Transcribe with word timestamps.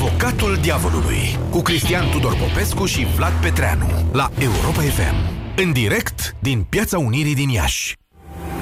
Avocatul 0.00 0.58
Diavolului 0.60 1.38
cu 1.50 1.62
Cristian 1.62 2.10
Tudor 2.10 2.36
Popescu 2.36 2.84
și 2.84 3.06
Vlad 3.16 3.32
Petreanu 3.32 3.86
la 4.12 4.30
Europa 4.38 4.80
FM. 4.80 5.14
În 5.56 5.72
direct 5.72 6.34
din 6.40 6.66
Piața 6.68 6.98
Unirii 6.98 7.34
din 7.34 7.48
Iași. 7.48 7.96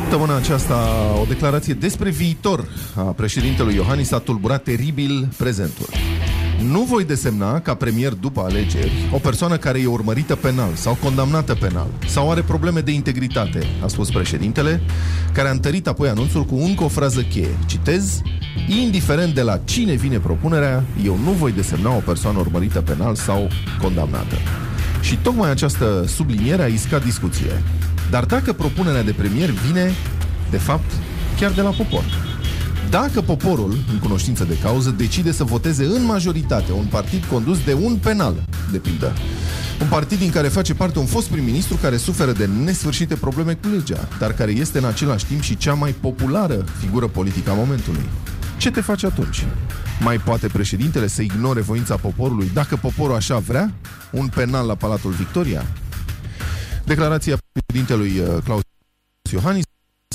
Săptămâna 0.01 0.37
aceasta, 0.37 0.77
o 1.21 1.25
declarație 1.25 1.75
despre 1.75 2.11
viitor 2.11 2.69
a 2.95 3.01
președintelui 3.01 3.75
Iohannis 3.75 4.11
a 4.13 4.19
tulburat 4.19 4.63
teribil 4.63 5.29
prezentul. 5.37 5.87
Nu 6.63 6.83
voi 6.83 7.05
desemna 7.05 7.61
ca 7.61 7.75
premier 7.75 8.13
după 8.13 8.41
alegeri 8.41 9.09
o 9.13 9.19
persoană 9.19 9.57
care 9.57 9.81
e 9.81 9.87
urmărită 9.87 10.37
penal 10.37 10.75
sau 10.75 10.99
condamnată 11.03 11.55
penal 11.55 11.87
sau 12.07 12.31
are 12.31 12.41
probleme 12.41 12.81
de 12.81 12.91
integritate, 12.91 13.67
a 13.83 13.87
spus 13.87 14.11
președintele, 14.11 14.81
care 15.33 15.49
a 15.49 15.51
întărit 15.51 15.87
apoi 15.87 16.09
anunțul 16.09 16.45
cu 16.45 16.55
încă 16.55 16.85
o 16.85 16.89
frază 16.89 17.21
cheie. 17.21 17.59
Citez, 17.67 18.21
indiferent 18.67 19.35
de 19.35 19.43
la 19.43 19.61
cine 19.65 19.95
vine 19.95 20.19
propunerea, 20.19 20.85
eu 21.05 21.19
nu 21.25 21.31
voi 21.31 21.53
desemna 21.53 21.97
o 21.97 22.01
persoană 22.05 22.39
urmărită 22.39 22.81
penal 22.81 23.15
sau 23.15 23.49
condamnată. 23.81 24.37
Și 25.01 25.17
tocmai 25.17 25.51
această 25.51 26.05
subliniere 26.07 26.63
a 26.63 26.67
iscat 26.67 27.05
discuție. 27.05 27.63
Dar 28.11 28.25
dacă 28.25 28.53
propunerea 28.53 29.03
de 29.03 29.13
premier 29.13 29.51
vine, 29.51 29.93
de 30.51 30.59
fapt, 30.59 30.91
chiar 31.39 31.51
de 31.51 31.61
la 31.61 31.71
popor. 31.71 32.26
Dacă 32.91 33.21
poporul, 33.21 33.79
în 33.93 33.99
cunoștință 33.99 34.45
de 34.45 34.59
cauză, 34.59 34.91
decide 34.91 35.33
să 35.33 35.45
voteze 35.45 35.85
în 35.85 36.05
majoritate 36.05 36.73
un 36.73 36.85
partid 36.85 37.25
condus 37.25 37.65
de 37.65 37.75
un 37.75 37.97
penal, 37.97 38.45
de 38.73 38.79
pildă, 38.79 39.13
un 39.81 39.89
partid 39.89 40.19
din 40.19 40.31
care 40.31 40.49
face 40.49 40.75
parte 40.75 40.99
un 40.99 41.07
fost 41.07 41.29
prim-ministru 41.29 41.77
care 41.77 41.97
suferă 41.97 42.33
de 42.33 42.47
nesfârșite 42.47 43.15
probleme 43.15 43.55
cu 43.55 43.69
legea, 43.69 44.09
dar 44.19 44.33
care 44.33 44.51
este 44.51 44.79
în 44.79 44.85
același 44.85 45.27
timp 45.27 45.41
și 45.41 45.57
cea 45.57 45.75
mai 45.75 45.91
populară 45.91 46.65
figură 46.81 47.07
politică 47.07 47.51
a 47.51 47.55
momentului. 47.55 48.09
Ce 48.57 48.71
te 48.71 48.81
faci 48.81 49.05
atunci? 49.05 49.45
Mai 50.01 50.19
poate 50.19 50.47
președintele 50.47 51.07
să 51.07 51.23
ignore 51.23 51.61
voința 51.61 51.97
poporului 51.97 52.51
dacă 52.55 52.77
poporul 52.77 53.15
așa 53.15 53.39
vrea? 53.39 53.73
Un 54.11 54.29
penal 54.35 54.67
la 54.67 54.75
Palatul 54.75 55.11
Victoria? 55.11 55.67
Declarația 56.85 57.37
președintelui 57.53 58.19
uh, 58.19 58.43
Claus 58.45 58.61
Iohannis 59.33 59.65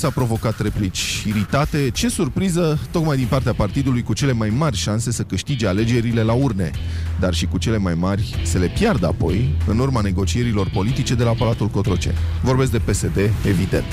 s-a 0.02 0.10
provocat 0.10 0.60
replici 0.60 1.24
iritate. 1.26 1.90
Ce 1.90 2.08
surpriză, 2.08 2.78
tocmai 2.90 3.16
din 3.16 3.26
partea 3.26 3.52
partidului 3.52 4.02
cu 4.02 4.12
cele 4.12 4.32
mai 4.32 4.48
mari 4.48 4.76
șanse 4.76 5.12
să 5.12 5.22
câștige 5.22 5.66
alegerile 5.66 6.22
la 6.22 6.32
urne, 6.32 6.70
dar 7.20 7.34
și 7.34 7.46
cu 7.46 7.58
cele 7.58 7.76
mai 7.76 7.94
mari 7.94 8.40
să 8.44 8.58
le 8.58 8.72
piardă 8.78 9.06
apoi 9.06 9.54
în 9.66 9.78
urma 9.78 10.00
negocierilor 10.00 10.70
politice 10.70 11.14
de 11.14 11.24
la 11.24 11.30
Palatul 11.30 11.68
Cotroceni. 11.68 12.16
Vorbesc 12.42 12.70
de 12.70 12.78
PSD, 12.78 13.16
evident. 13.46 13.92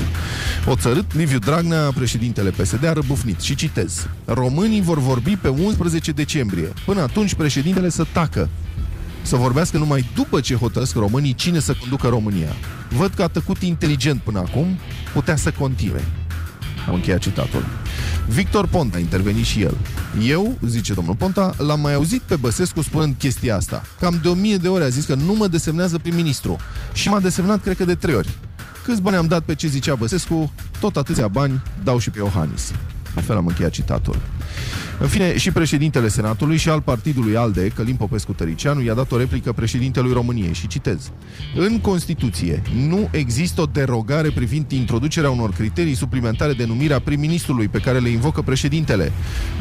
O 0.66 0.76
țărât, 0.76 1.16
Liviu 1.16 1.40
Dragnea, 1.40 1.92
președintele 1.96 2.50
PSD, 2.50 2.86
a 2.86 2.94
răbufnit 2.94 3.40
și 3.40 3.56
citez. 3.56 4.08
Românii 4.26 4.82
vor 4.82 5.00
vorbi 5.00 5.36
pe 5.36 5.48
11 5.48 6.12
decembrie. 6.12 6.74
Până 6.86 7.02
atunci, 7.02 7.34
președintele 7.34 7.90
să 7.90 8.06
tacă 8.14 8.50
să 9.22 9.36
vorbească 9.36 9.78
numai 9.78 10.10
după 10.16 10.40
ce 10.40 10.56
hotărăsc 10.56 10.96
românii 10.96 11.34
cine 11.34 11.60
să 11.60 11.76
conducă 11.80 12.08
România. 12.08 12.54
Văd 12.90 13.14
că 13.14 13.22
a 13.22 13.28
tăcut 13.28 13.62
inteligent 13.62 14.22
până 14.22 14.40
acum, 14.40 14.78
putea 15.14 15.36
să 15.36 15.52
continue. 15.52 16.06
Am 16.88 16.94
încheiat 16.94 17.20
citatul. 17.20 17.66
Victor 18.28 18.68
Ponta 18.68 18.98
a 18.98 19.00
intervenit 19.00 19.46
și 19.46 19.62
el. 19.62 19.78
Eu, 20.22 20.58
zice 20.66 20.94
domnul 20.94 21.16
Ponta, 21.16 21.54
l-am 21.58 21.80
mai 21.80 21.94
auzit 21.94 22.22
pe 22.22 22.36
Băsescu 22.36 22.82
spunând 22.82 23.16
chestia 23.18 23.56
asta. 23.56 23.82
Cam 24.00 24.20
de 24.22 24.28
o 24.28 24.34
mie 24.34 24.58
de 24.58 24.68
ore 24.68 24.84
a 24.84 24.90
zis 24.90 25.06
că 25.06 25.16
nu 25.16 25.34
mă 25.34 25.48
desemnează 25.48 25.98
prim-ministru. 25.98 26.58
Și 26.94 27.10
m-a 27.10 27.20
desemnat, 27.20 27.62
cred 27.62 27.78
că, 27.78 27.86
de 27.86 27.96
trei 27.96 28.16
ori. 28.16 28.30
Câți 28.84 29.02
bani 29.02 29.16
am 29.16 29.28
dat 29.28 29.44
pe 29.44 29.56
ce 29.56 29.68
zicea 29.68 29.96
Băsescu, 29.96 30.52
tot 30.80 30.98
atâția 30.98 31.28
bani 31.28 31.62
dau 31.84 32.00
și 32.00 32.10
pe 32.10 32.18
Iohannis. 32.18 32.72
La 33.16 33.22
fel 33.22 33.38
am 33.38 33.48
încheiat 33.48 33.72
citatul. 33.72 34.16
În 35.00 35.08
fine, 35.08 35.38
și 35.38 35.52
președintele 35.52 36.08
Senatului 36.08 36.58
și 36.58 36.70
al 36.70 36.82
partidului 36.82 37.36
ALDE, 37.36 37.68
Călim 37.68 37.96
Popescu 37.96 38.34
Tăricianu, 38.34 38.82
i-a 38.82 38.94
dat 38.94 39.12
o 39.12 39.18
replică 39.18 39.52
președintelui 39.52 40.14
României 40.14 40.54
și 40.54 40.68
citez. 40.68 41.12
În 41.56 41.80
Constituție 41.80 42.62
nu 42.88 43.10
există 43.12 43.62
o 43.62 43.66
derogare 43.66 44.30
privind 44.30 44.72
introducerea 44.72 45.30
unor 45.30 45.52
criterii 45.52 45.94
suplimentare 45.94 46.54
de 46.54 46.66
numire 46.66 46.94
a 46.94 47.00
prim-ministrului 47.00 47.68
pe 47.68 47.80
care 47.80 48.00
le 48.00 48.10
invocă 48.10 48.42
președintele. 48.42 49.12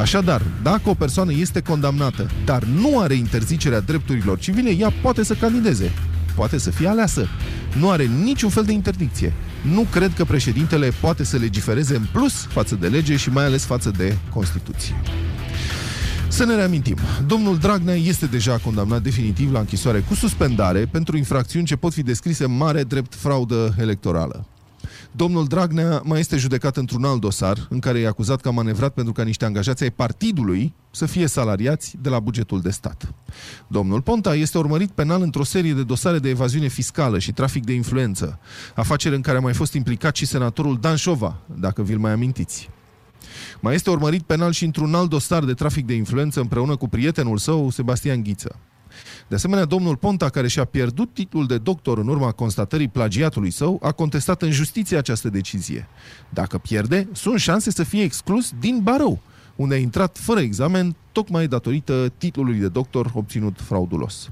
Așadar, 0.01 0.43
dacă 0.62 0.89
o 0.89 0.95
persoană 0.95 1.33
este 1.33 1.61
condamnată, 1.61 2.31
dar 2.45 2.65
nu 2.65 2.99
are 3.01 3.15
interzicerea 3.15 3.81
drepturilor 3.81 4.39
civile, 4.39 4.71
ea 4.71 4.93
poate 5.03 5.25
să 5.25 5.34
candideze 5.34 5.93
poate 6.38 6.59
să 6.59 6.71
fie 6.71 6.88
aleasă. 6.88 7.28
Nu 7.78 7.91
are 7.91 8.04
niciun 8.04 8.50
fel 8.50 8.65
de 8.65 8.72
interdicție. 8.72 9.32
Nu 9.75 9.87
cred 9.91 10.15
că 10.15 10.25
președintele 10.25 10.93
poate 11.00 11.25
să 11.25 11.37
legifereze 11.37 11.97
în 11.97 12.06
plus 12.12 12.32
față 12.32 12.75
de 12.75 12.88
lege 12.88 13.16
și 13.16 13.31
mai 13.31 13.44
ales 13.44 13.65
față 13.65 13.91
de 13.97 14.16
Constituție. 14.32 14.94
Să 16.28 16.44
ne 16.44 16.54
reamintim, 16.54 16.97
domnul 17.27 17.59
Dragnea 17.59 17.94
este 17.94 18.27
deja 18.27 18.59
condamnat 18.59 19.03
definitiv 19.03 19.53
la 19.53 19.59
închisoare 19.59 19.98
cu 20.00 20.15
suspendare 20.15 20.87
pentru 20.87 21.16
infracțiuni 21.16 21.66
ce 21.66 21.77
pot 21.77 21.93
fi 21.93 22.03
descrise 22.03 22.47
mare 22.47 22.82
drept 22.82 23.15
fraudă 23.15 23.75
electorală. 23.78 24.47
Domnul 25.13 25.47
Dragnea 25.47 26.03
mai 26.05 26.21
este 26.21 26.37
judecat 26.37 26.77
într-un 26.77 27.05
alt 27.05 27.21
dosar 27.21 27.67
în 27.71 27.79
care 27.79 27.99
e 27.99 28.07
acuzat 28.07 28.41
că 28.41 28.49
a 28.49 28.51
manevrat 28.51 28.95
pentru 28.95 29.13
ca 29.13 29.23
niște 29.23 29.45
angajați 29.45 29.83
ai 29.83 29.91
partidului 29.91 30.75
să 30.91 31.07
fie 31.07 31.27
salariați 31.27 31.97
de 32.01 32.09
la 32.09 32.21
bugetul 32.21 32.61
de 32.61 32.71
stat. 32.71 33.15
Domnul 33.67 34.03
Ponta 34.03 34.35
este 34.35 34.59
urmărit 34.59 34.91
penal 34.91 35.23
într-o 35.23 35.45
serie 35.45 35.73
de 35.73 35.83
dosare 35.83 36.19
de 36.19 36.29
evaziune 36.29 36.69
fiscală 36.69 37.19
și 37.19 37.33
trafic 37.33 37.65
de 37.65 37.73
influență, 37.73 38.39
afaceri 38.75 39.15
în 39.15 39.21
care 39.21 39.37
a 39.37 39.41
mai 39.41 39.55
fost 39.55 39.73
implicat 39.73 40.17
și 40.17 40.27
senatorul 40.27 40.79
Dan 40.81 40.97
Șova, 40.97 41.37
dacă 41.55 41.83
vi-l 41.83 41.99
mai 41.99 42.13
amintiți. 42.13 42.71
Mai 43.61 43.75
este 43.75 43.91
urmărit 43.91 44.23
penal 44.23 44.53
și 44.53 44.65
într-un 44.65 44.95
alt 44.95 45.11
dosar 45.11 45.45
de 45.45 45.55
trafic 45.55 45.87
de 45.87 45.95
influență 45.95 46.41
împreună 46.41 46.77
cu 46.77 46.89
prietenul 46.89 47.39
său, 47.39 47.71
Sebastian 47.71 48.23
Ghiță. 48.23 48.59
De 49.28 49.34
asemenea, 49.34 49.64
domnul 49.64 49.97
Ponta, 49.97 50.28
care 50.28 50.48
și-a 50.48 50.64
pierdut 50.64 51.14
titlul 51.14 51.47
de 51.47 51.59
doctor 51.59 51.98
în 51.98 52.09
urma 52.09 52.32
constatării 52.32 52.88
plagiatului 52.88 53.50
său, 53.50 53.78
a 53.82 53.92
contestat 53.92 54.42
în 54.42 54.50
justiție 54.50 54.97
această 54.97 55.28
decizie. 55.28 55.88
Dacă 56.28 56.59
pierde, 56.59 57.09
sunt 57.12 57.41
șanse 57.41 57.70
să 57.70 57.82
fie 57.82 58.03
exclus 58.03 58.53
din 58.60 58.81
barou, 58.82 59.20
unde 59.56 59.75
a 59.75 59.78
intrat 59.78 60.19
fără 60.19 60.41
examen, 60.41 60.97
tocmai 61.12 61.47
datorită 61.47 62.12
titlului 62.19 62.54
de 62.54 62.69
doctor 62.69 63.10
obținut 63.14 63.60
fraudulos. 63.60 64.31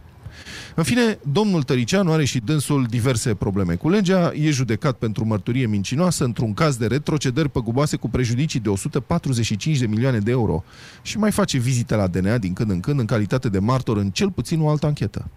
În 0.75 0.83
fine, 0.83 1.19
domnul 1.33 1.63
Tăricianu 1.63 2.13
are 2.13 2.25
și 2.25 2.39
dânsul 2.39 2.87
diverse 2.89 3.35
probleme 3.35 3.75
cu 3.75 3.89
legea, 3.89 4.33
e 4.35 4.51
judecat 4.51 4.97
pentru 4.97 5.25
mărturie 5.25 5.67
mincinoasă 5.67 6.25
într-un 6.25 6.55
caz 6.55 6.77
de 6.77 6.87
retrocedări 6.87 7.49
păguboase 7.49 7.97
cu 7.97 8.09
prejudicii 8.09 8.61
de 8.61 8.69
145 8.69 9.79
de 9.79 9.87
milioane 9.87 10.19
de 10.19 10.31
euro 10.31 10.65
și 11.03 11.19
mai 11.19 11.31
face 11.31 11.59
vizite 11.59 11.95
la 11.95 12.07
DNA 12.07 12.39
din 12.39 12.53
când 12.53 12.71
în 12.71 12.81
când 12.81 12.99
în 13.01 13.07
calitate 13.07 13.49
de 13.49 13.59
martor 13.59 13.97
în 13.97 14.11
cel 14.11 14.31
puțin 14.31 14.61
o 14.61 14.69
altă 14.69 14.87
anchetă. 14.87 15.29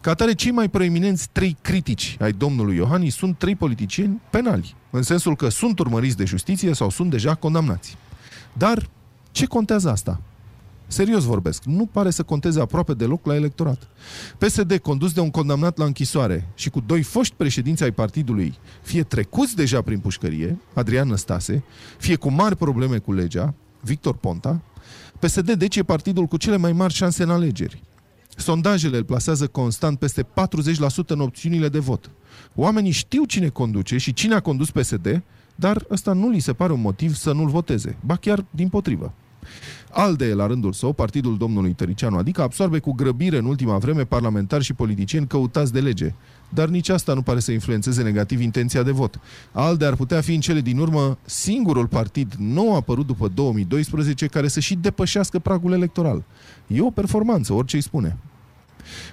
Ca 0.00 0.10
atare, 0.10 0.34
cei 0.34 0.50
mai 0.50 0.68
proeminenți 0.68 1.28
trei 1.32 1.56
critici 1.60 2.16
ai 2.20 2.32
domnului 2.32 2.76
Iohannis 2.76 3.14
sunt 3.14 3.38
trei 3.38 3.56
politicieni 3.56 4.20
penali, 4.30 4.74
în 4.90 5.02
sensul 5.02 5.36
că 5.36 5.48
sunt 5.48 5.78
urmăriți 5.78 6.16
de 6.16 6.24
justiție 6.24 6.74
sau 6.74 6.90
sunt 6.90 7.10
deja 7.10 7.34
condamnați. 7.34 7.96
Dar 8.52 8.88
ce 9.30 9.46
contează 9.46 9.90
asta? 9.90 10.20
Serios 10.94 11.24
vorbesc, 11.24 11.64
nu 11.64 11.86
pare 11.86 12.10
să 12.10 12.22
conteze 12.22 12.60
aproape 12.60 12.94
deloc 12.94 13.26
la 13.26 13.34
electorat. 13.34 13.88
PSD, 14.38 14.76
condus 14.76 15.12
de 15.12 15.20
un 15.20 15.30
condamnat 15.30 15.78
la 15.78 15.84
închisoare 15.84 16.48
și 16.54 16.70
cu 16.70 16.80
doi 16.80 17.02
foști 17.02 17.34
președinți 17.36 17.82
ai 17.82 17.90
partidului, 17.90 18.54
fie 18.82 19.02
trecuți 19.02 19.56
deja 19.56 19.82
prin 19.82 19.98
pușcărie, 19.98 20.58
Adrian 20.74 21.08
Năstase, 21.08 21.64
fie 21.98 22.16
cu 22.16 22.30
mari 22.30 22.56
probleme 22.56 22.98
cu 22.98 23.12
legea, 23.12 23.54
Victor 23.80 24.16
Ponta, 24.16 24.60
PSD 25.18 25.52
deci 25.52 25.76
e 25.76 25.82
partidul 25.82 26.26
cu 26.26 26.36
cele 26.36 26.56
mai 26.56 26.72
mari 26.72 26.92
șanse 26.92 27.22
în 27.22 27.30
alegeri. 27.30 27.82
Sondajele 28.36 28.96
îl 28.96 29.04
plasează 29.04 29.46
constant 29.46 29.98
peste 29.98 30.22
40% 30.22 30.26
în 31.06 31.20
opțiunile 31.20 31.68
de 31.68 31.78
vot. 31.78 32.10
Oamenii 32.54 32.90
știu 32.90 33.24
cine 33.24 33.48
conduce 33.48 33.96
și 33.96 34.12
cine 34.12 34.34
a 34.34 34.40
condus 34.40 34.70
PSD, 34.70 35.22
dar 35.54 35.84
ăsta 35.90 36.12
nu 36.12 36.28
li 36.28 36.38
se 36.38 36.52
pare 36.52 36.72
un 36.72 36.80
motiv 36.80 37.14
să 37.14 37.32
nu-l 37.32 37.48
voteze, 37.48 37.96
ba 38.04 38.16
chiar 38.16 38.44
din 38.50 38.68
potrivă. 38.68 39.14
ALDE, 39.94 40.34
la 40.34 40.46
rândul 40.46 40.72
său, 40.72 40.92
partidul 40.92 41.36
domnului 41.36 41.72
Tăricianu, 41.72 42.16
adică 42.16 42.42
absorbe 42.42 42.78
cu 42.78 42.92
grăbire 42.92 43.36
în 43.36 43.44
ultima 43.44 43.78
vreme 43.78 44.04
parlamentari 44.04 44.64
și 44.64 44.72
politicieni 44.72 45.26
căutați 45.26 45.72
de 45.72 45.80
lege. 45.80 46.14
Dar 46.48 46.68
nici 46.68 46.88
asta 46.88 47.14
nu 47.14 47.22
pare 47.22 47.40
să 47.40 47.52
influențeze 47.52 48.02
negativ 48.02 48.40
intenția 48.40 48.82
de 48.82 48.90
vot. 48.90 49.20
ALDE 49.52 49.84
ar 49.84 49.94
putea 49.94 50.20
fi 50.20 50.34
în 50.34 50.40
cele 50.40 50.60
din 50.60 50.78
urmă 50.78 51.18
singurul 51.24 51.86
partid 51.86 52.34
nou 52.38 52.76
apărut 52.76 53.06
după 53.06 53.28
2012 53.28 54.26
care 54.26 54.48
să 54.48 54.60
și 54.60 54.74
depășească 54.74 55.38
pragul 55.38 55.72
electoral. 55.72 56.24
E 56.66 56.80
o 56.80 56.90
performanță, 56.90 57.52
orice 57.52 57.76
îi 57.76 57.82
spune. 57.82 58.16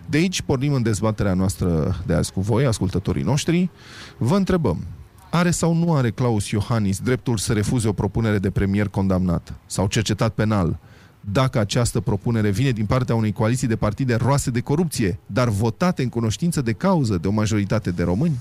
De 0.06 0.18
aici 0.18 0.42
pornim 0.42 0.74
în 0.74 0.82
dezbaterea 0.82 1.34
noastră 1.34 1.96
de 2.06 2.14
azi 2.14 2.32
cu 2.32 2.42
voi, 2.42 2.66
ascultătorii 2.66 3.24
noștri. 3.24 3.70
Vă 4.18 4.36
întrebăm, 4.36 4.86
are 5.32 5.52
sau 5.52 5.74
nu 5.74 5.94
are 5.96 6.10
Claus 6.10 6.50
Iohannis 6.50 7.00
dreptul 7.00 7.38
să 7.38 7.54
refuze 7.54 7.88
o 7.88 7.94
propunere 7.94 8.40
de 8.40 8.50
premier 8.50 8.88
condamnat 8.88 9.54
sau 9.66 9.88
cercetat 9.88 10.34
penal, 10.34 10.80
dacă 11.22 11.60
această 11.60 12.00
propunere 12.00 12.50
vine 12.50 12.72
din 12.72 12.86
partea 12.86 13.16
unei 13.16 13.32
coaliții 13.32 13.68
de 13.68 13.76
partide 13.76 14.16
roase 14.16 14.50
de 14.50 14.60
corupție, 14.60 15.20
dar 15.26 15.50
votate 15.50 16.04
în 16.04 16.10
cunoștință 16.10 16.62
de 16.62 16.72
cauză 16.72 17.18
de 17.18 17.28
o 17.28 17.32
majoritate 17.32 17.92
de 17.92 18.04
români? 18.04 18.40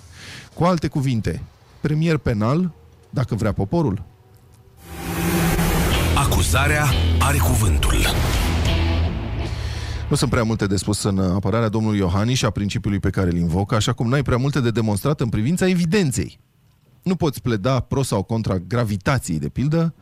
Cu 0.55 0.65
alte 0.65 0.89
cuvinte, 0.89 1.43
premier 1.81 2.17
penal, 2.17 2.73
dacă 3.11 3.35
vrea 3.35 3.53
poporul? 3.53 4.03
Acuzarea 6.17 6.87
are 7.19 7.39
cuvântul. 7.39 7.97
Nu 10.09 10.17
sunt 10.17 10.31
prea 10.31 10.43
multe 10.43 10.67
de 10.67 10.77
spus 10.77 11.03
în 11.03 11.19
apărarea 11.19 11.69
domnului 11.69 11.99
Iohannis 11.99 12.39
și 12.39 12.45
a 12.45 12.51
principiului 12.51 12.99
pe 12.99 13.11
care 13.11 13.31
îl 13.31 13.37
invocă, 13.37 13.75
așa 13.75 13.93
cum 13.93 14.09
n-ai 14.09 14.23
prea 14.23 14.37
multe 14.37 14.61
de 14.61 14.71
demonstrat 14.71 15.21
în 15.21 15.29
privința 15.29 15.69
evidenței. 15.69 16.39
Nu 17.03 17.17
poți 17.17 17.43
pleda 17.43 17.81
pro 17.81 18.03
sau 18.03 18.23
contra 18.23 18.59
gravitației, 18.59 19.39
de 19.39 19.49
pildă. 19.49 19.95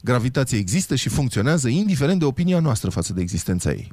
Gravitația 0.00 0.58
există 0.58 0.94
și 0.94 1.08
funcționează 1.08 1.68
indiferent 1.68 2.18
de 2.18 2.24
opinia 2.24 2.60
noastră 2.60 2.90
față 2.90 3.12
de 3.12 3.20
existența 3.20 3.70
ei. 3.70 3.92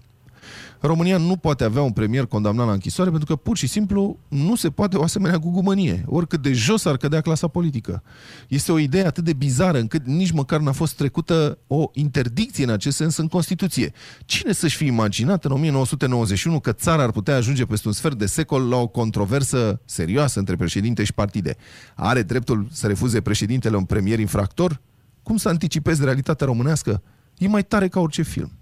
România 0.81 1.17
nu 1.17 1.35
poate 1.35 1.63
avea 1.63 1.81
un 1.81 1.91
premier 1.91 2.25
condamnat 2.25 2.65
la 2.65 2.71
închisoare 2.71 3.09
pentru 3.09 3.35
că 3.35 3.41
pur 3.41 3.57
și 3.57 3.67
simplu 3.67 4.19
nu 4.27 4.55
se 4.55 4.69
poate 4.69 4.97
o 4.97 5.03
asemenea 5.03 5.37
gugumănie, 5.37 6.03
oricât 6.07 6.41
de 6.41 6.53
jos 6.53 6.85
ar 6.85 6.97
cădea 6.97 7.21
clasa 7.21 7.47
politică. 7.47 8.03
Este 8.47 8.71
o 8.71 8.79
idee 8.79 9.05
atât 9.05 9.23
de 9.23 9.33
bizară 9.33 9.79
încât 9.79 10.05
nici 10.05 10.31
măcar 10.31 10.59
n-a 10.59 10.71
fost 10.71 10.95
trecută 10.95 11.57
o 11.67 11.89
interdicție 11.93 12.63
în 12.63 12.69
acest 12.69 12.95
sens 12.95 13.17
în 13.17 13.27
Constituție. 13.27 13.93
Cine 14.25 14.51
să-și 14.51 14.75
fi 14.75 14.85
imaginat 14.85 15.45
în 15.45 15.51
1991 15.51 16.59
că 16.59 16.71
țara 16.71 17.03
ar 17.03 17.11
putea 17.11 17.35
ajunge 17.35 17.65
peste 17.65 17.87
un 17.87 17.93
sfert 17.93 18.17
de 18.17 18.25
secol 18.25 18.69
la 18.69 18.75
o 18.75 18.87
controversă 18.87 19.81
serioasă 19.85 20.39
între 20.39 20.55
președinte 20.55 21.03
și 21.03 21.13
partide? 21.13 21.55
Are 21.95 22.21
dreptul 22.21 22.67
să 22.71 22.87
refuze 22.87 23.21
președintele 23.21 23.75
un 23.75 23.83
premier 23.83 24.19
infractor? 24.19 24.81
Cum 25.23 25.37
să 25.37 25.49
anticipezi 25.49 26.03
realitatea 26.03 26.45
românească? 26.45 27.01
E 27.37 27.47
mai 27.47 27.63
tare 27.63 27.87
ca 27.87 27.99
orice 27.99 28.21
film. 28.21 28.58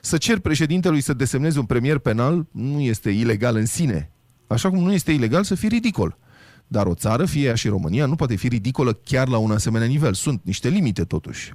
Să 0.00 0.16
cer 0.16 0.38
președintelui 0.38 1.00
să 1.00 1.12
desemneze 1.12 1.58
un 1.58 1.64
premier 1.64 1.98
penal 1.98 2.46
nu 2.50 2.80
este 2.80 3.10
ilegal 3.10 3.56
în 3.56 3.66
sine, 3.66 4.10
așa 4.46 4.68
cum 4.68 4.82
nu 4.82 4.92
este 4.92 5.12
ilegal 5.12 5.44
să 5.44 5.54
fie 5.54 5.68
ridicol. 5.68 6.18
Dar 6.66 6.86
o 6.86 6.94
țară, 6.94 7.24
fie 7.24 7.46
ea 7.46 7.54
și 7.54 7.68
România, 7.68 8.06
nu 8.06 8.14
poate 8.14 8.36
fi 8.36 8.48
ridicolă 8.48 8.92
chiar 8.92 9.28
la 9.28 9.36
un 9.36 9.50
asemenea 9.50 9.86
nivel. 9.86 10.14
Sunt 10.14 10.40
niște 10.44 10.68
limite, 10.68 11.04
totuși. 11.04 11.52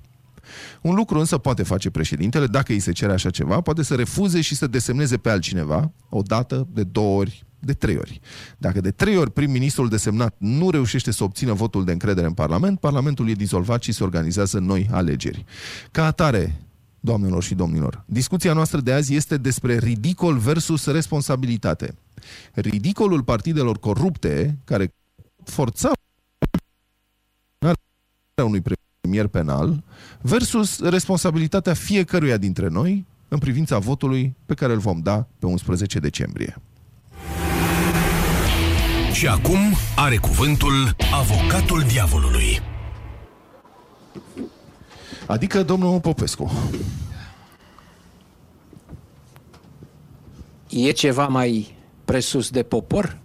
Un 0.81 0.95
lucru 0.95 1.19
însă 1.19 1.37
poate 1.37 1.63
face 1.63 1.89
președintele, 1.89 2.47
dacă 2.47 2.71
îi 2.71 2.79
se 2.79 2.91
cere 2.91 3.11
așa 3.11 3.29
ceva, 3.29 3.61
poate 3.61 3.83
să 3.83 3.95
refuze 3.95 4.41
și 4.41 4.55
să 4.55 4.67
desemneze 4.67 5.17
pe 5.17 5.29
altcineva, 5.29 5.91
o 6.09 6.21
dată, 6.21 6.67
de 6.73 6.83
două 6.83 7.19
ori, 7.19 7.45
de 7.59 7.73
trei 7.73 7.95
ori. 7.97 8.19
Dacă 8.57 8.81
de 8.81 8.91
trei 8.91 9.17
ori 9.17 9.31
prim-ministrul 9.31 9.89
desemnat 9.89 10.35
nu 10.37 10.69
reușește 10.69 11.11
să 11.11 11.23
obțină 11.23 11.53
votul 11.53 11.85
de 11.85 11.91
încredere 11.91 12.27
în 12.27 12.33
Parlament, 12.33 12.79
Parlamentul 12.79 13.29
e 13.29 13.33
dizolvat 13.33 13.83
și 13.83 13.91
se 13.91 14.03
organizează 14.03 14.59
noi 14.59 14.87
alegeri. 14.91 15.45
Ca 15.91 16.05
atare, 16.05 16.61
doamnelor 17.07 17.43
și 17.43 17.55
domnilor. 17.55 18.03
Discuția 18.05 18.53
noastră 18.53 18.79
de 18.79 18.93
azi 18.93 19.15
este 19.15 19.37
despre 19.37 19.77
ridicol 19.77 20.37
versus 20.37 20.85
responsabilitate. 20.85 21.95
Ridicolul 22.53 23.23
partidelor 23.23 23.79
corupte 23.79 24.57
care 24.63 24.93
forța 25.43 25.91
unui 28.43 28.61
premier 29.01 29.27
penal 29.27 29.83
versus 30.21 30.79
responsabilitatea 30.79 31.73
fiecăruia 31.73 32.37
dintre 32.37 32.67
noi 32.67 33.05
în 33.27 33.37
privința 33.37 33.77
votului 33.77 34.35
pe 34.45 34.53
care 34.53 34.73
îl 34.73 34.79
vom 34.79 34.99
da 34.99 35.27
pe 35.39 35.45
11 35.45 35.99
decembrie. 35.99 36.61
Și 39.13 39.27
acum 39.27 39.59
are 39.95 40.17
cuvântul 40.17 40.95
avocatul 41.11 41.83
diavolului. 41.87 42.76
Adică 45.27 45.63
domnul 45.63 45.99
Popescu. 45.99 46.51
E 50.69 50.91
ceva 50.91 51.27
mai 51.27 51.75
presus 52.05 52.49
de 52.49 52.63
popor? 52.63 53.17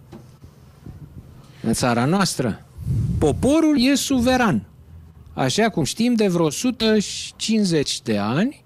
În 1.61 1.73
țara 1.73 2.05
noastră? 2.05 2.65
Poporul 3.17 3.75
e 3.79 3.95
suveran. 3.95 4.65
Așa 5.33 5.69
cum 5.69 5.83
știm 5.83 6.13
de 6.13 6.27
vreo 6.27 6.45
150 6.45 8.01
de 8.01 8.17
ani, 8.17 8.63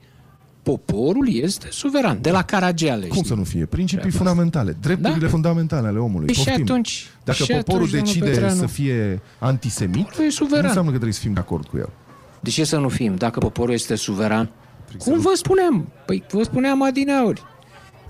poporul 0.63 1.33
este 1.33 1.67
suveran, 1.71 2.21
de 2.21 2.31
la 2.31 2.41
Caragiale. 2.41 3.07
Cum 3.07 3.15
știm. 3.15 3.27
să 3.27 3.33
nu 3.33 3.43
fie? 3.43 3.65
Principii 3.65 4.11
Treaba 4.11 4.33
drepturile, 4.43 4.77
drepturile 4.81 5.25
da? 5.25 5.27
fundamentale 5.31 5.87
ale 5.87 5.97
omului. 5.97 6.25
Păi 6.25 6.35
și 6.35 6.49
atunci, 6.49 7.07
Dacă 7.23 7.43
și 7.43 7.51
poporul 7.53 7.87
atunci, 7.87 8.03
decide 8.03 8.25
Petreanu, 8.25 8.55
să 8.55 8.65
fie 8.65 9.21
antisemit, 9.39 10.07
e 10.25 10.29
suveran. 10.29 10.61
nu 10.61 10.67
înseamnă 10.67 10.89
că 10.91 10.95
trebuie 10.95 11.13
să 11.13 11.21
fim 11.21 11.33
de 11.33 11.39
acord 11.39 11.67
cu 11.67 11.77
el. 11.77 11.89
De 12.39 12.49
ce 12.49 12.63
să 12.63 12.77
nu 12.77 12.89
fim, 12.89 13.15
dacă 13.15 13.39
poporul 13.39 13.73
este 13.73 13.95
suveran? 13.95 14.51
Cum 14.97 15.19
vă 15.19 15.31
spuneam? 15.35 15.87
Păi 16.05 16.23
vă 16.31 16.43
spuneam 16.43 16.81
adineauri. 16.81 17.43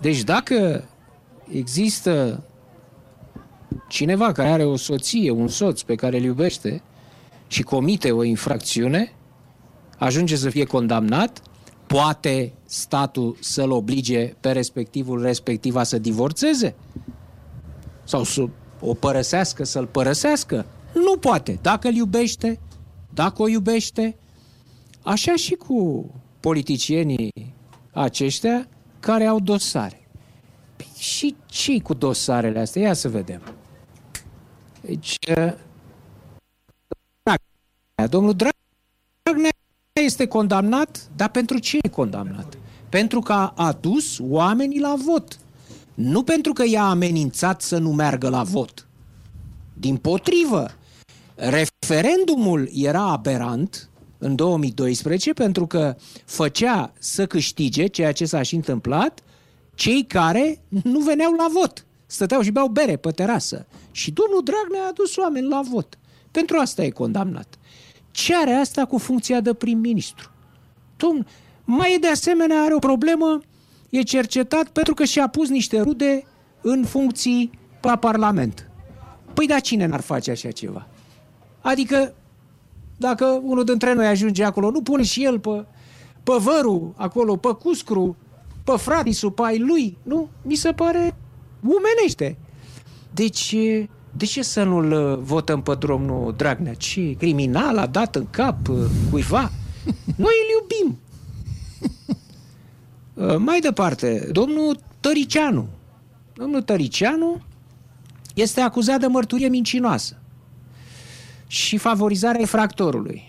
Deci 0.02 0.24
dacă 0.24 0.84
există 1.52 2.44
cineva 3.88 4.32
care 4.32 4.50
are 4.50 4.64
o 4.64 4.76
soție, 4.76 5.32
un 5.32 5.48
soț 5.48 5.82
pe 5.82 5.96
care 5.96 6.18
îl 6.18 6.24
iubește 6.24 6.82
și 7.48 7.62
comite 7.62 8.12
o 8.12 8.24
infracțiune, 8.24 9.14
ajunge 9.98 10.36
să 10.36 10.50
fie 10.50 10.64
condamnat, 10.64 11.42
poate 11.88 12.54
statul 12.66 13.38
să-l 13.40 13.72
oblige 13.72 14.34
pe 14.40 14.52
respectivul 14.52 15.22
respectiva 15.22 15.84
să 15.84 15.98
divorțeze? 15.98 16.76
Sau 18.04 18.24
să 18.24 18.46
o 18.80 18.94
părăsească, 18.94 19.64
să-l 19.64 19.86
părăsească? 19.86 20.66
Nu 20.94 21.18
poate. 21.18 21.60
Dacă 21.62 21.88
îl 21.88 21.94
iubește, 21.94 22.60
dacă 23.18 23.42
o 23.42 23.48
iubește, 23.48 24.16
așa 25.02 25.36
și 25.36 25.54
cu 25.54 26.10
politicienii 26.40 27.54
aceștia 27.92 28.68
care 29.00 29.26
au 29.26 29.40
dosare. 29.40 30.08
Păi 30.76 30.92
și 30.98 31.36
ce 31.46 31.82
cu 31.82 31.94
dosarele 31.94 32.60
astea? 32.60 32.82
Ia 32.82 32.94
să 32.94 33.10
vedem. 33.10 33.42
Deci, 34.82 35.18
uh, 35.38 35.54
domnul 38.10 38.34
Dragnea 38.34 39.52
este 39.94 40.28
condamnat, 40.28 41.10
dar 41.16 41.30
pentru 41.30 41.58
ce 41.58 41.78
e 41.82 41.88
condamnat? 41.88 42.58
Pentru 42.90 43.20
că 43.20 43.34
a 43.34 43.54
adus 43.56 44.20
oamenii 44.22 44.80
la 44.80 44.96
vot. 45.06 45.40
Nu 45.94 46.24
pentru 46.24 46.54
că 46.54 46.64
i-a 46.66 46.90
amenințat 46.90 47.62
să 47.62 47.78
nu 47.78 47.94
meargă 47.94 48.30
la 48.30 48.44
vot. 48.44 48.88
Din 49.74 49.98
potrivă, 49.98 50.68
referendumul 51.38 52.70
era 52.74 53.02
aberant 53.02 53.90
în 54.18 54.36
2012 54.36 55.34
pentru 55.34 55.68
că 55.68 55.96
făcea 56.26 56.94
să 57.00 57.26
câștige, 57.26 57.86
ceea 57.86 58.12
ce 58.12 58.26
s-a 58.26 58.42
și 58.42 58.56
întâmplat, 58.56 59.20
cei 59.76 60.06
care 60.06 60.62
nu 60.84 61.00
veneau 61.00 61.34
la 61.34 61.48
vot. 61.52 61.86
Stăteau 62.06 62.42
și 62.42 62.52
beau 62.52 62.68
bere 62.68 62.96
pe 62.96 63.12
terasă. 63.12 63.68
Și 63.92 64.12
domnul 64.12 64.44
Dragnea 64.44 64.84
a 64.84 64.88
adus 64.88 65.16
oameni 65.16 65.48
la 65.48 65.62
vot. 65.70 65.98
Pentru 66.32 66.58
asta 66.58 66.84
e 66.84 66.90
condamnat. 66.90 67.58
Ce 68.12 68.36
are 68.36 68.54
asta 68.54 68.86
cu 68.86 68.98
funcția 68.98 69.40
de 69.40 69.54
prim-ministru? 69.54 70.32
Domn, 70.98 71.28
mai 71.64 71.94
e 71.94 71.98
de 71.98 72.08
asemenea 72.08 72.62
are 72.62 72.74
o 72.74 72.80
problemă, 72.80 73.42
e 73.90 74.02
cercetat 74.02 74.68
pentru 74.68 74.94
că 74.94 75.04
și-a 75.04 75.28
pus 75.28 75.50
niște 75.50 75.82
rude 75.82 76.24
în 76.62 76.86
funcții 76.86 77.52
la 77.82 77.96
Parlament. 77.96 78.70
Păi 79.34 79.48
da, 79.48 79.60
cine 79.60 79.86
n-ar 79.86 80.02
face 80.02 80.32
așa 80.32 80.52
ceva? 80.52 80.88
Adică, 81.68 82.14
dacă 82.98 83.26
unul 83.44 83.64
dintre 83.64 83.94
noi 83.94 84.08
ajunge 84.08 84.44
acolo, 84.44 84.72
nu 84.72 84.82
pune 84.82 85.04
și 85.04 85.24
el 85.24 85.40
pe, 85.40 85.66
pe 86.24 86.32
vărul 86.40 86.94
acolo, 86.96 87.36
pe 87.36 87.50
cuscru, 87.60 88.16
pe 88.64 88.72
fratisul, 88.78 89.32
pe 89.32 89.42
ai 89.46 89.60
lui, 89.60 89.98
nu? 90.04 90.30
Mi 90.42 90.56
se 90.56 90.72
pare 90.72 91.16
umenește. 91.60 92.38
Deci, 93.14 93.56
de 94.12 94.26
ce 94.26 94.42
să 94.42 94.64
nu-l 94.64 95.20
votăm 95.22 95.62
pe 95.62 95.76
domnul 95.80 96.34
Dragnea? 96.38 96.74
Ce 96.74 97.16
criminal 97.18 97.78
a 97.78 97.86
dat 97.86 98.16
în 98.16 98.28
cap 98.30 98.68
uh, 98.68 98.78
cuiva? 99.12 99.52
Noi 100.24 100.34
îl 100.44 100.60
iubim. 100.60 101.00
Uh, 103.14 103.36
mai 103.38 103.60
departe, 103.60 104.30
domnul 104.32 104.80
Tăricianu. 105.00 105.68
Domnul 106.34 106.62
Tăricianu 106.62 107.42
este 108.34 108.62
acuzat 108.62 109.00
de 109.00 109.08
mărturie 109.08 109.48
mincinoasă 109.48 110.18
și 111.48 111.78
favorizarea 111.78 112.40
infractorului. 112.40 113.24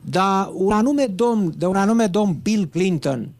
Dar 0.00 0.50
un 0.52 0.72
anume 0.72 1.04
domn, 1.04 1.54
de 1.56 1.66
un 1.66 1.76
anume 1.76 2.06
domn 2.06 2.38
Bill 2.42 2.66
Clinton, 2.66 3.32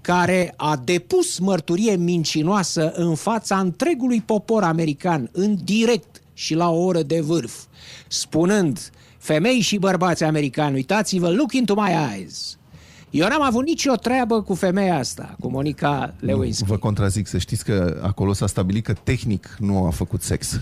care 0.00 0.54
a 0.56 0.76
depus 0.84 1.38
mărturie 1.38 1.96
mincinoasă 1.96 2.92
în 2.92 3.14
fața 3.14 3.58
întregului 3.58 4.20
popor 4.20 4.62
american, 4.62 5.28
în 5.32 5.58
direct 5.64 6.22
și 6.32 6.54
la 6.54 6.70
o 6.70 6.84
oră 6.84 7.02
de 7.02 7.20
vârf, 7.20 7.54
spunând, 8.08 8.90
femei 9.18 9.60
și 9.60 9.78
bărbați 9.78 10.24
americani, 10.24 10.74
uitați-vă, 10.74 11.30
look 11.30 11.52
into 11.52 11.74
my 11.74 11.90
eyes. 12.14 12.58
Eu 13.10 13.28
n-am 13.28 13.42
avut 13.42 13.64
nicio 13.64 13.94
treabă 13.94 14.42
cu 14.42 14.54
femeia 14.54 14.98
asta, 14.98 15.36
cu 15.40 15.50
Monica 15.50 16.14
Lewinsky. 16.20 16.64
Vă 16.64 16.76
contrazic, 16.76 17.26
să 17.26 17.38
știți 17.38 17.64
că 17.64 18.00
acolo 18.02 18.32
s-a 18.32 18.46
stabilit 18.46 18.84
că 18.84 18.92
tehnic 18.92 19.56
nu 19.58 19.86
a 19.86 19.90
făcut 19.90 20.22
sex. 20.22 20.60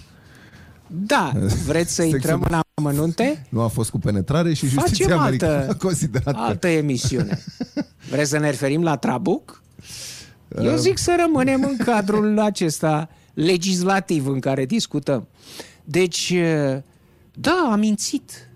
Da, 0.94 1.32
vreți 1.66 1.94
să 1.94 2.02
intrăm 2.12 2.46
în 2.48 2.60
amănunte? 2.74 3.46
Nu 3.48 3.60
a 3.60 3.68
fost 3.68 3.90
cu 3.90 3.98
penetrare 3.98 4.52
și 4.52 4.66
justiția 4.66 5.06
Facem 5.06 5.20
americană 5.20 5.52
altă, 5.52 5.70
a 5.70 5.76
considerat 5.76 6.34
altă 6.36 6.68
emisiune. 6.68 7.38
Vreți 8.10 8.30
să 8.30 8.38
ne 8.38 8.50
referim 8.50 8.82
la 8.82 8.96
Trabuc? 8.96 9.62
Uh. 10.48 10.64
Eu 10.64 10.76
zic 10.76 10.98
să 10.98 11.16
rămânem 11.20 11.64
în 11.64 11.76
cadrul 11.76 12.38
acesta 12.50 13.08
legislativ 13.34 14.26
în 14.26 14.40
care 14.40 14.64
discutăm. 14.64 15.28
Deci, 15.84 16.34
da, 17.34 17.68
a 17.70 17.76
mințit. 17.76 18.48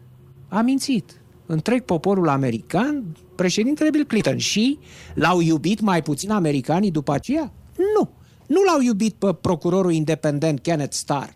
A 0.49 0.61
mințit. 0.61 1.21
Întreg 1.47 1.83
poporul 1.83 2.29
american 2.29 3.05
președintele 3.35 3.91
Bill 3.91 4.05
Clinton. 4.05 4.39
Și 4.39 4.79
l-au 5.15 5.41
iubit 5.41 5.81
mai 5.81 6.03
puțin 6.03 6.31
americanii 6.31 6.91
după 6.91 7.13
aceea? 7.13 7.53
Nu. 7.77 8.11
Nu 8.47 8.63
l-au 8.63 8.81
iubit 8.81 9.15
pe 9.15 9.33
procurorul 9.33 9.93
independent 9.93 10.61
Kenneth 10.61 10.95
Starr, 10.95 11.29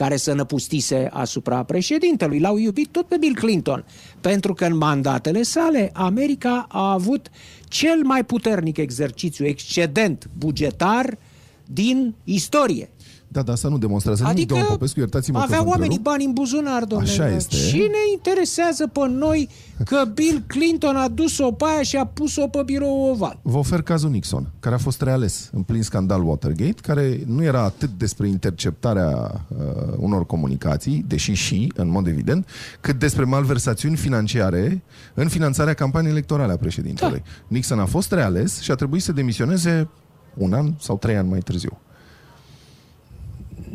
care 0.00 0.16
să 0.16 0.32
năpustise 0.32 1.08
asupra 1.12 1.62
președintelui. 1.62 2.38
L-au 2.38 2.56
iubit 2.56 2.88
tot 2.88 3.06
pe 3.06 3.16
Bill 3.16 3.34
Clinton, 3.34 3.84
pentru 4.20 4.54
că 4.54 4.64
în 4.64 4.76
mandatele 4.76 5.42
sale 5.42 5.90
America 5.92 6.66
a 6.68 6.92
avut 6.92 7.30
cel 7.68 8.02
mai 8.02 8.24
puternic 8.24 8.76
exercițiu, 8.76 9.46
excedent 9.46 10.28
bugetar 10.38 11.18
din 11.66 12.14
istorie. 12.24 12.90
Da, 13.32 13.42
dar 13.42 13.54
asta 13.54 13.68
nu 13.68 13.78
demonstrează 13.78 14.22
nimic, 14.22 14.36
Adică 14.38 14.52
domnul 14.52 14.70
Popescu, 14.70 14.98
iertați-mă 14.98 15.38
că 15.38 15.44
avea 15.44 15.62
vă 15.62 15.68
oamenii 15.68 15.96
întrerup. 15.96 16.04
bani 16.04 16.24
în 16.24 16.32
buzunar, 16.32 16.84
domnule. 16.84 17.10
Așa 17.10 17.28
este. 17.28 17.56
Cine 17.56 18.00
interesează 18.12 18.86
pe 18.86 19.00
noi 19.08 19.48
că 19.84 20.04
Bill 20.14 20.44
Clinton 20.46 20.96
a 20.96 21.08
dus-o 21.08 21.52
pe 21.52 21.64
aia 21.72 21.82
și 21.82 21.96
a 21.96 22.06
pus-o 22.06 22.46
pe 22.48 22.62
birou 22.64 23.10
oval? 23.10 23.38
Vă 23.42 23.58
ofer 23.58 23.82
cazul 23.82 24.10
Nixon, 24.10 24.52
care 24.60 24.74
a 24.74 24.78
fost 24.78 25.02
reales 25.02 25.50
în 25.52 25.62
plin 25.62 25.82
scandal 25.82 26.22
Watergate, 26.22 26.74
care 26.82 27.20
nu 27.26 27.42
era 27.42 27.62
atât 27.62 27.90
despre 27.98 28.28
interceptarea 28.28 29.40
uh, 29.48 29.56
unor 29.96 30.26
comunicații, 30.26 31.04
deși 31.08 31.32
și, 31.32 31.72
în 31.76 31.90
mod 31.90 32.06
evident, 32.06 32.48
cât 32.80 32.98
despre 32.98 33.24
malversațiuni 33.24 33.96
financiare 33.96 34.82
în 35.14 35.28
finanțarea 35.28 35.74
campaniei 35.74 36.12
electorale 36.12 36.52
a 36.52 36.56
președintelui. 36.56 37.22
Da. 37.24 37.30
Nixon 37.48 37.78
a 37.78 37.86
fost 37.86 38.12
reales 38.12 38.60
și 38.60 38.70
a 38.70 38.74
trebuit 38.74 39.02
să 39.02 39.12
demisioneze 39.12 39.88
un 40.36 40.52
an 40.52 40.72
sau 40.78 40.98
trei 40.98 41.16
ani 41.16 41.28
mai 41.28 41.38
târziu. 41.38 41.78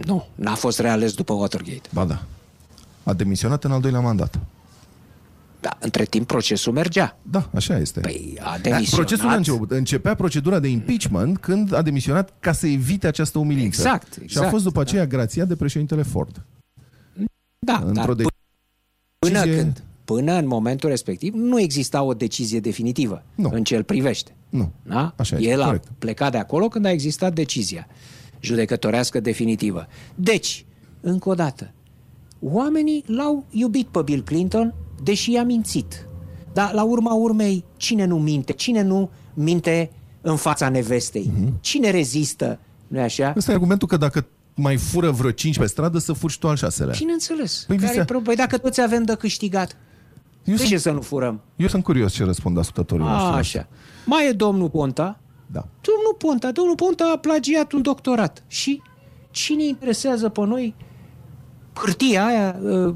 Nu, 0.05 0.25
n-a 0.35 0.53
fost 0.55 0.79
reales 0.79 1.13
după 1.13 1.33
Watergate. 1.33 1.89
Ba 1.93 2.05
da. 2.05 2.23
A 3.03 3.13
demisionat 3.13 3.63
în 3.63 3.71
al 3.71 3.81
doilea 3.81 3.99
mandat. 3.99 4.39
Da, 5.59 5.77
între 5.79 6.05
timp 6.05 6.27
procesul 6.27 6.73
mergea. 6.73 7.17
Da, 7.21 7.49
așa 7.55 7.77
este. 7.77 7.99
Păi 7.99 8.37
a 8.39 8.43
Da, 8.43 8.57
demisionat. 8.57 9.05
Procesul 9.05 9.29
a 9.29 9.35
început. 9.35 9.71
Începea 9.71 10.15
procedura 10.15 10.59
de 10.59 10.67
impeachment 10.67 11.37
când 11.37 11.73
a 11.73 11.81
demisionat 11.81 12.33
ca 12.39 12.51
să 12.51 12.67
evite 12.67 13.07
această 13.07 13.37
umilință. 13.39 13.81
Exact, 13.81 14.13
Și 14.13 14.19
a 14.19 14.23
exact, 14.23 14.49
fost 14.49 14.63
după 14.63 14.83
da. 14.83 14.89
aceea 14.89 15.05
grațiat 15.07 15.47
de 15.47 15.55
președintele 15.55 16.01
Ford. 16.01 16.41
Da, 17.59 17.83
într-o 17.85 18.13
dar 18.13 18.25
până 19.19 19.33
decizie- 19.39 19.57
când? 19.61 19.83
Până 20.05 20.33
în 20.33 20.47
momentul 20.47 20.89
respectiv 20.89 21.33
nu 21.33 21.59
exista 21.59 22.01
o 22.03 22.13
decizie 22.13 22.59
definitivă 22.59 23.23
Nu. 23.35 23.49
în 23.53 23.63
ce 23.63 23.75
îl 23.75 23.83
privește. 23.83 24.31
Nu. 24.49 24.71
Da? 24.83 25.13
Așa 25.17 25.35
este, 25.37 25.49
El 25.49 25.61
a 25.61 25.65
corect. 25.65 25.87
plecat 25.97 26.31
de 26.31 26.37
acolo 26.37 26.67
când 26.67 26.85
a 26.85 26.91
existat 26.91 27.33
decizia 27.33 27.87
judecătorească 28.45 29.19
definitivă. 29.19 29.87
Deci, 30.15 30.65
încă 31.01 31.29
o 31.29 31.33
dată, 31.33 31.71
oamenii 32.39 33.03
l-au 33.07 33.45
iubit 33.49 33.87
pe 33.87 34.01
Bill 34.01 34.23
Clinton, 34.23 34.73
deși 35.03 35.31
i-a 35.31 35.43
mințit. 35.43 36.07
Dar, 36.53 36.73
la 36.73 36.83
urma 36.83 37.13
urmei, 37.13 37.63
cine 37.77 38.05
nu 38.05 38.19
minte? 38.19 38.53
Cine 38.53 38.81
nu 38.81 39.09
minte 39.33 39.91
în 40.21 40.35
fața 40.35 40.69
nevestei? 40.69 41.31
Mhm. 41.39 41.53
Cine 41.61 41.89
rezistă? 41.89 42.59
nu 42.87 42.99
așa? 43.01 43.33
Ăsta 43.37 43.51
e 43.51 43.53
argumentul 43.53 43.87
că 43.87 43.97
dacă 43.97 44.25
mai 44.53 44.77
fură 44.77 45.09
vreo 45.11 45.31
cinci 45.31 45.57
pe 45.57 45.65
stradă, 45.65 45.97
să 45.97 46.13
furi 46.13 46.33
și 46.33 46.39
tu 46.39 46.47
al 46.47 46.55
șaselea. 46.55 46.93
Bineînțeles. 46.97 47.63
Păi, 47.67 47.75
Care 47.77 47.87
vi 47.87 47.93
se- 47.93 47.99
e 48.01 48.05
pro- 48.05 48.19
păi 48.19 48.35
dacă 48.35 48.57
toți 48.57 48.81
avem 48.81 49.03
de 49.03 49.13
câștigat, 49.15 49.77
Eu 50.43 50.55
de 50.55 50.61
ce 50.61 50.67
sunt, 50.67 50.79
să 50.79 50.91
nu 50.91 51.01
furăm? 51.01 51.41
eu 51.55 51.67
sunt 51.67 51.83
curios 51.83 52.13
ce 52.13 52.23
răspund 52.23 52.57
ascultătorii 52.57 53.05
noștri. 53.05 53.27
A, 53.27 53.35
așa. 53.35 53.67
Mai 54.05 54.27
e 54.27 54.31
domnul 54.31 54.69
Ponta. 54.69 55.19
Da. 55.47 55.65
Domnul 55.81 56.15
Ponta, 56.17 56.51
domnul 56.51 56.75
Ponta 56.75 57.11
a 57.13 57.17
plagiat 57.17 57.71
un 57.71 57.81
doctorat. 57.81 58.43
Și 58.47 58.81
cine 59.31 59.63
interesează 59.63 60.29
pe 60.29 60.45
noi 60.45 60.75
hârtia 61.73 62.25
aia, 62.25 62.59
uh, 62.61 62.95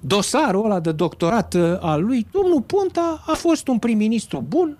dosarul 0.00 0.64
ăla 0.64 0.80
de 0.80 0.92
doctorat 0.92 1.54
uh, 1.54 1.76
al 1.80 2.04
lui? 2.04 2.26
Domnul 2.30 2.62
Ponta 2.62 3.22
a 3.26 3.32
fost 3.32 3.68
un 3.68 3.78
prim-ministru 3.78 4.44
bun, 4.48 4.78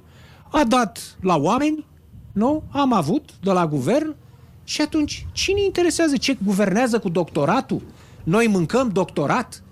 a 0.51 0.65
dat 0.65 1.17
la 1.21 1.37
oameni, 1.37 1.87
nu? 2.33 2.63
Am 2.71 2.93
avut 2.93 3.31
de 3.43 3.53
la 3.53 3.67
guvern 3.67 4.15
și 4.65 4.81
atunci 4.81 5.27
cine 5.33 5.65
interesează 5.65 6.17
ce 6.17 6.39
guvernează 6.45 6.99
cu 6.99 7.09
doctoratul? 7.09 7.83
Noi 8.25 8.47
mâncăm 8.47 8.89
doctorat 8.89 9.63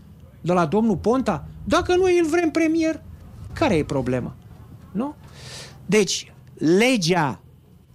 de 0.41 0.53
la 0.53 0.67
domnul 0.67 0.97
Ponta? 0.97 1.45
Dacă 1.65 1.97
noi 1.97 2.19
îl 2.19 2.27
vrem 2.27 2.51
premier, 2.51 3.03
care 3.53 3.75
e 3.75 3.85
problema? 3.85 4.35
Nu? 4.93 5.15
Deci, 5.87 6.34
legea, 6.55 7.41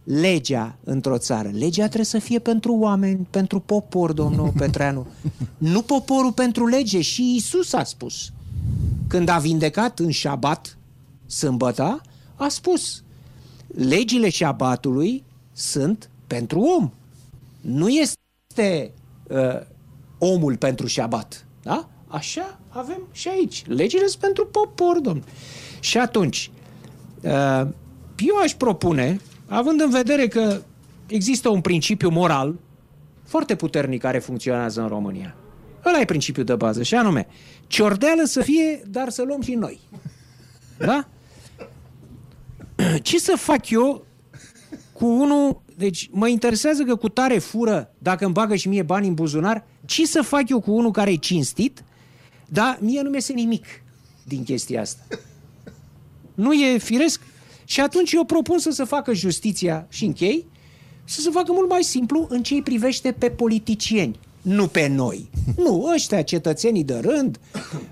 legea 0.04 0.78
într-o 0.84 1.18
țară, 1.18 1.50
legea 1.50 1.86
trebuie 1.86 2.06
să 2.06 2.20
fie 2.20 2.40
pentru 2.40 2.74
oameni, 2.74 3.28
pentru 3.30 3.60
popor, 3.60 4.12
domnul 4.12 4.52
Petreanu. 4.58 5.08
Nu 5.58 5.82
poporul 5.82 6.32
pentru 6.32 6.68
lege. 6.68 7.02
Și 7.02 7.36
Isus 7.36 7.74
a 7.74 7.84
spus. 7.84 8.32
Când 9.08 9.30
a 9.30 9.38
vindecat 9.38 10.00
în 10.00 10.10
șabat, 10.12 10.78
sâmbăta, 11.26 12.02
a 12.36 12.48
spus 12.48 13.04
legile 13.76 14.30
șabatului 14.30 15.24
sunt 15.54 16.10
pentru 16.28 16.60
om. 16.60 16.92
Nu 17.62 17.90
este 17.90 18.92
uh, 19.28 19.60
omul 20.18 20.58
pentru 20.58 20.88
șabat. 20.88 21.46
Da? 21.64 21.90
Așa 22.08 22.60
avem 22.70 23.02
și 23.12 23.28
aici. 23.28 23.64
Legile 23.68 24.08
sunt 24.08 24.22
pentru 24.22 24.46
popor, 24.46 25.00
domnule. 25.00 25.26
Și 25.80 25.98
atunci, 25.98 26.52
uh, 27.22 27.68
eu 28.22 28.36
aș 28.38 28.54
propune, 28.54 29.20
având 29.48 29.82
în 29.82 29.90
vedere 29.90 30.28
că 30.28 30.62
există 31.08 31.50
un 31.50 31.62
principiu 31.62 32.10
moral 32.10 32.60
foarte 33.24 33.56
puternic 33.56 34.02
care 34.02 34.20
funcționează 34.20 34.82
în 34.82 34.88
România. 34.88 35.36
Ăla 35.86 36.00
e 36.00 36.06
principiul 36.06 36.46
de 36.46 36.56
bază, 36.56 36.84
și 36.84 36.96
anume, 36.96 37.28
ciordeală 37.68 38.24
să 38.24 38.42
fie, 38.42 38.82
dar 38.88 39.10
să 39.10 39.24
luăm 39.24 39.42
și 39.42 39.54
noi. 39.54 39.80
Da? 40.78 41.08
Ce 43.02 43.20
să 43.20 43.34
fac 43.38 43.70
eu 43.70 44.06
cu 44.94 45.06
unul... 45.06 45.62
Deci 45.78 46.10
mă 46.12 46.28
interesează 46.28 46.84
că 46.84 46.96
cu 46.96 47.10
tare 47.10 47.38
fură 47.38 47.94
dacă 47.98 48.26
îmi 48.26 48.34
bagă 48.34 48.56
și 48.56 48.68
mie 48.68 48.84
bani 48.84 49.08
în 49.08 49.14
buzunar. 49.14 49.66
Ce 49.86 50.06
să 50.06 50.22
fac 50.22 50.50
eu 50.50 50.60
cu 50.60 50.72
unul 50.72 50.92
care 50.92 51.12
e 51.12 51.16
cinstit, 51.16 51.84
dar 52.46 52.78
mie 52.82 53.02
nu 53.02 53.10
mi-e 53.10 53.34
nimic 53.34 53.66
din 54.24 54.44
chestia 54.44 54.82
asta. 54.82 55.02
Nu 56.34 56.54
e 56.54 56.78
firesc. 56.78 57.22
Și 57.70 57.80
atunci 57.80 58.12
eu 58.12 58.24
propun 58.24 58.58
să 58.58 58.70
se 58.72 58.84
facă 58.84 59.14
justiția 59.14 59.86
și 59.90 60.06
închei, 60.06 60.46
să 61.04 61.22
se 61.22 61.30
facă 61.30 61.52
mult 61.52 61.70
mai 61.70 61.84
simplu 61.84 62.26
în 62.30 62.44
ce 62.44 62.54
îi 62.54 62.62
privește 62.62 63.12
pe 63.12 63.30
politicieni, 63.30 64.20
nu 64.42 64.68
pe 64.68 64.88
noi. 64.88 65.30
Nu, 65.66 65.92
ăștia 65.94 66.22
cetățenii 66.22 66.84
de 66.84 67.00
rând, 67.00 67.40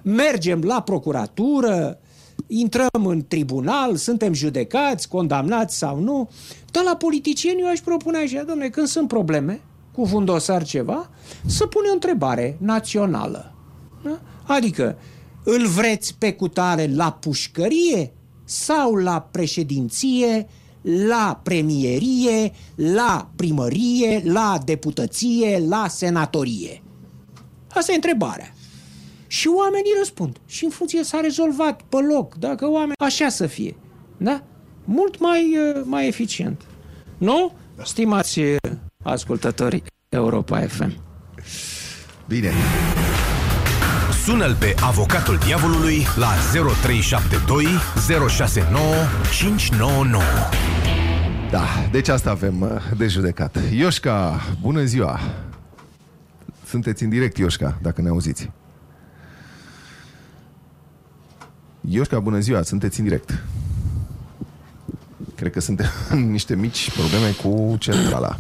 mergem 0.02 0.62
la 0.62 0.82
procuratură, 0.82 2.00
intrăm 2.48 3.06
în 3.06 3.26
tribunal, 3.28 3.96
suntem 3.96 4.34
judecați, 4.34 5.08
condamnați 5.08 5.78
sau 5.78 6.00
nu, 6.00 6.30
dar 6.72 6.84
la 6.84 6.96
politicieni 6.96 7.62
eu 7.62 7.68
aș 7.68 7.80
propune 7.80 8.18
așa, 8.18 8.44
domnule, 8.44 8.70
când 8.70 8.88
sunt 8.88 9.08
probleme 9.08 9.62
cu 9.92 10.10
un 10.14 10.26
dosar 10.26 10.64
ceva, 10.64 11.10
să 11.46 11.66
pune 11.66 11.88
o 11.90 11.94
întrebare 11.94 12.58
națională. 12.60 13.54
Da? 14.04 14.22
Adică, 14.44 14.98
îl 15.44 15.68
vreți 15.68 16.16
pe 16.18 16.34
cutare 16.34 16.90
la 16.94 17.12
pușcărie 17.12 18.12
sau 18.50 18.96
la 18.96 19.28
președinție, 19.32 20.48
la 20.82 21.40
premierie, 21.44 22.52
la 22.76 23.30
primărie, 23.36 24.22
la 24.26 24.58
deputăție, 24.66 25.64
la 25.68 25.88
senatorie? 25.88 26.82
Asta 27.74 27.92
e 27.92 27.96
întrebarea. 27.96 28.54
Și 29.28 29.48
oamenii 29.48 29.92
răspund. 29.98 30.38
Și 30.46 30.64
în 30.64 30.70
funcție 30.70 31.04
s-a 31.04 31.20
rezolvat 31.20 31.82
pe 31.82 31.98
loc. 31.98 32.36
Dacă 32.36 32.70
oameni... 32.70 32.94
Așa 32.98 33.30
să 33.30 33.48
fie. 33.48 33.76
Da? 34.18 34.44
Mult 34.84 35.20
mai, 35.20 35.58
uh, 35.58 35.82
mai 35.84 36.08
eficient. 36.08 36.62
Nu? 37.18 37.52
Stimați 37.84 38.40
uh, 38.40 38.56
ascultătorii 39.04 39.84
Europa 40.10 40.68
FM. 40.68 40.94
Bine. 42.28 42.52
Sună-l 44.28 44.56
pe 44.56 44.74
avocatul 44.82 45.38
diavolului 45.38 46.06
la 46.16 46.28
0372 46.76 47.66
069 48.28 48.84
599. 49.32 50.24
Da, 51.52 51.66
deci 51.92 52.08
asta 52.08 52.30
avem 52.30 52.62
uh, 52.62 52.70
de 52.98 53.08
judecat. 53.08 53.58
Ioșca, 53.72 54.42
bună 54.62 54.84
ziua! 54.84 55.20
Sunteți 56.66 57.04
în 57.04 57.10
direct, 57.10 57.38
Ioșca, 57.38 57.78
dacă 57.82 58.02
ne 58.02 58.10
auziți. 58.10 58.52
Ioșca, 61.90 62.20
bună 62.20 62.40
ziua, 62.40 62.62
sunteți 62.62 63.00
în 63.00 63.06
direct. 63.06 63.44
Cred 65.36 65.52
că 65.52 65.60
suntem 65.60 65.88
în 66.10 66.32
niște 66.32 66.56
mici 66.56 66.92
probleme 66.92 67.30
cu 67.32 67.76
centrala. 67.80 68.38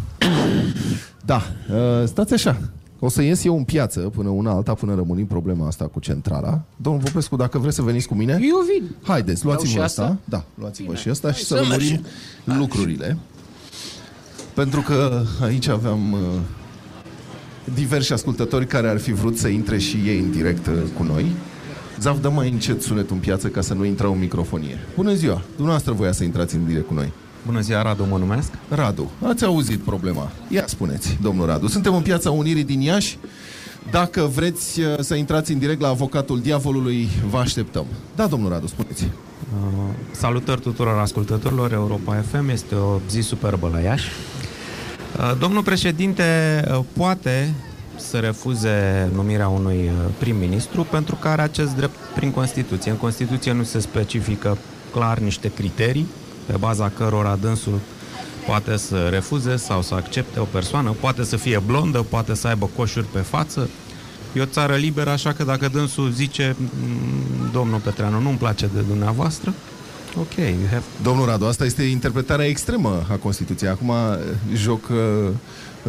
Da, 1.26 1.42
uh, 1.72 2.08
stați 2.08 2.34
așa. 2.34 2.58
O 3.00 3.10
să 3.10 3.22
ies 3.22 3.44
eu 3.44 3.58
în 3.58 3.64
piață 3.64 4.00
până 4.00 4.30
una 4.30 4.52
alta, 4.52 4.74
până 4.74 4.96
rămânim 4.96 5.26
problema 5.26 5.68
asta 5.68 5.86
cu 5.86 6.00
centrala. 6.00 6.62
Domnul 6.76 7.02
Popescu, 7.04 7.36
dacă 7.36 7.58
vreți 7.58 7.76
să 7.76 7.82
veniți 7.82 8.08
cu 8.08 8.14
mine... 8.16 8.32
Eu 8.42 8.58
vin. 8.74 8.96
Haideți, 9.04 9.46
Iau 9.46 9.54
luați-vă 9.54 9.72
și 9.78 9.80
asta. 9.80 10.02
asta? 10.04 10.18
Da, 10.24 10.44
luați-vă 10.56 10.88
Bine. 10.88 11.00
și 11.02 11.10
asta 11.10 11.28
și 11.32 11.34
Hai 11.34 11.44
să 11.44 11.56
să 11.56 11.62
lămurim 11.62 11.88
mergem. 12.46 12.60
lucrurile. 12.62 13.18
Pentru 14.54 14.82
că 14.82 15.24
aici 15.42 15.68
aveam 15.68 16.12
uh, 16.12 16.20
diversi 17.74 18.14
ascultători 18.14 18.66
care 18.68 18.90
ar 18.90 18.98
fi 18.98 19.12
vrut 19.14 19.38
să 19.38 19.48
intre 19.48 19.78
și 19.78 19.98
ei 20.06 20.20
în 20.20 20.32
direct 20.32 20.68
uh, 20.68 20.74
cu 20.98 21.04
noi. 21.04 21.26
Zaf, 22.00 22.22
dă 22.22 22.30
mai 22.30 22.50
încet 22.50 22.82
sunetul 22.82 23.16
în 23.16 23.22
piață 23.22 23.48
ca 23.48 23.62
să 23.62 23.74
nu 23.74 23.86
intră 23.86 24.08
în 24.08 24.20
microfonie. 24.20 24.78
Bună 24.96 25.14
ziua! 25.14 25.42
Dumneavoastră 25.56 25.92
voia 25.94 26.12
să 26.12 26.24
intrați 26.24 26.56
în 26.56 26.66
direct 26.66 26.88
cu 26.88 26.94
noi. 26.94 27.12
Bună 27.48 27.60
ziua, 27.60 27.82
Radu, 27.82 28.06
mă 28.10 28.18
numesc. 28.18 28.52
Radu, 28.70 29.12
ați 29.28 29.46
auzit 29.46 29.80
problema. 29.80 30.32
Ia 30.48 30.64
spuneți, 30.66 31.18
domnul 31.22 31.46
Radu. 31.46 31.68
Suntem 31.68 31.96
în 31.96 32.02
Piața 32.02 32.32
Unirii 32.32 32.64
din 32.64 32.82
Iași. 32.82 33.18
Dacă 33.92 34.22
vreți 34.22 34.80
uh, 34.80 35.00
să 35.00 35.16
intrați 35.16 35.52
în 35.52 35.60
direct 35.60 35.82
la 35.82 35.88
avocatul 35.88 36.40
diavolului, 36.40 37.08
vă 37.30 37.38
așteptăm. 37.38 37.86
Da, 38.16 38.28
domnul 38.28 38.50
Radu, 38.50 38.68
spuneți. 38.68 39.04
Uh, 39.04 39.10
salutări 40.12 40.62
tuturor 40.62 41.00
ascultătorilor 41.00 41.72
Europa 41.72 42.24
FM. 42.30 42.50
Este 42.50 42.76
o 42.76 43.00
zi 43.10 43.20
superbă 43.20 43.70
la 43.74 43.80
Iași. 43.80 44.10
Uh, 45.18 45.38
domnul 45.40 45.64
președinte 45.64 46.24
uh, 46.72 46.80
poate 46.94 47.54
să 47.96 48.18
refuze 48.18 49.10
numirea 49.14 49.48
unui 49.48 49.78
uh, 49.78 50.12
prim-ministru 50.18 50.88
pentru 50.92 51.16
că 51.16 51.28
are 51.28 51.42
acest 51.42 51.76
drept 51.76 51.96
prin 52.16 52.32
Constituție. 52.32 52.92
În 52.92 52.98
Constituție 52.98 53.52
nu 53.52 53.64
se 53.64 53.80
specifică 53.80 54.58
clar 54.92 55.20
niște 55.20 55.52
criterii 55.52 56.08
pe 56.48 56.58
baza 56.60 56.92
cărora 56.98 57.38
dânsul 57.42 57.80
poate 58.48 58.78
să 58.78 59.08
refuze 59.10 59.56
sau 59.56 59.82
să 59.82 59.94
accepte 59.94 60.40
o 60.40 60.44
persoană, 60.44 60.96
poate 61.00 61.24
să 61.24 61.36
fie 61.36 61.62
blondă, 61.66 62.06
poate 62.10 62.36
să 62.36 62.48
aibă 62.48 62.70
coșuri 62.76 63.06
pe 63.06 63.20
față. 63.20 63.70
E 64.34 64.42
o 64.42 64.46
țară 64.46 64.76
liberă, 64.76 65.10
așa 65.10 65.34
că 65.34 65.44
dacă 65.44 65.68
dânsul 65.68 66.10
zice 66.12 66.56
mm, 66.60 67.50
domnul 67.52 67.80
Petreanu, 67.80 68.20
nu-mi 68.20 68.38
place 68.38 68.70
de 68.74 68.80
dumneavoastră, 68.88 69.54
ok, 70.20 70.36
you 70.36 70.68
have... 70.70 70.84
Domnul 71.08 71.26
Radu, 71.26 71.46
asta 71.46 71.66
este 71.66 71.84
interpretarea 71.84 72.46
extremă 72.46 73.06
a 73.12 73.16
Constituției. 73.16 73.70
Acum 73.70 73.92
joc 74.54 74.90
uh, 74.90 74.98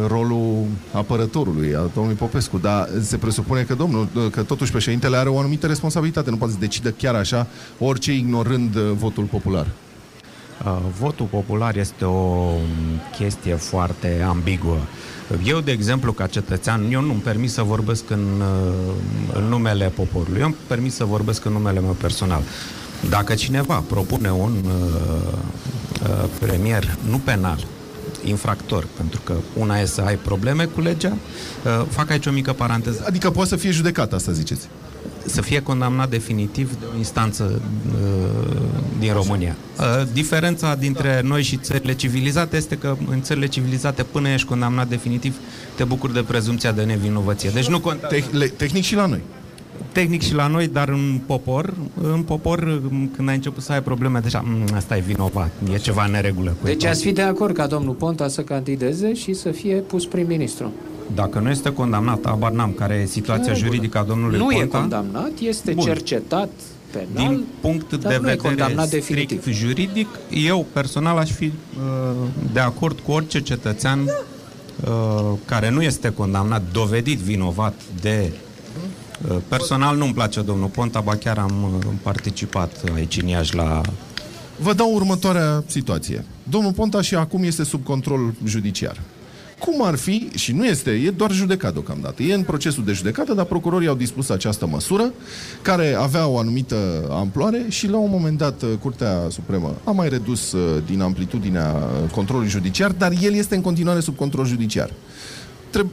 rolul 0.07 0.65
apărătorului, 0.91 1.75
a 1.75 1.89
domnului 1.93 2.17
Popescu, 2.17 2.57
dar 2.57 2.89
se 3.01 3.17
presupune 3.17 3.61
că 3.61 3.73
domnul, 3.73 4.07
că 4.31 4.41
totuși 4.41 4.71
președintele 4.71 5.17
are 5.17 5.29
o 5.29 5.39
anumită 5.39 5.67
responsabilitate, 5.67 6.29
nu 6.29 6.37
poate 6.37 6.53
să 6.53 6.59
decidă 6.59 6.89
chiar 6.89 7.15
așa, 7.15 7.47
orice 7.77 8.13
ignorând 8.13 8.75
uh, 8.75 8.91
votul 8.97 9.23
popular. 9.23 9.67
Uh, 10.65 10.77
votul 10.99 11.25
popular 11.25 11.75
este 11.75 12.05
o 12.05 12.51
chestie 13.17 13.55
foarte 13.55 14.25
ambiguă. 14.27 14.77
Eu, 15.43 15.59
de 15.59 15.71
exemplu, 15.71 16.11
ca 16.11 16.27
cetățean, 16.27 16.91
eu 16.91 17.01
nu-mi 17.01 17.19
permis 17.19 17.53
să 17.53 17.61
vorbesc 17.61 18.09
în, 18.09 18.25
uh, 18.39 18.93
în 19.33 19.43
numele 19.43 19.91
poporului. 19.95 20.39
Eu 20.39 20.45
îmi 20.45 20.55
permis 20.67 20.95
să 20.95 21.05
vorbesc 21.05 21.45
în 21.45 21.51
numele 21.51 21.79
meu 21.79 21.91
personal. 21.91 22.41
Dacă 23.09 23.33
cineva 23.33 23.83
propune 23.87 24.31
un 24.31 24.53
uh, 24.65 25.33
uh, 26.01 26.29
premier, 26.39 26.97
nu 27.09 27.17
penal, 27.17 27.65
infractor, 28.23 28.87
pentru 28.97 29.21
că 29.23 29.33
una 29.57 29.79
e 29.79 29.85
să 29.85 30.01
ai 30.01 30.15
probleme 30.15 30.65
cu 30.65 30.81
legea, 30.81 31.17
uh, 31.65 31.85
fac 31.89 32.09
aici 32.09 32.25
o 32.25 32.31
mică 32.31 32.53
paranteză. 32.53 33.03
Adică 33.07 33.29
poate 33.31 33.49
să 33.49 33.55
fie 33.55 33.71
judecat, 33.71 34.13
asta 34.13 34.31
ziceți 34.31 34.67
să 35.25 35.41
fie 35.41 35.61
condamnat 35.61 36.09
definitiv 36.09 36.79
de 36.79 36.85
o 36.93 36.97
instanță 36.97 37.61
uh, 37.87 38.61
din 38.99 39.13
România. 39.13 39.55
Uh, 39.79 40.07
diferența 40.13 40.75
dintre 40.75 41.21
noi 41.23 41.43
și 41.43 41.57
țările 41.57 41.95
civilizate 41.95 42.57
este 42.57 42.77
că 42.77 42.97
în 43.09 43.21
țările 43.21 43.47
civilizate, 43.47 44.03
până 44.03 44.29
ești 44.29 44.47
condamnat 44.47 44.87
definitiv, 44.87 45.35
te 45.75 45.83
bucuri 45.83 46.13
de 46.13 46.23
prezumția 46.27 46.71
de 46.71 46.83
nevinovăție. 46.83 47.49
Deci 47.49 47.67
nu 47.67 47.79
contează. 47.79 48.15
Te- 48.39 48.47
tehnic 48.47 48.83
și 48.83 48.95
la 48.95 49.05
noi 49.05 49.21
tehnic 49.91 50.21
și 50.21 50.33
la 50.33 50.47
noi, 50.47 50.67
dar 50.67 50.89
în 50.89 51.19
popor, 51.25 51.73
în 52.01 52.21
popor, 52.21 52.81
când 53.15 53.29
ai 53.29 53.35
început 53.35 53.63
să 53.63 53.71
ai 53.71 53.83
probleme, 53.83 54.19
deja, 54.19 54.43
asta 54.75 54.97
e 54.97 54.99
vinovat, 54.99 55.51
e 55.73 55.77
ceva 55.77 56.05
neregulă 56.05 56.55
cu 56.59 56.65
Deci 56.65 56.85
ați 56.85 57.01
fi 57.01 57.11
de 57.11 57.21
acord 57.21 57.55
ca 57.55 57.67
domnul 57.67 57.93
Ponta 57.93 58.27
să 58.27 58.41
candideze 58.41 59.13
și 59.13 59.33
să 59.33 59.51
fie 59.51 59.75
pus 59.75 60.05
prim-ministru? 60.05 60.71
Dacă 61.15 61.39
nu 61.39 61.49
este 61.49 61.73
condamnat, 61.73 62.25
abar 62.25 62.51
n-am 62.51 62.71
care 62.71 62.93
e 62.93 63.05
situația 63.05 63.53
juridică 63.53 63.97
a 63.97 64.03
domnului 64.03 64.37
nu 64.37 64.43
Ponta. 64.43 64.57
Nu 64.57 64.65
e 64.65 64.79
condamnat, 64.79 65.31
este 65.39 65.71
Bun. 65.71 65.83
cercetat 65.83 66.49
penal, 66.91 67.27
Din 67.27 67.45
punct 67.59 67.89
de 67.93 68.19
vedere 68.21 68.37
strict 68.59 68.89
definitiv. 68.89 69.53
juridic, 69.53 70.07
eu 70.29 70.65
personal 70.73 71.17
aș 71.17 71.31
fi 71.31 71.45
uh, 71.45 71.51
de 72.53 72.59
acord 72.59 72.99
cu 72.99 73.11
orice 73.11 73.41
cetățean 73.41 73.99
uh, 73.99 75.37
care 75.45 75.69
nu 75.69 75.81
este 75.81 76.09
condamnat, 76.11 76.61
dovedit 76.71 77.19
vinovat 77.19 77.73
de 78.01 78.31
uh, 79.29 79.37
Personal 79.47 79.97
nu-mi 79.97 80.13
place 80.13 80.41
domnul 80.41 80.67
Ponta, 80.67 80.99
ba 80.99 81.15
chiar 81.15 81.37
am 81.37 81.63
uh, 81.63 81.93
participat 82.01 82.83
aici 82.95 83.21
în 83.21 83.27
Iași 83.27 83.55
la... 83.55 83.81
Vă 84.61 84.73
dau 84.73 84.93
următoarea 84.93 85.63
situație. 85.67 86.25
Domnul 86.43 86.71
Ponta 86.71 87.01
și 87.01 87.15
acum 87.15 87.43
este 87.43 87.63
sub 87.63 87.83
control 87.83 88.33
judiciar 88.45 88.97
cum 89.59 89.83
ar 89.83 89.95
fi, 89.95 90.29
și 90.35 90.51
nu 90.51 90.65
este, 90.65 90.91
e 90.91 91.09
doar 91.09 91.31
judecat 91.31 91.73
deocamdată, 91.73 92.23
e 92.23 92.33
în 92.33 92.43
procesul 92.43 92.83
de 92.83 92.91
judecată, 92.91 93.33
dar 93.33 93.45
procurorii 93.45 93.87
au 93.87 93.95
dispus 93.95 94.29
această 94.29 94.67
măsură, 94.67 95.13
care 95.61 95.93
avea 95.93 96.27
o 96.27 96.37
anumită 96.37 97.07
amploare 97.09 97.65
și 97.67 97.87
la 97.87 97.97
un 97.97 98.09
moment 98.11 98.37
dat 98.37 98.63
Curtea 98.81 99.27
Supremă 99.29 99.75
a 99.83 99.91
mai 99.91 100.09
redus 100.09 100.51
uh, 100.51 100.81
din 100.85 101.01
amplitudinea 101.01 101.71
controlului 102.11 102.49
judiciar, 102.49 102.91
dar 102.91 103.13
el 103.21 103.33
este 103.33 103.55
în 103.55 103.61
continuare 103.61 103.99
sub 103.99 104.15
control 104.15 104.45
judiciar 104.45 104.89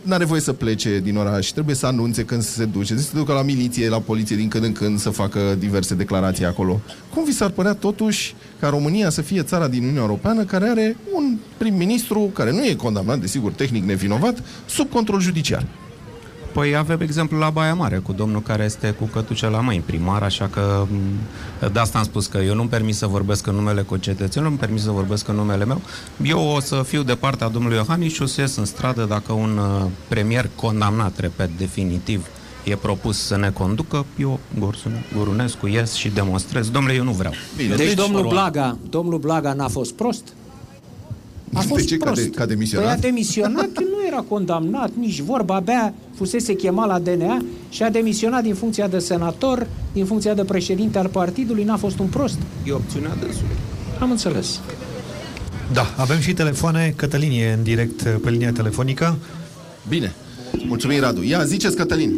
nu 0.03 0.15
are 0.15 0.25
voie 0.25 0.41
să 0.41 0.53
plece 0.53 0.99
din 0.99 1.17
oraș, 1.17 1.49
trebuie 1.49 1.75
să 1.75 1.87
anunțe 1.87 2.25
când 2.25 2.43
se 2.43 2.65
duce, 2.65 2.97
să 2.97 3.03
se 3.03 3.17
ducă 3.17 3.33
la 3.33 3.43
miliție, 3.43 3.89
la 3.89 4.01
poliție 4.01 4.37
din 4.37 4.49
când 4.49 4.65
în 4.65 4.73
când 4.73 4.99
să 4.99 5.11
facă 5.11 5.57
diverse 5.59 5.95
declarații 5.95 6.45
acolo. 6.45 6.81
Cum 7.15 7.25
vi 7.25 7.33
s-ar 7.33 7.51
părea 7.51 7.75
totuși 7.75 8.35
ca 8.61 8.69
România 8.69 9.11
să 9.11 9.23
fie 9.23 9.43
țara 9.43 9.69
din 9.69 9.81
Uniunea 9.81 10.03
Europeană 10.03 10.45
care 10.45 10.69
are 10.69 10.97
un 11.15 11.37
prim-ministru 11.57 12.21
care 12.21 12.53
nu 12.53 12.65
e 12.65 12.75
condamnat, 12.75 13.19
desigur, 13.19 13.53
tehnic 13.53 13.85
nevinovat, 13.85 14.43
sub 14.67 14.91
control 14.91 15.21
judiciar? 15.21 15.67
Păi 16.57 16.77
avem 16.77 17.01
exemplu 17.01 17.39
la 17.39 17.51
Baia 17.51 17.75
Mare, 17.75 17.97
cu 17.97 18.13
domnul 18.13 18.43
care 18.43 18.65
este 18.65 18.91
cu 18.91 19.05
cătuce 19.05 19.49
la 19.49 19.61
mâini, 19.61 19.83
primar, 19.87 20.23
așa 20.23 20.49
că 20.53 20.87
mm, 20.91 21.71
de 21.73 21.79
asta 21.79 21.99
am 21.99 22.05
spus 22.05 22.27
că 22.27 22.39
eu 22.39 22.55
nu-mi 22.55 22.69
permis 22.69 22.97
să 22.97 23.07
vorbesc 23.07 23.47
în 23.47 23.55
numele 23.55 23.83
concetățenilor, 23.83 24.45
nu-mi 24.45 24.59
permis 24.59 24.83
să 24.83 24.91
vorbesc 24.91 25.29
în 25.29 25.35
numele 25.35 25.65
meu. 25.65 25.81
Eu 26.23 26.39
o 26.57 26.61
să 26.61 26.83
fiu 26.87 27.03
de 27.03 27.15
partea 27.15 27.49
domnului 27.49 27.77
Iohannis 27.77 28.13
și 28.13 28.23
o 28.23 28.27
să 28.27 28.41
ies 28.41 28.57
în 28.57 28.65
stradă 28.65 29.05
dacă 29.05 29.33
un 29.33 29.59
uh, 29.59 29.91
premier 30.09 30.51
condamnat, 30.55 31.19
repet, 31.19 31.51
definitiv, 31.59 32.27
e 32.65 32.77
propus 32.77 33.19
să 33.19 33.37
ne 33.37 33.51
conducă, 33.51 34.07
eu, 34.19 34.41
Gurunescu, 35.15 35.67
ies 35.67 35.93
și 35.93 36.09
demonstrez. 36.09 36.71
Domnule, 36.71 36.95
eu 36.95 37.05
nu 37.05 37.13
vreau. 37.13 37.33
Bine, 37.57 37.75
deci, 37.75 37.87
deci 37.87 37.97
domnul 37.97 38.29
Blaga, 38.29 38.79
domnul 38.91 39.19
Blaga 39.19 39.53
n-a 39.53 39.69
fost 39.69 39.93
prost? 39.93 40.33
A 41.53 41.61
fost 41.61 41.81
de 41.81 41.87
ce? 41.87 41.97
Prost. 41.97 42.21
Ca, 42.21 42.23
de, 42.23 42.31
ca 42.31 42.47
demisionat? 42.47 42.87
Păi 42.87 42.95
a 42.95 42.99
demisionat, 42.99 43.69
nu 44.07 44.13
era 44.13 44.25
condamnat, 44.29 44.91
nici 44.99 45.21
vorba, 45.21 45.55
abia 45.55 45.95
fusese 46.15 46.55
chemat 46.55 46.87
la 46.87 46.99
DNA 46.99 47.45
și 47.69 47.83
a 47.83 47.91
demisionat 47.91 48.43
din 48.43 48.55
funcția 48.55 48.89
de 48.89 48.99
senator, 48.99 49.67
din 49.93 50.05
funcția 50.05 50.35
de 50.35 50.45
președinte 50.45 50.99
al 50.99 51.09
partidului, 51.09 51.65
n-a 51.65 51.77
fost 51.77 51.99
un 51.99 52.07
prost. 52.07 52.39
E 52.65 52.73
opțiunea 52.73 53.15
dânsului. 53.21 53.57
Am 54.01 54.11
înțeles. 54.11 54.61
Da, 55.73 55.87
avem 55.97 56.19
și 56.19 56.33
telefoane. 56.33 56.93
Cătălin 56.97 57.31
e 57.31 57.53
în 57.53 57.63
direct 57.63 58.03
pe 58.03 58.31
linia 58.31 58.53
telefonică. 58.53 59.17
Bine. 59.89 60.13
Mulțumim, 60.67 61.01
Radu. 61.01 61.23
Ia, 61.23 61.45
ziceți, 61.45 61.77
Cătălin. 61.77 62.13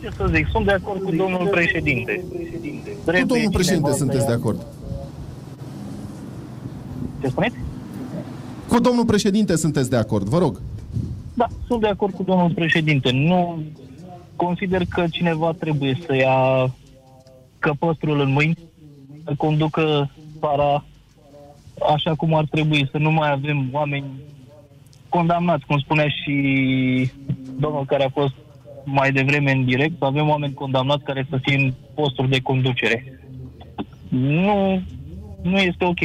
Ce 0.00 0.10
să 0.16 0.30
zic, 0.34 0.46
sunt 0.52 0.64
de 0.64 0.72
acord 0.72 1.02
cu 1.02 1.10
domnul 1.10 1.48
președinte. 1.50 2.24
Cu 3.04 3.26
domnul 3.26 3.50
președinte 3.52 3.92
sunteți 3.92 4.26
de 4.26 4.32
acord. 4.32 4.66
Ce 7.20 7.28
spuneți? 7.28 7.65
Cu 8.76 8.82
domnul 8.82 9.04
președinte 9.04 9.56
sunteți 9.56 9.90
de 9.90 9.96
acord, 9.96 10.26
vă 10.26 10.38
rog. 10.38 10.60
Da, 11.34 11.46
sunt 11.66 11.80
de 11.80 11.86
acord 11.86 12.14
cu 12.14 12.22
domnul 12.22 12.50
președinte. 12.54 13.10
Nu 13.10 13.62
consider 14.36 14.82
că 14.88 15.04
cineva 15.10 15.52
trebuie 15.52 15.98
să 16.06 16.14
ia 16.14 16.70
căpăstrul 17.58 18.20
în 18.20 18.32
mâini, 18.32 18.58
să 19.24 19.34
conducă 19.36 20.10
țara 20.40 20.84
așa 21.94 22.14
cum 22.14 22.34
ar 22.34 22.44
trebui, 22.50 22.88
să 22.90 22.98
nu 22.98 23.10
mai 23.10 23.30
avem 23.30 23.68
oameni 23.72 24.04
condamnați, 25.08 25.66
cum 25.66 25.78
spunea 25.78 26.08
și 26.08 26.34
domnul 27.58 27.84
care 27.84 28.04
a 28.04 28.08
fost 28.08 28.34
mai 28.84 29.12
devreme 29.12 29.52
în 29.52 29.64
direct, 29.64 29.98
să 29.98 30.04
avem 30.04 30.28
oameni 30.28 30.54
condamnați 30.54 31.04
care 31.04 31.26
să 31.30 31.38
fie 31.42 31.56
în 31.56 31.72
posturi 31.94 32.30
de 32.30 32.40
conducere. 32.40 33.20
Nu, 34.08 34.82
nu 35.42 35.58
este 35.58 35.84
ok. 35.84 36.00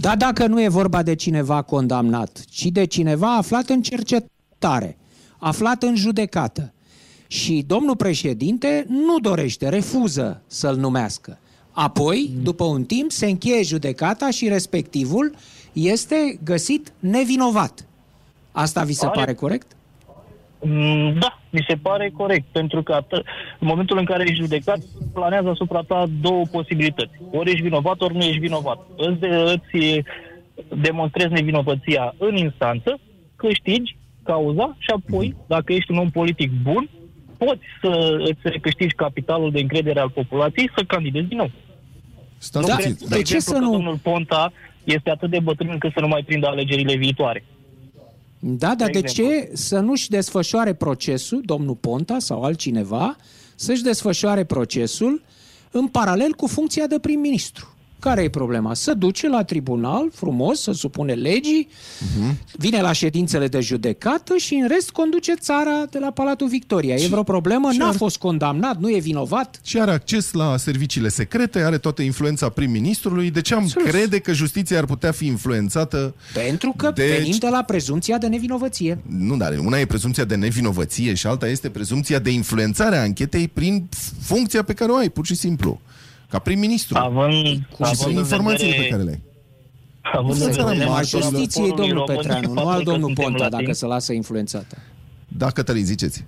Dar 0.00 0.16
dacă 0.16 0.46
nu 0.46 0.62
e 0.62 0.68
vorba 0.68 1.02
de 1.02 1.14
cineva 1.14 1.62
condamnat, 1.62 2.44
ci 2.50 2.64
de 2.64 2.84
cineva 2.84 3.36
aflat 3.36 3.68
în 3.68 3.82
cercetare, 3.82 4.96
aflat 5.38 5.82
în 5.82 5.96
judecată, 5.96 6.72
și 7.26 7.64
domnul 7.66 7.96
președinte 7.96 8.86
nu 8.88 9.18
dorește, 9.18 9.68
refuză 9.68 10.42
să-l 10.46 10.76
numească. 10.76 11.38
Apoi, 11.70 12.30
după 12.42 12.64
un 12.64 12.84
timp, 12.84 13.12
se 13.12 13.26
încheie 13.26 13.62
judecata 13.62 14.30
și 14.30 14.48
respectivul 14.48 15.34
este 15.72 16.38
găsit 16.44 16.92
nevinovat. 16.98 17.86
Asta 18.52 18.82
vi 18.82 18.92
se 18.92 19.06
Are... 19.06 19.14
pare 19.18 19.34
corect? 19.34 19.76
Mm, 20.60 21.18
da, 21.18 21.38
mi 21.50 21.64
se 21.68 21.74
pare 21.74 22.10
corect, 22.16 22.44
pentru 22.52 22.82
că 22.82 23.00
at- 23.02 23.22
în 23.58 23.66
momentul 23.66 23.98
în 23.98 24.04
care 24.04 24.22
ești 24.22 24.34
judecat, 24.42 24.78
planează 25.12 25.48
asupra 25.48 25.80
ta 25.80 26.04
două 26.20 26.44
posibilități. 26.50 27.12
Ori 27.30 27.50
ești 27.50 27.62
vinovat, 27.62 28.00
ori 28.00 28.14
nu 28.16 28.22
ești 28.24 28.38
vinovat. 28.38 28.78
Îți, 28.96 29.18
de, 29.20 29.26
îți 29.26 30.02
demonstrezi 30.80 31.32
nevinovăția 31.32 32.14
în 32.18 32.36
instanță, 32.36 32.98
câștigi 33.36 33.96
cauza 34.22 34.76
și 34.78 34.90
apoi, 34.96 35.34
dacă 35.46 35.72
ești 35.72 35.90
un 35.90 35.98
om 35.98 36.10
politic 36.10 36.50
bun, 36.62 36.88
poți 37.38 37.62
să 37.82 38.16
îți 38.18 38.40
recâștigi 38.42 38.94
capitalul 38.94 39.50
de 39.50 39.60
încredere 39.60 40.00
al 40.00 40.10
populației, 40.10 40.70
să 40.76 40.82
candidezi 40.86 41.26
din 41.26 41.36
nou. 41.36 41.50
Stați 42.38 42.66
Da, 42.68 42.74
puțin. 42.74 42.96
de 43.08 43.14
ce 43.14 43.18
exemplu, 43.18 43.52
să 43.52 43.52
că 43.52 43.58
nu- 43.64 43.70
domnul 43.72 43.98
Ponta 44.02 44.52
este 44.84 45.10
atât 45.10 45.30
de 45.30 45.38
bătrân 45.40 45.70
încât 45.72 45.92
să 45.92 46.00
nu 46.00 46.08
mai 46.08 46.22
prindă 46.22 46.46
alegerile 46.46 46.96
viitoare. 46.96 47.44
Da, 48.38 48.74
dar 48.74 48.90
de 48.90 49.00
De 49.00 49.06
ce 49.06 49.50
să 49.52 49.78
nu-și 49.78 50.08
desfășoare 50.08 50.74
procesul, 50.74 51.42
domnul 51.44 51.74
Ponta 51.74 52.18
sau 52.18 52.42
altcineva, 52.42 53.16
să-și 53.54 53.82
desfășoare 53.82 54.44
procesul 54.44 55.22
în 55.70 55.86
paralel 55.86 56.32
cu 56.32 56.46
funcția 56.46 56.86
de 56.86 56.98
prim-ministru? 56.98 57.74
Care 58.00 58.22
e 58.22 58.28
problema? 58.30 58.74
Să 58.74 58.94
duce 58.94 59.28
la 59.28 59.44
tribunal, 59.44 60.08
frumos, 60.14 60.60
să 60.62 60.72
supune 60.72 61.12
legii, 61.12 61.68
vine 62.56 62.80
la 62.80 62.92
ședințele 62.92 63.48
de 63.48 63.60
judecată 63.60 64.34
și 64.36 64.54
în 64.54 64.68
rest 64.68 64.90
conduce 64.90 65.34
țara 65.34 65.84
de 65.90 65.98
la 65.98 66.10
Palatul 66.10 66.48
Victoria. 66.48 66.94
E 66.94 67.06
vreo 67.06 67.22
problemă? 67.22 67.68
ce 67.72 67.78
N-a 67.78 67.88
ar- 67.88 67.94
fost 67.94 68.16
condamnat, 68.16 68.78
nu 68.78 68.90
e 68.90 68.98
vinovat? 68.98 69.60
Și 69.64 69.78
are 69.80 69.90
acces 69.90 70.32
la 70.32 70.56
serviciile 70.56 71.08
secrete, 71.08 71.58
are 71.60 71.78
toată 71.78 72.02
influența 72.02 72.48
prim-ministrului. 72.48 73.30
De 73.30 73.40
ce 73.40 73.54
am 73.54 73.62
Absolut. 73.62 73.88
crede 73.88 74.18
că 74.18 74.32
justiția 74.32 74.78
ar 74.78 74.84
putea 74.84 75.12
fi 75.12 75.26
influențată? 75.26 76.14
Pentru 76.34 76.74
că 76.76 76.90
Deci- 76.94 77.16
venim 77.16 77.36
de 77.38 77.48
la 77.48 77.62
prezumția 77.62 78.18
de 78.18 78.26
nevinovăție. 78.26 78.98
Nu, 79.06 79.36
dar 79.36 79.58
una 79.58 79.78
e 79.78 79.86
prezumția 79.86 80.24
de 80.24 80.34
nevinovăție 80.34 81.14
și 81.14 81.26
alta 81.26 81.48
este 81.48 81.68
prezumția 81.70 82.18
de 82.18 82.30
influențare 82.30 82.96
a 82.96 83.00
anchetei 83.00 83.48
prin 83.48 83.88
funcția 84.20 84.62
pe 84.62 84.72
care 84.72 84.90
o 84.90 84.96
ai, 84.96 85.08
pur 85.08 85.26
și 85.26 85.34
simplu. 85.34 85.80
Ca 86.28 86.38
prim-ministru. 86.38 86.98
Având, 86.98 87.44
și 87.46 87.74
având 87.78 87.98
prin 87.98 88.12
în 88.12 88.18
informațiile 88.18 88.70
vedere- 88.70 88.82
pe 88.88 88.90
care 88.94 89.02
le 89.02 89.10
ai. 89.10 89.22
Având 90.02 90.28
în 90.30 90.34
Influențarea 90.36 90.64
vedere 90.70 90.84
Problema 90.84 90.92
martorilor 90.94 91.22
justiției, 91.32 91.68
poporului 91.68 91.88
domnul 91.90 92.06
român 92.06 92.22
și 92.22 92.28
Petreanu, 92.28 92.52
nu 92.54 92.60
faptul 92.60 92.72
al 92.78 92.84
că 92.84 92.90
domnul 92.90 93.06
suntem 93.06 93.24
Ponta, 93.24 93.42
latini. 93.42 93.60
dacă 93.60 93.72
se 93.72 93.86
lasă 93.86 94.12
influențată. 94.12 94.76
Da, 95.28 95.46
Cătălin, 95.50 95.84
ziceți. 95.84 96.24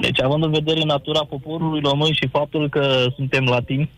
Deci, 0.00 0.20
având 0.22 0.42
în 0.44 0.50
vedere 0.50 0.82
natura 0.84 1.24
poporului 1.24 1.80
român 1.80 2.12
și 2.12 2.28
faptul 2.28 2.68
că 2.68 3.06
suntem 3.16 3.44
latini 3.44 3.90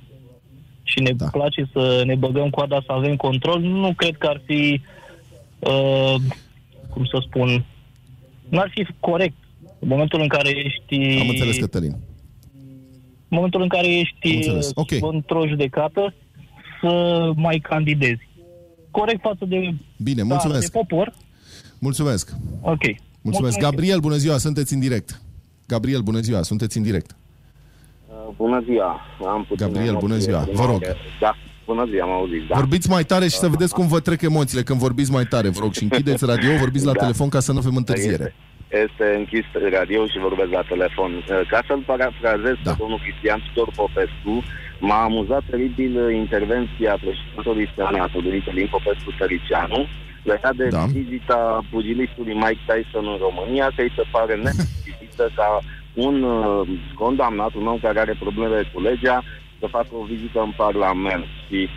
și 0.83 1.01
ne 1.01 1.11
Da. 1.13 1.25
da. 1.25 1.31
place 1.31 1.69
să 1.73 2.03
ne 2.07 2.15
băgăm 2.15 2.51
coada, 2.51 2.83
să 2.87 2.93
avem 2.93 3.17
control, 3.17 3.61
nu 3.61 3.93
cred 3.97 4.17
că 4.17 4.27
ar 4.27 4.41
fi, 4.47 4.81
uh, 5.59 6.15
cum 6.91 7.05
să 7.05 7.19
spun, 7.27 7.65
nu 8.49 8.59
ar 8.59 8.71
fi 8.75 8.87
corect. 9.01 9.35
În 9.79 9.89
momentul 9.89 10.21
în 10.21 10.29
care 10.29 10.49
ești... 10.51 11.19
Am 11.21 11.29
înțeles, 11.29 11.57
Cătălin. 11.57 11.97
În 13.29 13.37
momentul 13.37 13.63
în 13.63 13.69
care 13.69 13.87
Am 13.87 13.93
ești 13.93 14.35
înțeles. 14.35 14.67
uh, 14.67 14.73
Ok. 14.75 15.13
într-o 15.13 15.47
judecată, 15.47 16.15
să 16.81 16.91
mai 17.37 17.59
candidezi. 17.59 18.29
Corect 18.91 19.21
față 19.21 19.45
de, 19.49 19.75
Bine, 19.97 20.23
da, 20.23 20.25
mulțumesc. 20.25 20.73
de 20.73 20.79
popor. 20.79 21.13
Mulțumesc. 21.79 22.31
Ok. 22.61 22.81
Mulțumesc. 23.21 23.59
Gabriel, 23.59 23.99
bună 23.99 24.17
ziua, 24.17 24.39
sunteți 24.39 24.75
în 24.75 24.81
direct. 24.81 25.21
Gabriel, 25.67 26.01
bună 26.01 26.19
ziua, 26.21 26.43
sunteți 26.43 26.77
în 26.77 26.83
direct. 26.83 27.17
Uh, 28.09 28.15
Bună 28.37 28.63
ziua. 28.69 29.01
Am 29.27 29.45
puțin 29.49 29.67
Gabriel, 29.67 29.89
emoție 29.89 30.07
bună 30.09 30.19
ziua. 30.19 30.45
din 30.45 30.55
Vă 30.55 30.65
rog. 30.65 30.81
mare. 30.81 30.97
Da, 31.21 31.37
bună 31.67 31.87
ziua, 31.91 32.07
mă 32.07 32.13
auziți, 32.13 32.47
da. 32.49 32.55
Vorbiți 32.57 32.89
mai 32.91 33.05
tare 33.05 33.25
și 33.29 33.37
să 33.37 33.49
vedeți 33.49 33.75
cum 33.75 33.87
vă 33.87 34.01
trec 34.01 34.23
emoțiile 34.23 34.63
când 34.63 34.79
vorbiți 34.79 35.11
mai 35.11 35.25
tare, 35.25 35.49
vă 35.49 35.59
rog. 35.61 35.73
Și 35.73 35.83
închideți 35.83 36.25
radio, 36.25 36.57
vorbiți 36.59 36.85
la 36.85 36.93
Da. 36.93 37.01
telefon 37.01 37.29
ca 37.29 37.41
să 37.41 37.53
nu 37.53 37.59
avem 37.59 37.77
întârziere. 37.77 38.13
Este, 38.25 38.35
este 38.87 39.15
închis 39.17 39.47
radio 39.77 40.07
și 40.07 40.19
vorbesc 40.19 40.51
la 40.51 40.63
telefon. 40.73 41.11
Uh, 41.15 41.41
Ca 41.49 41.61
să-l 41.67 41.83
parafrazez 41.87 42.57
Da. 42.63 42.71
pe 42.71 42.77
domnul 42.79 43.01
Cristian 43.05 43.41
Tudor 43.45 43.71
Popescu, 43.81 44.35
m-a 44.79 45.03
amuzat 45.03 45.43
teribil 45.51 45.93
uh, 46.05 46.15
intervenția 46.15 46.99
președintelui 47.05 47.71
Senatului, 47.77 48.43
Călin 48.47 48.69
Popescu 48.77 49.11
Tăricianu, 49.19 49.87
legat 50.23 50.55
de 50.57 50.69
Da. 50.69 50.85
vizita 50.85 51.65
pugilistului 51.71 52.35
Mike 52.35 52.65
Tyson 52.69 53.07
în 53.13 53.19
România, 53.27 53.67
că 53.75 53.83
îi 53.83 53.93
se 53.97 54.05
pare 54.11 54.35
nepotrivită 54.35 55.25
ca 55.35 55.49
un 55.95 56.23
uh, 56.23 56.69
condamnat, 56.95 57.55
un 57.55 57.67
om 57.67 57.79
care 57.79 57.99
are 58.01 58.15
probleme 58.19 58.71
cu 58.73 58.81
legea, 58.81 59.23
să 59.61 59.67
facă 59.67 59.93
o 60.01 60.05
vizită 60.05 60.41
în 60.41 60.53
Parlament. 60.57 61.25
Și 61.47 61.69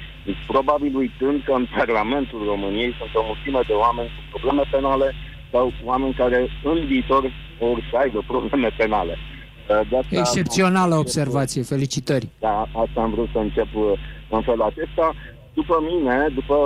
probabil 0.47 0.95
uitând 0.95 1.43
că 1.45 1.51
în 1.51 1.67
Parlamentul 1.77 2.41
României 2.45 2.95
sunt 2.99 3.11
o 3.13 3.23
mulțime 3.29 3.59
de 3.67 3.73
oameni 3.73 4.09
cu 4.15 4.21
probleme 4.33 4.63
penale 4.71 5.07
sau 5.51 5.71
oameni 5.83 6.13
care 6.13 6.47
în 6.63 6.85
viitor 6.85 7.31
vor 7.59 7.87
să 7.91 7.97
aibă 7.97 8.23
probleme 8.27 8.69
penale. 8.77 9.17
Uh, 9.17 9.89
de 9.89 9.97
asta- 9.97 10.17
Excepțională 10.19 10.95
observație, 10.95 11.61
felicitări. 11.61 12.27
da, 12.39 12.61
asta 12.83 13.01
am 13.01 13.11
vrut 13.11 13.29
să 13.31 13.37
încep 13.37 13.67
uh, 13.75 13.91
în 14.29 14.41
felul 14.41 14.61
acesta. 14.61 15.13
După 15.53 15.75
mine, 15.89 16.27
după 16.33 16.57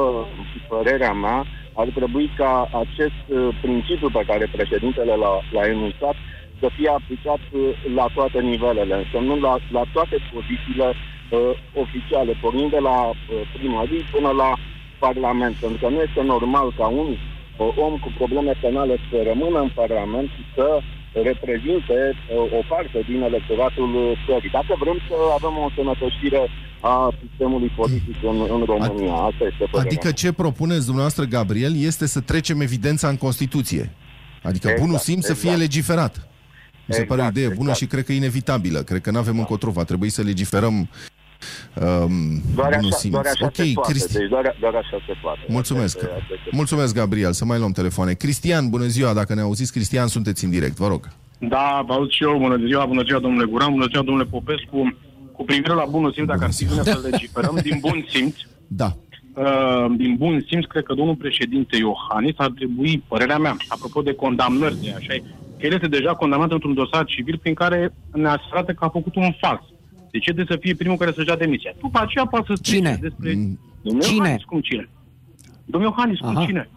părerea 0.68 1.14
mea, 1.14 1.46
ar 1.74 1.88
trebui 1.96 2.32
ca 2.38 2.70
acest 2.84 3.20
uh, 3.28 3.48
principiu 3.62 4.10
pe 4.10 4.24
care 4.28 4.50
președintele 4.52 5.14
l-a, 5.16 5.34
l-a 5.54 5.66
enunțat 5.68 6.16
să 6.60 6.70
fie 6.76 6.90
aplicat 6.90 7.42
uh, 7.52 7.62
la 7.96 8.06
toate 8.16 8.40
nivelele, 8.40 8.96
însemnând 8.96 9.42
la, 9.44 9.56
la 9.72 9.84
toate 9.94 10.16
pozițiile 10.34 10.88
uh, 10.94 11.40
oficiale, 11.84 12.34
pornind 12.42 12.72
de 12.72 12.80
la 12.90 12.98
uh, 13.10 13.16
primării 13.58 14.04
până 14.16 14.30
la 14.42 14.50
Parlament. 15.00 15.56
Pentru 15.56 15.78
că 15.82 15.88
nu 15.94 16.00
este 16.08 16.22
normal 16.34 16.68
ca 16.78 16.88
un 16.88 17.08
uh, 17.08 17.20
om 17.86 17.94
cu 18.04 18.10
probleme 18.20 18.54
penale 18.66 18.96
să 19.10 19.18
rămână 19.30 19.60
în 19.66 19.72
Parlament 19.82 20.28
și 20.36 20.44
să 20.56 20.68
reprezinte 21.30 21.98
uh, 22.14 22.60
o 22.60 22.62
parte 22.72 23.00
din 23.10 23.22
electoratul 23.22 23.90
uh, 23.96 24.12
țării. 24.26 24.56
Dacă 24.60 24.74
vrem 24.84 24.98
să 25.08 25.16
avem 25.38 25.54
o 25.66 25.70
sănătoșire 25.76 26.42
a 26.80 27.14
sistemului 27.22 27.72
politic 27.76 28.16
în, 28.32 28.38
în 28.56 28.62
România, 28.72 29.14
asta 29.14 29.44
este 29.52 29.66
părerea. 29.72 29.92
Adică 29.92 30.12
ce 30.12 30.32
propuneți 30.32 30.86
dumneavoastră, 30.86 31.24
Gabriel, 31.24 31.74
este 31.90 32.06
să 32.08 32.20
trecem 32.20 32.62
evidența 32.62 33.08
în 33.08 33.18
Constituție. 33.18 33.84
Adică 34.44 34.68
Exact, 34.68 34.86
bunul 34.86 34.98
simț 34.98 35.26
să 35.26 35.34
fie 35.34 35.50
exact. 35.50 35.66
legiferat. 35.66 36.30
Mi 36.86 36.94
se 36.94 37.04
pare 37.04 37.22
o 37.22 37.24
Exact, 37.24 37.38
idee 37.38 37.48
bună 37.48 37.70
exact. 37.70 37.78
și 37.78 37.86
cred 37.86 38.04
că 38.06 38.12
e 38.12 38.16
inevitabilă. 38.16 38.80
Cred 38.80 39.02
că 39.02 39.12
nu 39.12 39.18
avem 39.18 39.38
încotro. 39.38 39.72
Va 39.72 39.84
trebui 39.84 40.10
să 40.10 40.22
legiferăm 40.22 40.90
um, 41.76 42.42
Doar 42.56 42.70
bunul 42.76 42.88
așa, 42.90 42.98
simț. 42.98 43.14
doar 43.14 43.26
așa 43.26 43.46
ok, 43.46 43.56
se 43.56 43.72
poate. 43.74 43.92
Cristi. 43.92 44.14
Deci 44.18 44.30
doar, 44.30 44.56
doar 44.60 44.74
așa 44.74 44.98
se 45.08 45.14
poate. 45.22 45.40
Mulțumesc. 45.48 45.96
Asta 45.98 46.08
este- 46.08 46.22
asta 46.22 46.34
este- 46.38 46.56
Mulțumesc, 46.56 46.94
Gabriel. 46.96 47.32
Să 47.32 47.46
mai 47.46 47.58
luăm 47.60 47.72
telefoane. 47.72 48.14
Cristian, 48.14 48.70
bună 48.70 48.86
ziua. 48.86 49.14
Dacă 49.14 49.34
ne 49.34 49.42
auziți, 49.42 49.72
Cristian, 49.72 50.08
sunteți 50.08 50.44
în 50.44 50.50
direct. 50.50 50.76
Vă 50.78 50.88
rog. 50.88 51.08
Da, 51.40 51.84
vă 51.88 51.94
aud 51.94 52.10
și 52.10 52.24
eu. 52.24 52.38
Bună 52.38 52.58
ziua, 52.66 52.86
bună 52.86 53.04
ziua, 53.04 53.20
domnule 53.20 53.46
Guran, 53.46 53.72
bună 53.72 53.86
ziua, 53.90 54.04
domnule 54.04 54.26
Popescu. 54.30 54.96
Cu 55.32 55.44
privire 55.44 55.74
la 55.74 55.86
bunul 55.90 56.14
simț, 56.14 56.28
dacă 56.28 56.44
ar 56.44 56.52
fi 56.54 56.66
bine 56.66 56.84
să 56.84 57.00
legiferăm 57.12 57.60
din 57.64 57.78
bun 57.80 58.06
simț, 58.10 58.36
Da. 58.84 58.96
uh, 59.36 59.86
din 59.98 60.16
bun 60.16 60.46
simț, 60.50 60.66
cred 60.66 60.84
că 60.84 60.94
domnul 60.94 61.16
președinte 61.16 61.76
Iohannis 61.78 62.34
ar 62.38 62.52
trebui, 62.56 63.04
părerea 63.08 63.38
mea, 63.38 63.56
apropo 63.68 64.02
de 64.02 64.14
condamnări, 64.14 64.76
de 64.84 64.94
așa, 64.98 65.14
e, 65.14 65.24
că 65.60 65.66
el 65.66 65.74
este 65.74 65.88
deja 65.88 66.14
condamnat 66.16 66.52
într-un 66.52 66.74
dosar 66.74 67.06
civil 67.06 67.38
prin 67.42 67.54
care 67.54 67.94
ne 68.14 68.28
arată 68.28 68.72
că 68.72 68.86
a 68.86 68.90
făcut 68.90 69.16
un 69.16 69.32
fals. 69.42 69.62
De 69.62 69.76
ce 70.20 70.32
trebuie 70.34 70.46
să 70.50 70.58
fie 70.62 70.76
primul 70.76 70.98
care 70.98 71.12
să-și 71.16 71.26
dea 71.26 71.38
demisia? 71.38 71.74
După 71.82 72.00
aceea 72.02 72.26
poate 72.26 72.46
să 72.48 72.54
strice 72.56 72.78
Cine? 72.78 72.98
despre... 73.02 73.34
Mm. 73.34 73.60
Domnul 73.82 74.02
Cine? 74.04 74.16
Iohannis, 74.16 74.44
cum 74.44 74.60
cine? 74.62 74.90
Domnul 75.66 75.90
Iohannis, 75.90 76.20
cum 76.20 76.36
Aha. 76.38 76.46
cine? 76.46 76.70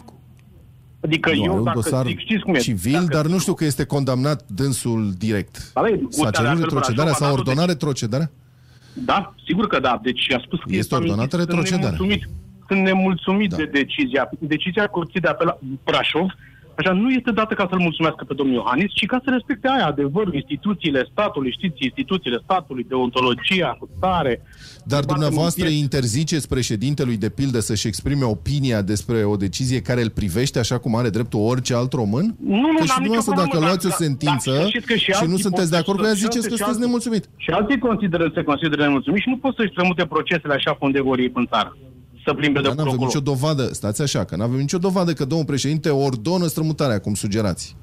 Adică 1.01 1.31
Nu, 1.35 1.43
are 1.43 1.51
eu, 1.51 1.57
un 1.57 1.65
dacă 1.65 1.79
dosar 1.81 2.07
zic, 2.07 2.19
știți 2.19 2.43
cum 2.43 2.55
e? 2.55 2.59
civil, 2.59 2.93
dacă 2.93 3.05
dar 3.07 3.27
nu 3.27 3.39
știu 3.39 3.55
că 3.55 3.65
este 3.65 3.85
condamnat 3.85 4.45
dânsul 4.49 5.13
direct. 5.19 5.71
Da, 5.75 5.81
băi, 5.81 6.07
S-a 6.09 6.23
curtea 6.23 6.31
de 6.31 6.47
cerut 6.47 6.49
apel 6.49 6.61
retrocedarea, 6.63 6.95
Brașov 6.95 7.13
a 7.13 7.15
s-a 7.15 7.25
dat-o 7.25 7.39
ordonat 7.39 7.67
retrocedarea? 7.67 8.31
Da, 8.93 9.35
sigur 9.47 9.67
că 9.67 9.81
da. 9.81 10.01
Deci 10.03 10.33
a 10.33 10.39
spus 10.45 10.59
că 10.59 10.65
Este 10.67 10.79
este 10.79 10.95
ordonată 10.95 11.37
amintit, 11.37 11.49
retrocedarea. 11.51 11.97
Sunt 11.97 12.09
nemulțumit, 12.09 12.29
sunt 12.69 12.81
nemulțumit 12.81 13.51
Da. 13.51 13.57
de 13.57 13.65
decizia. 13.65 14.31
Decizia 14.39 14.87
Curții 14.87 15.21
de 15.21 15.29
Apel 15.29 15.47
la 15.47 15.59
Brașov 15.85 16.27
Așa, 16.77 16.93
nu 16.93 17.11
este 17.11 17.31
dată 17.31 17.55
ca 17.55 17.67
să-l 17.71 17.79
mulțumească 17.79 18.25
pe 18.25 18.35
domnul 18.35 18.55
Iohannis, 18.55 18.91
ci 18.93 19.07
ca 19.07 19.21
să 19.25 19.31
respecte 19.31 19.69
aia, 19.69 19.87
adevărul, 19.87 20.35
instituțiile 20.35 21.09
statului, 21.11 21.53
știți, 21.53 21.85
instituțiile 21.85 22.41
statului, 22.45 22.85
deontologia, 22.89 23.79
stare. 23.97 24.43
Dar 24.85 25.01
Să 25.01 25.07
dumneavoastră 25.07 25.63
batem 25.63 25.77
în 25.77 25.83
interziceți 25.83 26.49
președintelui 26.49 27.17
de 27.17 27.29
pildă 27.29 27.59
să-și 27.61 27.87
exprime 27.87 28.25
opinia 28.25 28.83
despre 28.83 29.25
o 29.25 29.37
decizie 29.37 29.81
care 29.81 30.03
îl 30.03 30.11
privește 30.11 30.59
așa 30.59 30.79
cum 30.79 30.97
are 30.97 31.09
dreptul 31.09 31.41
orice 31.41 31.75
alt 31.75 31.93
român? 31.93 32.37
Nu, 32.47 32.57
nu, 32.57 32.79
că 32.79 32.85
și 32.85 32.89
n-am 32.89 33.03
nicio 33.03 33.23
dumneavoastră 33.23 33.35
dacă 33.35 33.49
problemă, 33.49 33.65
luați 33.67 33.87
o 33.87 33.89
dar- 33.89 33.99
sentință 33.99 34.51
dar 34.59 34.67
știți 34.69 34.87
că 34.87 34.95
și 34.95 35.05
și 35.05 35.11
nu 35.11 35.17
alții 35.31 35.43
sunteți 35.47 35.71
de 35.71 35.77
pot 35.77 35.85
acord 35.85 35.99
cu 35.99 36.05
să- 36.05 36.11
ea, 36.11 36.15
și 36.17 36.21
ziceți 36.27 36.47
că 36.47 36.53
alții- 36.53 36.65
sunteți 36.65 36.85
nemulțumit. 36.87 37.25
Și 37.45 37.51
alții 37.51 37.79
consideră, 37.79 38.25
se 38.35 38.43
consideră 38.43 38.83
nemulțumiți 38.83 39.23
și 39.23 39.29
nu 39.29 39.39
pot 39.45 39.55
să-și 39.59 39.73
trămute 39.77 40.05
procesele 40.15 40.55
așa 40.55 40.73
cum 40.79 40.91
de 40.91 41.01
vor 41.09 41.19
ei 41.19 41.31
în 41.35 41.47
țară. 41.53 41.71
Să 42.25 42.35
plimbe 42.35 42.61
de 42.61 42.67
Dar 42.67 42.77
n-avem 42.77 42.85
procuror. 42.97 43.07
nicio 43.07 43.21
dovadă, 43.33 43.65
stați 43.73 44.03
așa, 44.03 44.25
că 44.25 44.37
n-avem 44.37 44.59
nicio 44.59 44.79
dovadă 44.79 45.13
că 45.13 45.25
domnul 45.25 45.47
președinte 45.47 45.89
ordonă 45.91 46.47
strămutarea, 46.47 46.99
cum 47.01 47.15
sugerați. 47.15 47.77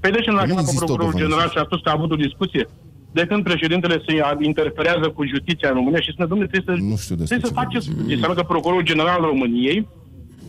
Pe 0.00 0.10
de 0.10 0.20
ce 0.20 0.30
nu 0.30 0.36
Nu 0.36 0.42
a 0.42 0.44
chemat 0.44 0.64
pe 0.64 0.70
există 0.70 0.82
o 0.84 0.86
procurorul 0.86 1.12
dovadă. 1.12 1.28
general 1.28 1.48
și 1.50 1.58
a 1.58 1.64
spus 1.64 1.80
că 1.82 1.88
a 1.88 1.92
avut 1.96 2.10
o 2.10 2.14
discuție? 2.26 2.68
De 3.12 3.24
când 3.28 3.42
președintele 3.42 4.02
se 4.06 4.14
interferează 4.50 5.06
cu 5.16 5.26
justiția 5.26 5.68
în 5.68 5.74
România 5.74 6.00
și 6.00 6.10
spune, 6.12 6.28
domnule, 6.28 6.50
trebuie 6.50 6.76
să, 6.76 6.82
Nu 6.90 6.96
știu 7.04 7.14
despre 7.20 7.36
trebuie 7.36 7.50
să 7.50 7.54
ce 7.56 7.60
faceți. 7.62 7.86
vorbiți. 7.88 8.12
Înseamnă 8.14 8.36
că 8.40 8.44
procurorul 8.52 8.82
general 8.92 9.16
al 9.20 9.26
României 9.32 9.88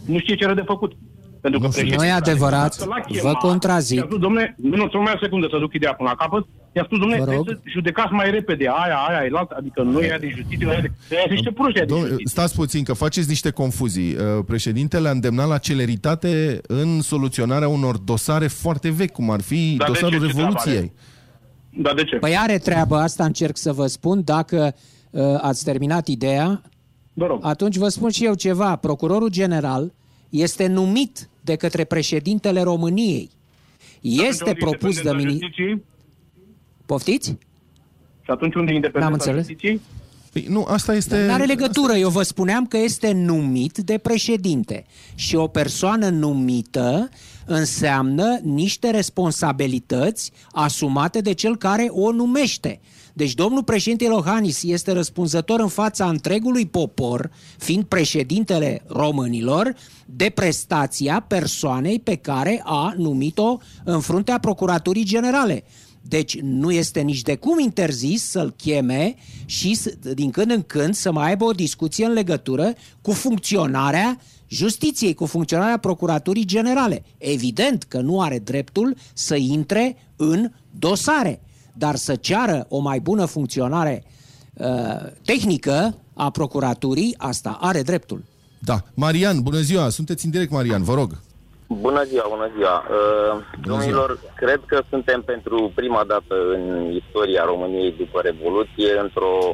nu 0.05 0.17
știe 0.19 0.35
ce 0.35 0.45
are 0.45 0.53
de 0.61 0.69
făcut. 0.73 0.91
Pentru 1.41 1.59
că 1.59 1.65
Nu 1.65 1.71
știu. 1.71 1.81
președintele 1.81 2.09
Nu 2.11 2.15
e 2.15 2.21
adevărat. 2.23 2.85
l-a 2.87 2.99
chemat, 2.99 3.21
Vă 3.23 3.33
contrazic. 3.47 3.97
i-a 3.97 4.05
spus, 4.05 4.17
domnule, 4.19 4.55
nu, 4.57 4.75
nu, 4.75 4.89
nu 4.93 5.01
mai 5.01 5.13
o 5.15 5.19
secundă 5.21 5.47
să 5.51 5.57
duc 5.59 5.73
ideea 5.73 5.93
până 5.93 6.09
la 6.09 6.15
capăt. 6.15 6.45
I-a 6.75 6.83
spus, 6.85 6.97
domnule, 6.99 7.19
Vă 7.19 7.25
rog. 7.25 7.33
trebuie 7.33 7.55
să 7.63 7.69
judecați 7.69 8.13
mai 8.13 8.31
repede 8.31 8.65
aia, 8.83 8.97
aia, 9.07 9.25
e 9.25 9.29
altă, 9.33 9.55
adică 9.57 9.81
nu 9.81 9.99
e 9.99 10.05
ea 10.07 10.19
de 10.19 10.29
justiție, 10.37 10.65
nu 10.65 10.71
e 10.71 10.75
ea 10.75 10.81
de... 10.81 10.91
E 11.29 11.33
niște 11.33 11.51
proști 11.51 11.77
aia 11.77 11.85
de 11.85 11.91
Domnule, 11.93 12.09
justiție. 12.11 12.31
stați 12.41 12.55
puțin, 12.55 12.83
că 12.83 12.93
faceți 12.93 13.27
niște 13.27 13.49
confuzii. 13.49 14.15
Uh, 14.15 14.21
Președintele 14.45 15.07
a 15.07 15.11
îndemnat 15.11 15.47
la 15.47 15.57
celeritate 15.57 16.59
în 16.67 17.01
soluționarea 17.01 17.67
unor 17.67 17.97
dosare 17.97 18.47
foarte 18.47 18.89
vechi, 18.89 19.11
cum 19.11 19.29
ar 19.31 19.41
fi 19.41 19.75
Dar 19.77 19.87
de 19.87 19.93
dosarul 19.93 20.19
ce? 20.19 20.25
Ce 20.25 20.31
treabă 20.33 20.49
Revoluției. 20.59 20.93
Dar 21.81 21.93
de 21.93 22.03
ce? 22.03 22.15
Păi 22.15 22.37
are 22.37 22.57
treabă, 22.57 22.95
asta 22.95 23.23
încerc 23.25 23.57
să 23.57 23.73
vă 23.73 23.85
spun. 23.87 24.21
Dacă 24.23 24.75
uh, 25.09 25.21
ați 25.41 25.63
terminat 25.63 26.07
ideea, 26.07 26.61
Vă 27.13 27.25
rog. 27.25 27.39
atunci 27.45 27.77
vă 27.77 27.87
spun 27.87 28.09
și 28.09 28.25
eu 28.25 28.33
ceva. 28.33 28.75
Procurorul 28.75 29.29
general 29.29 29.93
este 30.29 30.67
numit 30.67 31.29
de 31.41 31.55
către 31.55 31.83
președintele 31.83 32.61
României. 32.61 33.29
Este 34.01 34.43
Atunci, 34.43 34.47
unde 34.47 34.53
propus 34.53 35.01
de 35.01 35.09
independența 35.09 35.13
mini... 35.13 35.29
justiției? 35.39 35.83
Poftiți? 36.85 37.37
Și 38.21 38.31
atunci 38.31 38.55
unde 38.55 38.71
e 38.71 38.75
independența 38.75 39.09
N-am 39.09 39.13
înțeles. 39.13 39.47
justiției? 39.47 39.81
Păi, 40.31 40.45
nu, 40.49 40.63
asta 40.63 40.95
este... 40.95 41.25
Nu 41.25 41.33
are 41.33 41.45
legătură. 41.45 41.93
Eu 41.93 42.09
vă 42.09 42.21
spuneam 42.21 42.65
că 42.65 42.77
este 42.77 43.11
numit 43.11 43.77
de 43.77 43.97
președinte. 43.97 44.85
Și 45.15 45.35
o 45.35 45.47
persoană 45.47 46.09
numită 46.09 47.09
înseamnă 47.45 48.39
niște 48.43 48.89
responsabilități 48.89 50.31
asumate 50.51 51.21
de 51.21 51.33
cel 51.33 51.57
care 51.57 51.87
o 51.89 52.11
numește. 52.11 52.79
Deci 53.19 53.33
domnul 53.33 53.63
președinte 53.63 54.03
Iohannis 54.03 54.63
este 54.63 54.91
răspunzător 54.91 55.59
în 55.59 55.67
fața 55.67 56.09
întregului 56.09 56.65
popor, 56.65 57.31
fiind 57.57 57.83
președintele 57.83 58.83
românilor, 58.87 59.75
de 60.05 60.29
prestația 60.35 61.19
persoanei 61.27 61.99
pe 61.99 62.15
care 62.15 62.61
a 62.63 62.93
numit-o 62.97 63.57
în 63.83 63.99
fruntea 63.99 64.39
Procuraturii 64.39 65.03
Generale. 65.03 65.63
Deci 66.01 66.39
nu 66.39 66.71
este 66.71 67.01
nici 67.01 67.21
de 67.21 67.35
cum 67.35 67.59
interzis 67.59 68.29
să-l 68.29 68.53
cheme 68.57 69.15
și 69.45 69.73
s- 69.73 69.89
din 70.13 70.31
când 70.31 70.51
în 70.51 70.61
când 70.61 70.93
să 70.93 71.11
mai 71.11 71.27
aibă 71.27 71.45
o 71.45 71.51
discuție 71.51 72.05
în 72.05 72.13
legătură 72.13 72.73
cu 73.01 73.11
funcționarea 73.11 74.19
justiției, 74.47 75.13
cu 75.13 75.25
funcționarea 75.25 75.77
Procuraturii 75.77 76.45
Generale. 76.45 77.03
Evident 77.17 77.83
că 77.83 77.99
nu 77.99 78.21
are 78.21 78.39
dreptul 78.39 78.95
să 79.13 79.35
intre 79.35 79.95
în 80.15 80.51
dosare, 80.79 81.41
dar 81.79 81.95
să 81.95 82.15
ceară 82.15 82.65
o 82.69 82.79
mai 82.79 82.99
bună 82.99 83.25
funcționare 83.25 84.03
uh, 84.53 84.67
tehnică 85.25 85.95
a 86.13 86.29
Procuraturii, 86.29 87.15
asta 87.17 87.57
are 87.61 87.81
dreptul. 87.81 88.23
Da. 88.59 88.77
Marian, 88.93 89.41
bună 89.41 89.59
ziua. 89.59 89.89
Sunteți 89.89 90.25
în 90.25 90.31
direct, 90.31 90.51
Marian, 90.51 90.83
vă 90.83 90.93
rog. 90.93 91.09
Bună 91.67 92.03
ziua, 92.03 92.25
bună 92.29 92.49
ziua. 92.55 92.75
Uh, 92.89 93.43
domnilor, 93.61 94.19
cred 94.35 94.61
că 94.65 94.81
suntem 94.89 95.21
pentru 95.21 95.71
prima 95.75 96.03
dată 96.07 96.35
în 96.55 96.91
istoria 97.01 97.43
României 97.45 97.91
după 97.97 98.19
Revoluție 98.21 98.99
într-o 99.01 99.51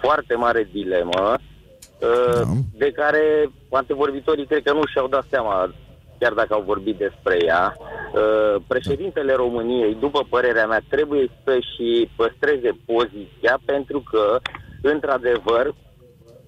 foarte 0.00 0.34
mare 0.34 0.68
dilemă 0.72 1.22
uh, 1.32 2.40
Da. 2.40 2.52
de 2.78 2.90
care 3.00 3.50
antevorbitorii 3.70 4.46
cred 4.46 4.62
că 4.62 4.72
nu 4.72 4.86
și-au 4.92 5.08
dat 5.08 5.24
seama 5.30 5.74
chiar 6.18 6.32
dacă 6.32 6.54
au 6.54 6.62
vorbit 6.66 6.96
despre 6.96 7.44
ea. 7.44 7.76
Uh, 7.78 8.62
președintele 8.66 9.32
României, 9.34 9.94
după 9.94 10.26
părerea 10.28 10.66
mea, 10.66 10.80
trebuie 10.88 11.30
să-și 11.44 12.08
păstreze 12.16 12.70
poziția 12.84 13.58
pentru 13.64 14.02
că, 14.10 14.38
într-adevăr, 14.82 15.74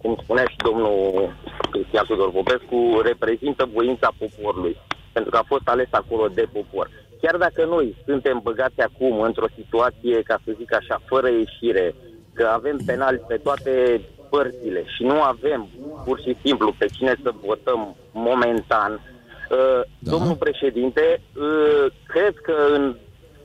cum 0.03 0.19
spunea 0.23 0.45
și 0.49 0.57
domnul 0.57 1.33
Cristian 1.71 2.05
Tudor 2.07 2.31
Popescu, 2.31 3.01
reprezintă 3.03 3.69
voința 3.73 4.13
poporului, 4.19 4.77
pentru 5.13 5.31
că 5.31 5.37
a 5.37 5.47
fost 5.47 5.69
ales 5.69 5.89
acolo 5.91 6.29
de 6.29 6.49
popor. 6.53 6.91
Chiar 7.21 7.37
dacă 7.37 7.65
noi 7.65 7.97
suntem 8.07 8.41
băgați 8.43 8.81
acum 8.81 9.21
într-o 9.21 9.47
situație, 9.57 10.23
ca 10.23 10.39
să 10.45 10.53
zic 10.59 10.75
așa, 10.75 11.01
fără 11.07 11.29
ieșire, 11.29 11.95
că 12.33 12.47
avem 12.53 12.79
penali 12.87 13.25
pe 13.29 13.37
toate 13.37 14.01
părțile 14.31 14.85
și 14.87 15.03
nu 15.03 15.23
avem 15.23 15.69
pur 16.05 16.21
și 16.21 16.37
simplu 16.45 16.75
pe 16.79 16.87
cine 16.87 17.15
să 17.23 17.31
votăm 17.45 17.97
momentan, 18.13 18.93
uh, 18.93 19.18
Da. 19.49 20.11
domnul 20.11 20.35
președinte, 20.35 21.21
uh, 21.37 21.93
cred 22.07 22.35
că 22.43 22.55
în 22.73 22.97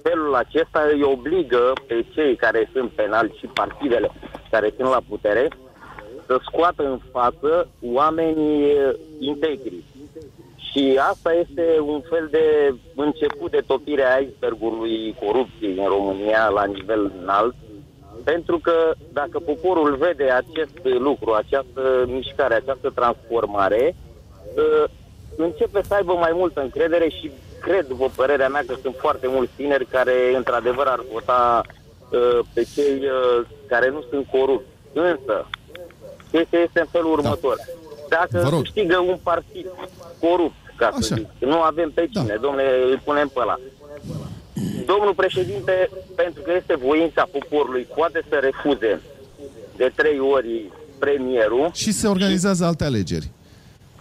felul 0.01 0.35
acesta 0.35 0.89
îi 0.93 1.03
obligă 1.03 1.73
pe 1.87 2.05
cei 2.13 2.35
care 2.35 2.69
sunt 2.73 2.89
penalți 2.89 3.37
și 3.37 3.45
partidele 3.45 4.11
care 4.49 4.73
sunt 4.77 4.89
la 4.89 5.01
putere 5.09 5.47
să 6.25 6.39
scoată 6.45 6.83
în 6.83 6.99
față 7.11 7.69
oamenii 7.81 8.63
eh, 8.63 8.93
integri. 9.19 9.83
Și 10.57 10.99
asta 11.09 11.33
este 11.33 11.79
un 11.85 12.01
fel 12.09 12.27
de 12.31 12.75
început 12.95 13.51
de 13.51 13.63
topire 13.67 14.03
a 14.03 14.17
icebergului 14.17 15.15
corupției 15.19 15.77
în 15.77 15.85
România 15.87 16.47
la 16.47 16.65
nivel 16.65 17.11
înalt, 17.21 17.55
pentru 18.23 18.59
că 18.59 18.93
dacă 19.13 19.39
poporul 19.39 19.95
vede 19.95 20.29
acest 20.29 20.77
lucru, 20.83 21.31
această 21.33 22.03
mișcare, 22.07 22.53
această 22.53 22.89
transformare, 22.95 23.95
uh, 24.55 24.89
începe 25.37 25.81
să 25.87 25.93
aibă 25.93 26.13
mai 26.13 26.31
multă 26.33 26.61
încredere 26.61 27.09
și 27.09 27.31
cred, 27.61 27.87
după 27.87 28.11
părerea 28.15 28.47
mea, 28.49 28.63
că 28.67 28.75
sunt 28.81 28.95
foarte 28.99 29.27
mulți 29.27 29.51
tineri 29.55 29.85
care, 29.85 30.35
într-adevăr, 30.35 30.87
ar 30.87 31.01
vota 31.11 31.61
uh, 32.09 32.39
pe 32.53 32.65
cei 32.75 32.95
uh, 33.01 33.45
care 33.67 33.89
nu 33.89 34.03
sunt 34.09 34.25
corupți. 34.31 34.67
Însă, 34.93 35.47
chestia 36.31 36.59
este 36.59 36.79
în 36.79 36.87
felul 36.91 37.11
următor. 37.11 37.55
Vă 37.55 38.05
Dacă 38.09 38.47
rog. 38.49 38.61
câștigă 38.61 38.97
un 38.99 39.17
partid 39.23 39.67
corupt, 40.19 40.55
ca 40.75 40.89
să 40.91 40.97
Așa. 41.13 41.15
zic, 41.15 41.27
nu 41.39 41.61
avem 41.61 41.91
pe 41.91 42.07
cine, 42.11 42.33
Da. 42.35 42.41
domnule, 42.41 42.69
îl 42.91 43.01
punem 43.03 43.27
pe 43.27 43.39
ăla. 43.39 43.59
Domnul 44.85 45.13
președinte, 45.15 45.89
pentru 46.15 46.41
că 46.41 46.51
este 46.55 46.75
voința 46.75 47.27
poporului, 47.31 47.87
poate 47.95 48.21
să 48.29 48.35
refuze 48.35 49.01
de 49.77 49.91
trei 49.95 50.19
ori 50.19 50.71
premierul. 50.99 51.69
Și 51.73 51.91
se 51.91 52.07
organizează 52.07 52.65
alte 52.65 52.83
alegeri. 52.83 53.29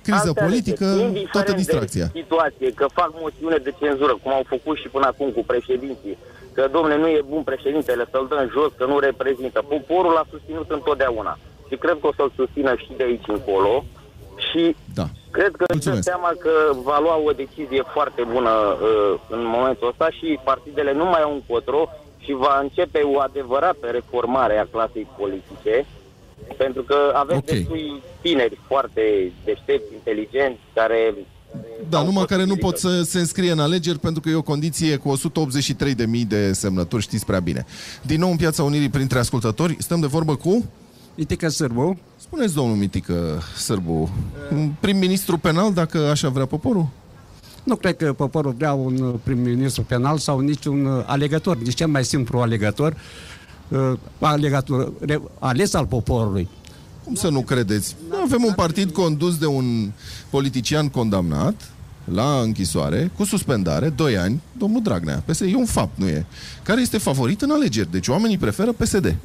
Criză 0.03 0.29
Alte 0.33 0.43
politică, 0.45 0.85
alegeri, 0.85 1.07
indiferent 1.07 1.31
toată 1.33 1.51
de 1.51 1.57
distracția. 1.57 2.07
situație, 2.21 2.71
că 2.81 2.87
fac 3.01 3.11
moțiune 3.21 3.57
de 3.57 3.73
cenzură, 3.81 4.15
cum 4.23 4.33
au 4.33 4.45
făcut 4.55 4.77
și 4.83 4.89
până 4.89 5.07
acum 5.07 5.29
cu 5.31 5.43
președinții, 5.47 6.19
că, 6.55 6.69
domne, 6.73 6.97
nu 6.97 7.07
e 7.09 7.21
bun 7.29 7.43
președintele, 7.43 8.05
să-l 8.11 8.27
dăm 8.29 8.49
jos, 8.53 8.71
că 8.77 8.85
nu 8.87 8.99
reprezintă. 8.99 9.65
Poporul 9.69 10.17
a 10.17 10.27
susținut 10.31 10.71
întotdeauna 10.71 11.39
și 11.69 11.77
cred 11.77 11.97
că 12.01 12.07
o 12.07 12.13
să-l 12.17 12.33
susțină 12.37 12.75
și 12.77 12.91
de 12.97 13.03
aici 13.03 13.29
încolo 13.29 13.85
și 14.51 14.77
Da. 14.95 15.07
Cred 15.31 15.51
că 15.57 15.65
își 15.67 15.67
dă 15.69 15.73
Mulțumesc. 15.75 16.03
seama 16.03 16.31
că 16.39 16.51
va 16.83 16.99
lua 17.01 17.17
o 17.27 17.31
decizie 17.31 17.83
foarte 17.93 18.23
bună 18.33 18.51
uh, 18.51 19.19
în 19.29 19.43
momentul 19.57 19.89
ăsta 19.89 20.09
și 20.19 20.39
partidele 20.45 20.93
nu 20.93 21.05
mai 21.05 21.23
au 21.23 21.33
încotro 21.33 21.89
și 22.19 22.33
va 22.33 22.59
începe 22.63 23.01
o 23.15 23.21
adevărată 23.21 23.87
reformare 23.91 24.57
a 24.59 24.67
clasei 24.73 25.07
politice, 25.19 25.87
pentru 26.57 26.83
că 26.83 26.95
avem 27.15 27.37
Ok. 27.37 27.45
destui 27.45 28.03
tineri 28.21 28.59
foarte 28.67 29.33
deștepți, 29.45 29.93
inteligenți, 29.95 30.61
care... 30.75 31.15
Da, 31.89 31.99
au 31.99 32.05
numai 32.05 32.25
care 32.25 32.45
nu 32.45 32.57
pot 32.57 32.71
posibilități. 32.73 33.11
să 33.11 33.11
se 33.11 33.19
înscrie 33.19 33.51
în 33.51 33.59
alegeri 33.59 33.99
pentru 33.99 34.21
că 34.21 34.29
e 34.29 34.35
o 34.35 34.43
condiție 34.43 34.97
cu 34.97 35.19
183.000 35.19 36.27
de 36.29 36.53
semnături, 36.53 37.03
știți 37.03 37.27
prea 37.27 37.41
bine. 37.41 37.67
Din 38.03 38.21
nou 38.21 38.31
în 38.31 38.37
Piața 38.37 38.63
Unirii 38.63 38.89
printre 38.89 39.19
ascultători, 39.19 39.77
stăm 39.79 40.01
de 40.01 40.07
vorbă 40.07 40.37
cu... 40.37 40.71
Mitică 41.15 41.49
Sârbu, 41.49 41.99
Spuneți, 42.17 42.55
domnul 42.55 42.77
Mitică 42.77 43.43
Sârbu, 43.57 44.11
un 44.53 44.71
prim-ministru 44.81 45.39
penal, 45.39 45.73
dacă 45.73 45.99
așa 45.99 46.29
vrea 46.29 46.47
poporul? 46.47 46.87
nu 47.63 47.77
cred 47.77 47.97
că 47.97 48.13
poporul 48.13 48.55
vrea 48.57 48.73
un 48.73 48.99
uh, 48.99 49.15
prim-ministru 49.23 49.83
penal 49.83 50.19
sau 50.19 50.39
niciun 50.39 50.85
uh, 50.85 51.03
alegător, 51.07 51.57
nici 51.59 51.75
cel 51.75 51.87
mai 51.87 52.05
simplu 52.05 52.39
alegător, 52.41 52.93
uh, 52.93 52.99
alegător 54.19 54.93
re- 55.01 55.23
ales 55.39 55.75
al 55.75 55.87
poporului. 55.87 56.49
Cum 57.05 57.15
să 57.15 57.29
nu 57.29 57.41
credeți? 57.41 57.97
Avem 58.25 58.45
un 58.45 58.53
partid 58.53 58.91
condus 58.91 59.39
de 59.39 59.47
un 59.47 59.91
politician 60.31 60.89
condamnat 60.89 61.71
la 62.05 62.41
închisoare, 62.41 63.11
cu 63.17 63.25
suspendare, 63.25 63.89
2 63.89 64.17
ani, 64.19 64.41
domnul 64.59 64.83
Dragnea. 64.83 65.23
PSD 65.27 65.47
e 65.53 65.57
un 65.57 65.65
fapt, 65.65 65.99
nu 65.99 66.07
e? 66.07 66.27
Care 66.63 66.81
este 66.81 66.99
favorit 66.99 67.43
în 67.43 67.51
alegeri. 67.51 67.91
Deci 67.91 68.09
oamenii 68.09 68.39
preferă 68.39 68.73
PSD. 68.73 69.17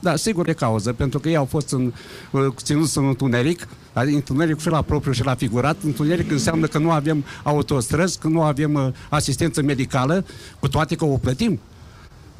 Da, 0.00 0.16
sigur 0.16 0.44
de 0.44 0.52
cauză, 0.52 0.92
pentru 0.92 1.18
că 1.18 1.28
ei 1.28 1.36
au 1.36 1.44
fost 1.44 1.72
în, 1.72 1.92
uh, 2.30 2.46
ținuți 2.56 2.98
în 2.98 3.06
întuneric, 3.06 3.68
adică 3.92 4.16
întuneric 4.16 4.60
și 4.60 4.68
la 4.68 4.82
propriu 4.82 5.12
și 5.12 5.24
la 5.24 5.34
figurat. 5.34 5.76
Întuneric 5.84 6.30
înseamnă 6.30 6.66
că 6.66 6.78
nu 6.78 6.90
avem 6.90 7.24
autostrăzi, 7.42 8.18
că 8.18 8.28
nu 8.28 8.42
avem 8.42 8.74
uh, 8.74 8.88
asistență 9.08 9.62
medicală, 9.62 10.24
cu 10.58 10.68
toate 10.68 10.94
că 10.94 11.04
o 11.04 11.16
plătim. 11.16 11.60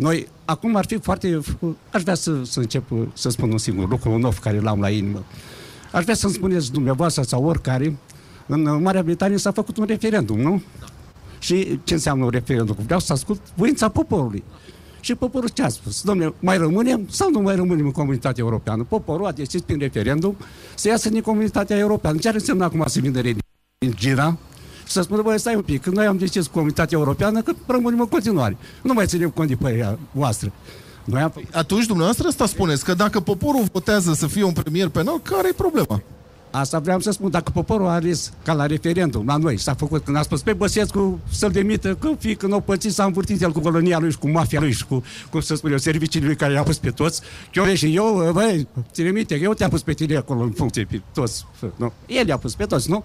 Noi, 0.03 0.29
acum 0.45 0.77
ar 0.77 0.85
fi 0.87 0.99
foarte... 0.99 1.41
Aș 1.91 2.03
vrea 2.03 2.15
să, 2.15 2.45
să 2.45 2.61
încep 2.61 2.91
uh, 2.91 3.03
să 3.13 3.29
spun 3.29 3.51
un 3.51 3.59
singur 3.59 3.89
lucru, 3.89 4.11
un 4.11 4.23
of 4.23 4.39
care 4.39 4.61
l-am 4.61 4.81
la 4.81 4.91
inimă. 4.91 5.25
Aș 5.93 6.03
vrea 6.03 6.15
să-mi 6.15 6.33
spuneți 6.33 6.73
dumneavoastră 6.73 7.23
sau 7.23 7.45
oricare, 7.45 7.97
în 8.47 8.67
uh, 8.67 8.81
Marea 8.83 9.03
Britanie 9.03 9.37
s-a 9.37 9.53
făcut 9.53 9.77
un 9.77 9.85
referendum, 9.85 10.41
nu? 10.41 10.63
Și 11.39 11.81
ce 11.85 11.95
înseamnă 11.95 12.25
un 12.25 12.31
referendum? 12.31 12.77
Vreau 12.85 13.01
să 13.01 13.13
ascult 13.13 13.41
voința 13.55 13.89
poporului. 13.89 14.45
Și 15.01 15.15
poporul 15.15 15.49
ce 15.49 15.63
a 15.63 15.69
spus? 15.69 16.03
Domnule, 16.03 16.35
mai 16.39 16.57
rămânem 16.57 17.07
sau 17.11 17.31
nu 17.31 17.41
mai 17.41 17.55
rămânem 17.55 17.85
în 17.85 17.91
comunitatea 17.91 18.45
europeană? 18.45 18.83
Poporul 18.89 19.27
a 19.27 19.33
decis 19.33 19.61
prin 19.61 19.79
referendum 19.79 20.37
să 20.75 20.89
iasă 20.89 21.09
din 21.09 21.21
comunitatea 21.21 21.79
europeană. 21.79 22.19
Ce 22.19 22.29
ar 22.29 22.35
însemna 22.35 22.65
acum 22.65 22.85
să 22.87 23.01
vină 23.01 23.21
religia? 23.21 23.41
Și 23.79 24.15
să 24.87 25.03
spună, 25.03 25.23
băi, 25.23 25.39
stai 25.39 25.55
un 25.55 25.63
pic, 25.63 25.83
când 25.83 25.97
noi 25.97 26.07
am 26.07 26.17
decis 26.17 26.47
comunitatea 26.47 26.99
europeană, 26.99 27.43
că 27.43 27.53
rămânem 27.67 28.01
în 28.01 28.09
continuare. 28.09 28.57
Nu 28.83 28.93
mai 28.93 29.07
ținem 29.07 29.31
cont 29.31 29.49
de 29.49 29.57
părerea 29.57 29.99
voastră. 30.11 30.53
Noi 31.05 31.21
am... 31.21 31.33
Atunci, 31.53 31.87
dumneavoastră, 31.87 32.29
asta 32.29 32.47
spuneți, 32.47 32.85
că 32.85 32.95
dacă 32.95 33.21
poporul 33.21 33.65
votează 33.73 34.13
să 34.13 34.27
fie 34.27 34.43
un 34.43 34.53
premier 34.53 34.89
penal, 34.89 35.21
care 35.23 35.49
e 35.49 35.53
problema? 35.57 36.03
Asta 36.51 36.79
vreau 36.79 37.01
să 37.01 37.11
spun. 37.11 37.31
Dacă 37.31 37.51
poporul 37.55 37.87
a 37.87 37.91
ales 37.91 38.33
ca 38.45 38.53
la 38.53 38.67
referendum, 38.67 39.27
la 39.27 39.37
noi, 39.37 39.59
s-a 39.59 39.75
făcut 39.75 40.05
când 40.05 40.17
a 40.17 40.23
spus 40.23 40.43
pe 40.43 40.53
Băsescu 40.53 41.21
să-l 41.31 41.51
demită, 41.51 41.95
că 41.95 42.11
fie 42.19 42.35
când 42.35 42.53
o 42.53 42.61
pățit, 42.61 42.93
s-a 42.93 43.05
învârtit 43.05 43.43
el 43.43 43.53
cu 43.53 43.61
colonia 43.61 43.99
lui 43.99 44.11
și 44.11 44.19
cu 44.19 44.31
mafia 44.31 44.61
lui 44.61 44.73
și 44.73 44.87
cu, 44.87 45.03
cum 45.31 45.41
să 45.41 45.55
spun 45.55 45.71
eu, 45.71 45.79
serviciile 45.79 46.27
lui 46.27 46.37
care 46.37 46.53
i-a 46.53 46.63
pus 46.63 46.79
pe 46.79 46.91
toți. 46.91 47.21
Eu 47.53 47.65
și 47.65 47.95
eu, 47.95 48.31
băi, 48.33 48.69
ține 48.93 49.11
minte, 49.11 49.39
eu 49.43 49.55
te-am 49.55 49.71
pus 49.71 49.83
pe 49.83 49.93
tine 49.93 50.17
acolo 50.17 50.41
în 50.41 50.51
funcție 50.51 50.85
pe 50.85 51.01
toți. 51.15 51.47
Nu? 51.77 51.93
El 52.07 52.27
i-a 52.27 52.37
pus 52.37 52.55
pe 52.55 52.65
toți, 52.65 52.91
nu? 52.91 53.05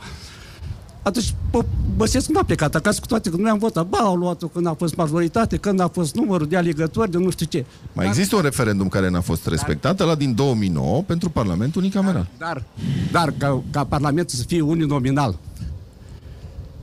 Atunci 1.07 1.33
bă, 1.51 1.65
Băsescu 1.95 2.31
nu 2.31 2.39
a 2.39 2.43
plecat 2.43 2.75
acasă 2.75 2.99
cu 2.99 3.07
toate 3.07 3.29
că 3.29 3.37
noi 3.37 3.49
am 3.49 3.57
votat. 3.57 3.85
Ba, 3.87 3.97
au 3.97 4.15
luat-o 4.15 4.47
când 4.47 4.67
a 4.67 4.73
fost 4.73 4.95
majoritate, 4.95 5.57
când 5.57 5.79
a 5.79 5.87
fost 5.87 6.15
numărul 6.15 6.47
de 6.47 6.57
alegători, 6.57 7.11
de 7.11 7.17
nu 7.17 7.29
știu 7.29 7.45
ce. 7.45 7.65
Mai 7.93 8.07
există 8.07 8.35
un 8.35 8.41
referendum 8.41 8.87
care 8.87 9.09
n-a 9.09 9.21
fost 9.21 9.47
respectat, 9.47 9.99
ăla 9.99 10.15
din 10.15 10.35
2009, 10.35 11.01
pentru 11.01 11.29
Parlamentul 11.29 11.81
unicameral. 11.81 12.27
Dar, 12.37 12.63
dar 13.11 13.33
ca, 13.37 13.63
ca 13.71 13.83
Parlamentul 13.83 14.37
să 14.37 14.43
fie 14.43 14.61
uninominal 14.61 15.37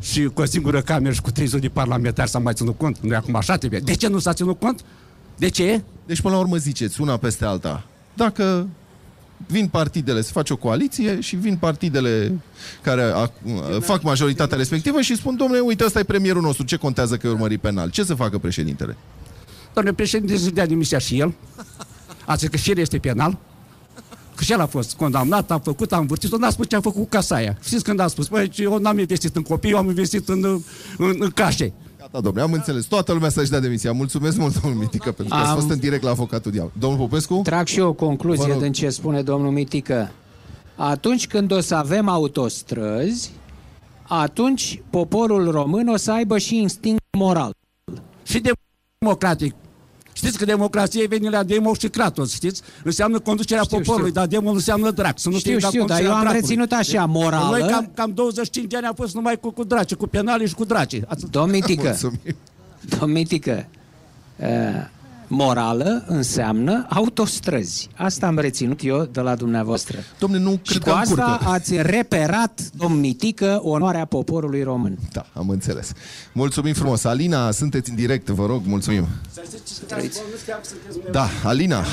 și 0.01 0.25
cu 0.25 0.41
o 0.41 0.45
singură 0.45 0.81
cameră 0.81 1.15
și 1.15 1.21
cu 1.21 1.31
300 1.31 1.61
de 1.61 1.69
parlamentari 1.69 2.31
s-a 2.31 2.39
mai 2.39 2.53
ținut 2.55 2.79
cont. 2.79 2.99
Nu 2.99 3.17
acum 3.17 3.37
așa 3.37 3.57
trebuie. 3.57 3.81
De 3.81 3.95
ce 3.95 4.09
nu 4.09 4.19
s-a 4.19 4.33
ținut 4.33 4.61
cont? 4.61 4.85
De 5.37 5.49
ce? 5.49 5.83
Deci, 6.07 6.21
până 6.21 6.35
la 6.35 6.41
urmă, 6.41 6.57
ziceți 6.57 7.01
una 7.01 7.17
peste 7.17 7.45
alta. 7.45 7.85
Dacă 8.15 8.67
vin 9.47 9.69
partidele, 9.69 10.21
se 10.21 10.31
face 10.33 10.53
o 10.53 10.57
coaliție 10.57 11.21
și 11.21 11.37
vin 11.37 11.57
partidele 11.57 12.41
care 12.83 13.03
a, 13.03 13.31
fac 13.81 14.03
majoritatea 14.03 14.57
respectivă 14.57 15.01
și 15.01 15.17
spun, 15.17 15.37
domnule, 15.37 15.61
uite, 15.61 15.85
ăsta 15.85 15.99
e 15.99 16.05
premierul 16.05 16.43
nostru, 16.43 16.65
ce 16.65 16.77
contează 16.77 17.17
că 17.17 17.27
e 17.27 17.31
urmărit 17.31 17.61
penal? 17.61 17.91
Ce 17.91 18.05
să 18.05 18.15
facă 18.15 18.39
președintele? 18.39 18.97
Domnule 19.75 19.97
președinte, 19.97 20.37
să 20.37 20.51
dea 20.51 20.67
demisia 20.67 20.99
și 20.99 21.19
el. 21.19 21.35
Asta 22.27 22.47
că 22.51 22.57
și 22.57 22.71
el 22.71 22.79
este 22.79 22.99
penal. 22.99 23.39
Că 24.35 24.45
și 24.45 24.53
el 24.53 24.61
a 24.61 24.67
fost 24.67 24.95
condamnat, 24.95 25.51
a 25.51 25.59
făcut, 25.59 25.93
a 25.93 25.99
învârtit-o, 25.99 26.37
n-a 26.37 26.51
spus 26.51 26.69
ce 26.69 26.77
a 26.77 26.81
făcut 26.81 27.03
cu 27.03 27.09
casa 27.09 27.35
aia. 27.35 27.59
Știți 27.65 27.85
când 27.85 28.01
a 28.01 28.07
spus, 28.07 28.29
băi, 28.29 28.51
eu 28.57 28.79
n-am 28.79 28.99
investit 28.99 29.37
în 29.37 29.43
copii, 29.43 29.71
eu 29.71 29.77
am 29.77 29.89
investit 29.89 30.29
în, 30.29 30.45
în, 30.99 31.17
în 31.19 31.31
cașe. 31.31 31.73
Gata, 32.15 32.27
domnule, 32.27 32.45
am 32.47 32.53
înțeles. 32.53 32.85
Toată 32.85 33.13
lumea 33.13 33.29
să-și 33.29 33.51
dea 33.51 33.61
demisia. 33.61 33.93
Mulțumesc 33.93 34.37
mult, 34.37 34.61
domnul 34.61 34.81
Mitică, 34.81 35.13
pentru 35.13 35.35
că 35.35 35.41
Am- 35.41 35.47
ați 35.47 35.55
fost 35.55 35.71
în 35.71 35.79
direct 35.79 36.03
la 36.03 36.11
avocatul 36.11 36.51
diavol. 36.51 36.71
Domnul 36.79 36.99
Popescu? 36.99 37.41
Trag 37.45 37.67
și 37.67 37.79
eu 37.79 37.85
o 37.85 37.89
Vă 37.89 37.95
concluzie 37.95 38.53
rog. 38.53 38.63
din 38.63 38.73
ce 38.73 38.89
spune 38.89 39.23
domnul 39.23 39.51
Mitică. 39.53 40.11
Atunci 40.77 41.27
când 41.27 41.53
o 41.53 41.61
să 41.61 41.75
avem 41.75 42.09
autostrăzi, 42.09 43.31
atunci 44.03 44.83
poporul 44.91 45.51
român 45.51 45.89
o 45.89 45.97
să 45.97 46.13
aibă 46.13 46.39
și 46.39 46.57
instinct 46.61 47.03
moral. 47.19 47.53
Și 48.23 48.43
democratic. 49.01 49.55
Știți 50.17 50.39
că 50.39 50.45
democrație 50.45 51.07
vine 51.07 51.29
la 51.29 51.43
demo 51.43 51.75
și 51.75 51.89
kratos, 51.89 52.33
știți? 52.35 52.63
Înseamnă 52.85 53.19
conducerea 53.19 53.63
Știu, 53.63 53.77
poporului, 53.77 54.09
știu. 54.11 54.21
dar 54.21 54.29
demo 54.31 54.51
înseamnă 54.51 54.91
drac. 54.91 55.19
Să 55.19 55.29
nu 55.29 55.39
Știu, 55.39 55.51
fie 55.51 55.61
la 55.61 55.67
știu, 55.69 55.85
dar 55.85 55.89
conducerea 55.89 56.11
eu 56.11 56.17
am 56.17 56.21
dracului. 56.23 56.41
reținut 56.49 56.73
așa, 56.73 57.05
morală. 57.07 57.59
Noi 57.59 57.69
cam, 57.71 57.91
cam 57.95 58.13
25 58.15 58.67
de 58.71 58.77
ani 58.77 58.87
am 58.87 58.95
fost 58.95 59.15
numai 59.15 59.41
cu, 59.41 59.51
cu 59.51 59.65
draci, 59.65 59.95
cu 59.95 60.07
penali 60.07 60.47
și 60.49 60.55
cu 60.55 60.65
draci. 60.65 61.01
Ați... 61.07 61.31
Domn 61.31 61.51
Mitică, 61.51 61.83
Mulțumim. 61.83 62.19
domn 62.99 63.13
Mitică, 63.13 63.67
uh, 64.37 64.47
morală 65.35 66.05
înseamnă 66.07 66.87
autostrăzi. 66.89 67.89
Asta 67.97 68.27
am 68.27 68.39
reținut 68.39 68.81
eu 68.85 69.05
de 69.13 69.21
la 69.21 69.35
dumneavoastră. 69.35 69.99
Domnule, 70.19 70.43
nu 70.43 70.51
Și 70.51 70.59
cred 70.71 70.79
cu 70.83 70.85
că 70.89 70.91
am 70.91 70.99
asta 70.99 71.25
curcă. 71.37 71.51
ați 71.53 71.83
reperat, 71.83 72.61
domn 72.77 73.01
Mitică, 73.01 73.59
onoarea 73.63 74.05
poporului 74.05 74.63
român. 74.63 74.99
Da, 75.13 75.27
am 75.33 75.49
înțeles. 75.49 75.93
Mulțumim 76.33 76.73
frumos. 76.73 77.05
Alina, 77.05 77.51
sunteți 77.51 77.91
în 77.91 77.97
direct, 77.97 78.29
vă 78.29 78.47
rog, 78.47 78.63
mulțumim. 78.67 79.07
Da, 81.11 81.29
Alina. 81.45 81.85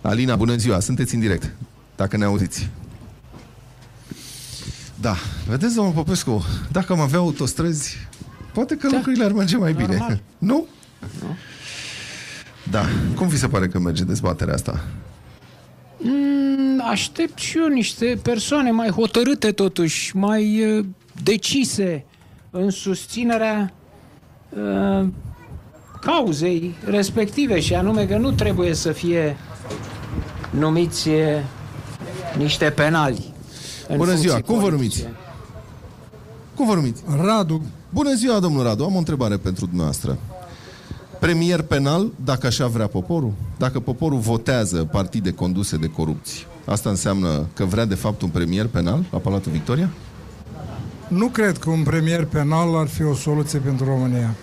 Alina, 0.00 0.36
bună 0.36 0.56
ziua, 0.56 0.80
sunteți 0.80 1.14
în 1.14 1.20
direct, 1.20 1.52
dacă 1.96 2.16
ne 2.16 2.24
auziți. 2.24 2.68
Da, 5.00 5.16
vedeți, 5.48 5.74
domnul 5.74 5.92
Popescu, 5.92 6.44
dacă 6.72 6.92
am 6.92 7.00
avea 7.00 7.18
autostrăzi, 7.18 7.96
poate 8.52 8.76
că 8.76 8.88
da. 8.88 8.96
lucrurile 8.96 9.24
ar 9.24 9.32
merge 9.32 9.56
mai 9.56 9.72
bine. 9.72 9.86
Normal. 9.86 10.20
Nu? 10.38 10.66
Da. 12.70 12.84
Cum 13.16 13.28
vi 13.28 13.36
se 13.38 13.48
pare 13.48 13.68
că 13.68 13.78
merge 13.78 14.04
dezbaterea 14.04 14.54
asta? 14.54 14.84
Mm, 15.98 16.82
Aștept 16.90 17.38
și 17.38 17.58
eu 17.58 17.66
niște 17.66 18.18
persoane 18.22 18.70
mai 18.70 18.88
hotărâte 18.88 19.52
totuși, 19.52 20.16
mai 20.16 20.64
uh, 20.78 20.84
decise 21.22 22.04
în 22.50 22.70
susținerea 22.70 23.72
uh, 24.48 25.06
cauzei 26.00 26.74
respective 26.84 27.60
și 27.60 27.74
anume 27.74 28.06
că 28.06 28.16
nu 28.16 28.32
trebuie 28.32 28.74
să 28.74 28.92
fie 28.92 29.36
numiți 30.50 31.08
uh, 31.08 31.16
niște 32.38 32.70
penali. 32.70 33.32
în 33.88 33.96
Bună 33.96 34.14
ziua, 34.14 34.32
funcții 34.32 34.52
cum 34.54 34.62
vă 34.62 34.68
politice. 34.70 35.02
numiți? 35.02 35.18
Cum 36.54 36.66
vă 36.66 36.74
numiți? 36.74 37.02
Radu, 37.24 37.62
Bună 37.90 38.14
ziua, 38.14 38.38
domnul 38.40 38.62
Radu. 38.62 38.84
Am 38.84 38.94
o 38.94 38.98
întrebare 38.98 39.36
pentru 39.36 39.64
dumneavoastră. 39.66 40.18
Premier 41.22 41.62
penal, 41.62 42.10
dacă 42.24 42.46
așa 42.46 42.66
vrea 42.66 42.86
poporul? 42.86 43.32
Dacă 43.58 43.80
poporul 43.80 44.18
votează 44.18 44.84
partide 44.84 45.30
conduse 45.30 45.76
de 45.76 45.86
corupți, 45.86 46.46
asta 46.64 46.88
înseamnă 46.88 47.46
că 47.54 47.64
vrea 47.64 47.84
de 47.84 47.94
fapt 47.94 48.22
un 48.22 48.28
premier 48.28 48.66
penal 48.66 49.04
la 49.10 49.18
Palatul 49.18 49.52
Victoria? 49.52 49.88
nu 51.08 51.26
cred 51.26 51.58
că 51.58 51.70
un 51.70 51.82
premier 51.82 52.24
penal 52.24 52.76
ar 52.76 52.86
fi 52.86 53.02
o 53.02 53.14
soluție 53.14 53.58
pentru 53.58 53.84
România. 53.84 54.34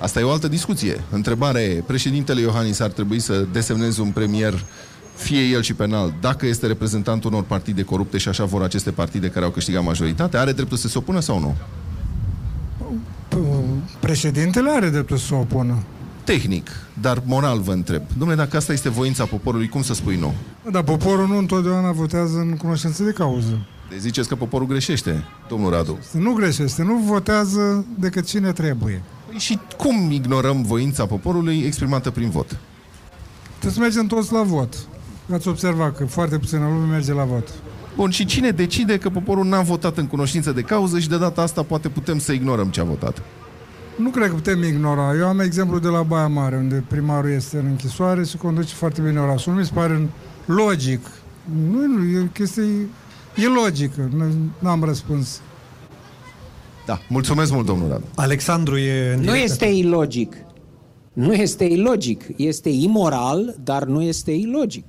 Asta 0.00 0.20
e 0.20 0.22
o 0.22 0.30
altă 0.30 0.48
discuție. 0.48 1.00
Întrebare 1.10 1.60
e, 1.60 1.82
președintele 1.86 2.40
Iohannis 2.40 2.80
ar 2.80 2.90
trebui 2.90 3.18
să 3.18 3.46
desemneze 3.52 4.00
un 4.00 4.10
premier 4.10 4.64
fie 5.14 5.40
el 5.40 5.62
și 5.62 5.74
penal, 5.74 6.14
dacă 6.20 6.46
este 6.46 6.66
reprezentantul 6.66 7.32
unor 7.32 7.44
partide 7.44 7.82
corupte 7.82 8.18
și 8.18 8.28
așa 8.28 8.44
vor 8.44 8.62
aceste 8.62 8.90
partide 8.90 9.28
care 9.28 9.44
au 9.44 9.50
câștigat 9.50 9.84
majoritatea, 9.84 10.40
are 10.40 10.52
dreptul 10.52 10.76
să 10.76 10.88
se 10.88 10.98
opună 10.98 11.20
sau 11.20 11.38
nu? 11.38 11.56
Președintele 14.00 14.70
are 14.70 14.88
dreptul 14.88 15.16
să 15.16 15.26
se 15.26 15.34
opună. 15.34 15.74
Tehnic, 16.30 16.70
dar 17.00 17.22
moral 17.26 17.60
vă 17.60 17.72
întreb. 17.72 18.02
Domnule, 18.18 18.40
dacă 18.40 18.56
asta 18.56 18.72
este 18.72 18.88
voința 18.88 19.24
poporului, 19.24 19.68
cum 19.68 19.82
să 19.82 19.94
spui 19.94 20.16
nu? 20.16 20.34
Dar 20.70 20.82
poporul 20.82 21.26
nu 21.26 21.36
întotdeauna 21.36 21.92
votează 21.92 22.38
în 22.38 22.56
cunoștință 22.56 23.02
de 23.02 23.10
cauză. 23.10 23.66
Deci 23.88 23.98
ziceți 23.98 24.28
că 24.28 24.34
poporul 24.34 24.66
greșește, 24.66 25.24
domnul 25.48 25.70
Radu. 25.70 25.98
Nu 26.12 26.32
greșește, 26.32 26.82
nu 26.82 26.96
votează 26.96 27.84
decât 27.98 28.24
cine 28.24 28.52
trebuie. 28.52 29.02
Păi 29.28 29.38
și 29.38 29.58
cum 29.76 30.10
ignorăm 30.10 30.62
voința 30.62 31.06
poporului 31.06 31.62
exprimată 31.66 32.10
prin 32.10 32.30
vot? 32.30 32.58
Trebuie 33.48 33.72
să 33.72 33.80
mergem 33.80 34.06
toți 34.06 34.32
la 34.32 34.42
vot. 34.42 34.74
Ați 35.32 35.48
observat 35.48 35.96
că 35.96 36.04
foarte 36.04 36.38
puțină 36.38 36.68
lume 36.68 36.86
merge 36.90 37.12
la 37.12 37.24
vot. 37.24 37.48
Bun, 37.96 38.10
și 38.10 38.24
cine 38.24 38.50
decide 38.50 38.98
că 38.98 39.10
poporul 39.10 39.44
n-a 39.44 39.60
votat 39.60 39.98
în 39.98 40.06
cunoștință 40.06 40.52
de 40.52 40.60
cauză 40.60 40.98
și 40.98 41.08
de 41.08 41.18
data 41.18 41.42
asta 41.42 41.62
poate 41.62 41.88
putem 41.88 42.18
să 42.18 42.32
ignorăm 42.32 42.68
ce 42.68 42.80
a 42.80 42.84
votat? 42.84 43.22
Nu 44.00 44.10
cred 44.10 44.28
că 44.28 44.34
putem 44.34 44.62
ignora. 44.62 45.14
Eu 45.14 45.26
am 45.26 45.40
exemplu 45.40 45.78
de 45.78 45.88
la 45.88 46.02
Baia 46.02 46.26
Mare, 46.26 46.56
unde 46.56 46.84
primarul 46.88 47.30
este 47.30 47.58
în 47.58 47.66
închisoare 47.66 48.24
și 48.24 48.36
conduce 48.36 48.74
foarte 48.74 49.00
bine 49.00 49.20
orașul. 49.20 49.52
Nu 49.52 49.58
mi 49.58 49.64
se 49.64 49.70
pare 49.74 50.08
logic. 50.44 51.00
Nu, 51.70 51.86
nu, 51.86 52.04
e 52.18 52.20
o 52.20 52.24
chestie 52.24 52.62
ilogică. 53.34 54.08
Nu- 54.16 54.24
N-am 54.58 54.84
răspuns. 54.84 55.40
Da, 56.86 57.00
mulțumesc 57.08 57.52
mult, 57.52 57.66
domnul 57.66 57.88
Radu. 57.88 58.04
Alexandru 58.14 58.76
e 58.76 59.12
în 59.12 59.18
Nu 59.18 59.24
direct. 59.24 59.42
este 59.50 59.66
ilogic. 59.66 60.34
Nu 61.12 61.32
este 61.32 61.64
ilogic. 61.64 62.22
Este 62.36 62.68
imoral, 62.68 63.56
dar 63.64 63.84
nu 63.84 64.02
este 64.02 64.30
ilogic. 64.30 64.84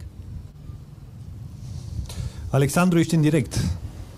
Alexandru, 2.50 3.00
ești 3.00 3.16
în 3.16 3.22
direct. 3.22 3.56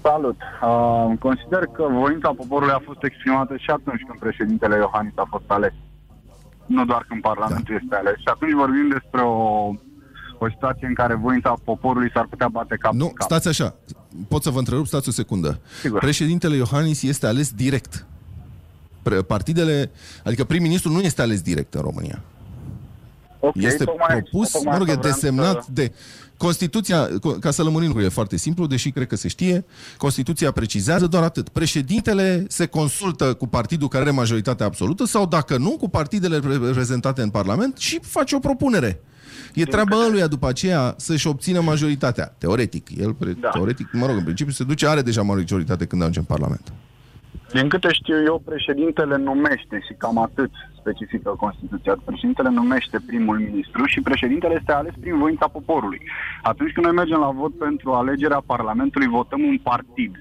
Salut! 0.04 0.38
Uh, 0.62 1.18
consider 1.20 1.63
că 1.76 1.84
voința 1.92 2.30
poporului 2.42 2.74
a 2.74 2.82
fost 2.86 3.04
exprimată 3.04 3.54
și 3.58 3.70
atunci 3.70 4.02
când 4.08 4.20
președintele 4.20 4.76
Iohannis 4.76 5.13
a 5.16 5.28
fost 5.30 5.44
ales. 5.48 5.74
Nu 6.66 6.86
doar 6.86 7.06
când 7.10 7.22
Parlamentul 7.22 7.76
da. 7.76 7.80
este 7.84 7.96
ales. 7.96 8.16
Și 8.18 8.30
atunci 8.34 8.52
vorbim 8.54 8.88
despre 8.92 9.22
o, 9.22 9.36
o 10.38 10.50
situație 10.54 10.88
în 10.88 10.94
care 10.94 11.13
voința 11.16 11.54
poporului 11.63 12.12
s-ar 12.13 12.26
putea 12.30 12.48
bate 12.48 12.76
cap 12.80 12.94
Nu, 12.94 13.06
în 13.06 13.13
cap. 13.13 13.28
stați 13.30 13.48
așa. 13.48 13.76
Pot 14.28 14.44
să 14.44 14.50
vă 14.50 14.58
întrerup? 14.60 14.88
Stați 14.88 15.10
o 15.10 15.12
secundă. 15.12 15.60
Sigur. 15.82 16.00
Președintele 16.00 16.56
Iohannis 16.56 17.02
este 17.04 17.28
ales 17.28 17.52
direct. 17.52 18.06
Pre- 19.02 19.22
Partidele, 19.22 19.92
adică 20.24 20.44
prim-ministru 20.44 20.92
nu 20.92 21.00
este 21.00 21.22
ales 21.22 21.42
direct 21.42 21.74
în 21.74 21.82
România. 21.82 22.22
Ok, 23.39 23.56
este 23.56 23.84
tocmai- 23.84 24.08
propus, 24.08 24.51
tocmai 24.51 24.72
mă 24.74 24.78
rog, 24.78 24.88
e 24.88 24.91
asta 24.91 24.99
vreau 25.01 25.14
desemnat 25.14 25.64
să- 25.64 25.70
de 25.74 25.93
Constituția, 26.44 27.08
co- 27.08 27.39
ca 27.39 27.52
să 27.52 27.64
lămurim 27.64 27.86
lucrurile, 27.88 28.10
e 28.12 28.14
foarte 28.14 28.38
simplu, 28.38 28.68
deși 28.68 28.91
cred 28.91 29.08
că 29.08 29.16
se 29.16 29.28
știe, 29.28 29.66
Constituția 29.98 30.52
precizează 30.52 31.08
doar 31.08 31.24
atât. 31.24 31.50
Președintele 31.50 32.46
se 32.48 32.66
consultă 32.66 33.34
cu 33.34 33.48
partidul 33.48 33.88
care 33.88 34.04
are 34.04 34.12
majoritatea 34.12 34.66
absolută 34.66 35.06
sau, 35.06 35.26
dacă 35.26 35.58
nu, 35.58 35.70
cu 35.80 35.89
partidele 35.89 36.39
reprezentate 36.39 37.22
în 37.22 37.30
Parlament 37.30 37.78
și 37.78 38.00
face 38.02 38.36
o 38.36 38.39
propunere. 38.39 39.02
E 39.54 39.64
treaba 39.66 40.06
ăluia 40.08 40.28
după 40.28 40.48
aceea 40.48 40.94
să-și 40.98 41.28
obțină 41.28 41.62
majoritatea. 41.62 42.36
Teoretic. 42.38 42.88
El, 42.98 43.14
pre- 43.14 43.38
Da. 43.39 43.50
teoretic, 43.50 43.88
mă 43.91 44.06
rog, 44.06 44.16
în 44.16 44.24
principiu 44.24 44.54
se 44.54 44.64
duce, 44.64 44.88
are 44.88 45.02
deja 45.02 45.22
majoritate 45.22 45.86
când 45.86 46.02
ajunge 46.02 46.20
în 46.20 46.26
Parlament. 46.26 46.74
Din 47.54 47.70
câte 47.70 47.88
știu 47.91 48.24
eu, 48.26 48.41
președintele 48.46 49.18
numește 49.18 49.80
și 49.88 49.94
cam 49.98 50.18
atât 50.18 50.52
specifică 50.84 51.30
Constituția. 51.46 51.94
Președintele 52.06 52.50
numește 52.50 52.98
primul 53.10 53.38
ministru 53.48 53.82
și 53.86 54.02
președintele 54.10 54.54
este 54.60 54.72
ales 54.72 54.94
prin 55.00 55.18
voința 55.18 55.48
poporului. 55.48 56.02
Atunci 56.52 56.74
când 56.74 56.86
noi 56.86 56.96
mergem 56.96 57.20
la 57.20 57.32
vot 57.42 57.54
pentru 57.58 57.92
alegerea 57.92 58.42
Parlamentului, 58.54 59.16
votăm 59.20 59.42
un 59.52 59.58
partid 59.72 60.14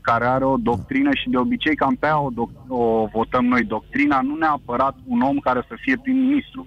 care 0.00 0.24
are 0.24 0.44
o 0.44 0.56
doctrină 0.56 1.10
și 1.14 1.30
de 1.30 1.36
obicei 1.36 1.76
cam 1.76 1.94
pe 1.94 2.06
aia 2.06 2.20
o, 2.20 2.30
doc- 2.30 2.68
o 2.68 3.06
votăm 3.12 3.44
noi. 3.44 3.62
Doctrina 3.64 4.20
nu 4.20 4.34
neapărat 4.36 4.96
un 5.06 5.20
om 5.20 5.38
care 5.38 5.64
să 5.68 5.74
fie 5.84 5.96
prim-ministru, 6.02 6.66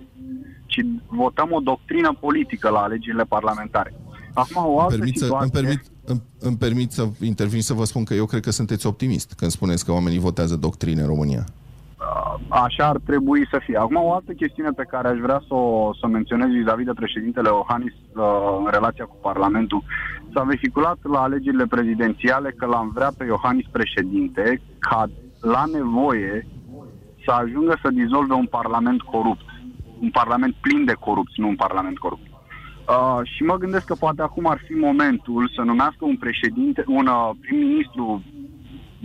ci 0.66 0.80
votăm 1.08 1.50
o 1.52 1.60
doctrină 1.60 2.18
politică 2.20 2.70
la 2.70 2.80
alegerile 2.80 3.24
parlamentare. 3.24 3.94
Acum, 4.34 4.64
o 4.66 4.80
altă 4.80 4.96
Permit 4.96 5.18
să, 5.18 5.24
situație... 5.24 5.50
îmi, 5.52 5.68
permit, 5.68 5.82
îmi, 6.06 6.22
îmi 6.40 6.58
permit 6.58 6.92
să 6.92 7.08
intervin 7.22 7.62
să 7.62 7.74
vă 7.74 7.84
spun 7.84 8.04
că 8.04 8.14
eu 8.14 8.26
cred 8.26 8.42
că 8.42 8.52
sunteți 8.52 8.86
optimist 8.86 9.34
când 9.34 9.52
spuneți 9.52 9.86
că 9.86 9.92
oamenii 9.92 10.20
votează 10.20 10.56
doctrine 10.56 11.02
în 11.02 11.08
România. 11.08 11.46
Așa 12.48 12.88
ar 12.88 12.98
trebui 13.06 13.48
să 13.52 13.60
fie. 13.64 13.78
Acum, 13.78 13.96
o 13.96 14.14
altă 14.14 14.32
chestiune 14.32 14.70
pe 14.70 14.88
care 14.90 15.08
aș 15.08 15.18
vrea 15.18 15.44
să 15.48 15.54
o, 15.54 15.94
să 15.94 16.00
o 16.04 16.08
menționez 16.08 16.48
vis-a-vis 16.48 16.86
de 16.86 16.94
președintele 16.94 17.50
Ohanis 17.50 17.94
uh, 17.94 18.24
în 18.60 18.68
relația 18.72 19.06
cu 19.06 19.18
Parlamentul. 19.22 19.84
S-a 20.34 20.44
vehiculat 20.44 20.98
la 21.02 21.22
alegerile 21.22 21.66
prezidențiale 21.66 22.52
că 22.58 22.66
l-am 22.66 22.92
vrea 22.94 23.12
pe 23.18 23.26
Iohannis 23.26 23.66
președinte 23.72 24.62
ca 24.80 25.06
la 25.42 25.64
nevoie 25.74 26.48
să 27.26 27.32
ajungă 27.32 27.78
să 27.82 27.90
dizolve 27.90 28.34
un 28.34 28.46
parlament 28.46 29.02
corupt. 29.02 29.46
Un 30.00 30.10
parlament 30.10 30.56
plin 30.62 30.86
de 30.86 30.94
corupți, 30.94 31.40
nu 31.40 31.48
un 31.48 31.56
parlament 31.56 31.98
corupt. 31.98 32.28
Uh, 32.88 33.20
și 33.24 33.44
mă 33.44 33.56
gândesc 33.58 33.86
că 33.86 33.96
poate 33.96 34.22
acum 34.22 34.48
ar 34.48 34.62
fi 34.66 34.74
momentul 34.74 35.52
să 35.56 35.62
numească 35.62 36.06
un 36.06 36.18
președinte, 36.18 36.84
un 36.88 37.08
uh, 37.08 37.30
prim-ministru 37.42 38.24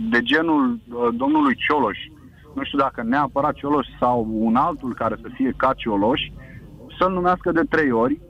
de 0.09 0.21
genul 0.21 0.63
uh, 0.73 1.07
domnului 1.13 1.55
Cioloș, 1.55 1.97
nu 2.57 2.63
știu 2.63 2.77
dacă 2.77 3.03
neapărat 3.03 3.53
Cioloș 3.53 3.87
sau 3.99 4.27
un 4.31 4.55
altul 4.55 4.93
care 4.93 5.15
să 5.21 5.29
fie 5.33 5.53
ca 5.57 5.73
Cioloș, 5.73 6.21
să-l 6.99 7.11
numească 7.11 7.51
de 7.51 7.63
trei 7.69 7.91
ori. 7.91 8.21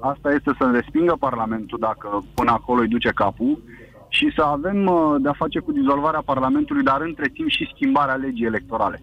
Asta 0.00 0.32
este 0.32 0.50
să 0.58 0.70
respingă 0.72 1.16
Parlamentul 1.18 1.78
dacă 1.78 2.24
până 2.34 2.50
acolo 2.50 2.80
îi 2.80 2.94
duce 2.96 3.10
capul 3.14 3.62
și 4.08 4.32
să 4.36 4.42
avem 4.42 4.86
uh, 4.86 5.14
de-a 5.22 5.32
face 5.32 5.58
cu 5.58 5.72
dizolvarea 5.72 6.22
Parlamentului, 6.24 6.82
dar 6.82 7.00
între 7.00 7.28
timp 7.28 7.48
și 7.48 7.70
schimbarea 7.74 8.14
legii 8.14 8.46
electorale 8.46 9.02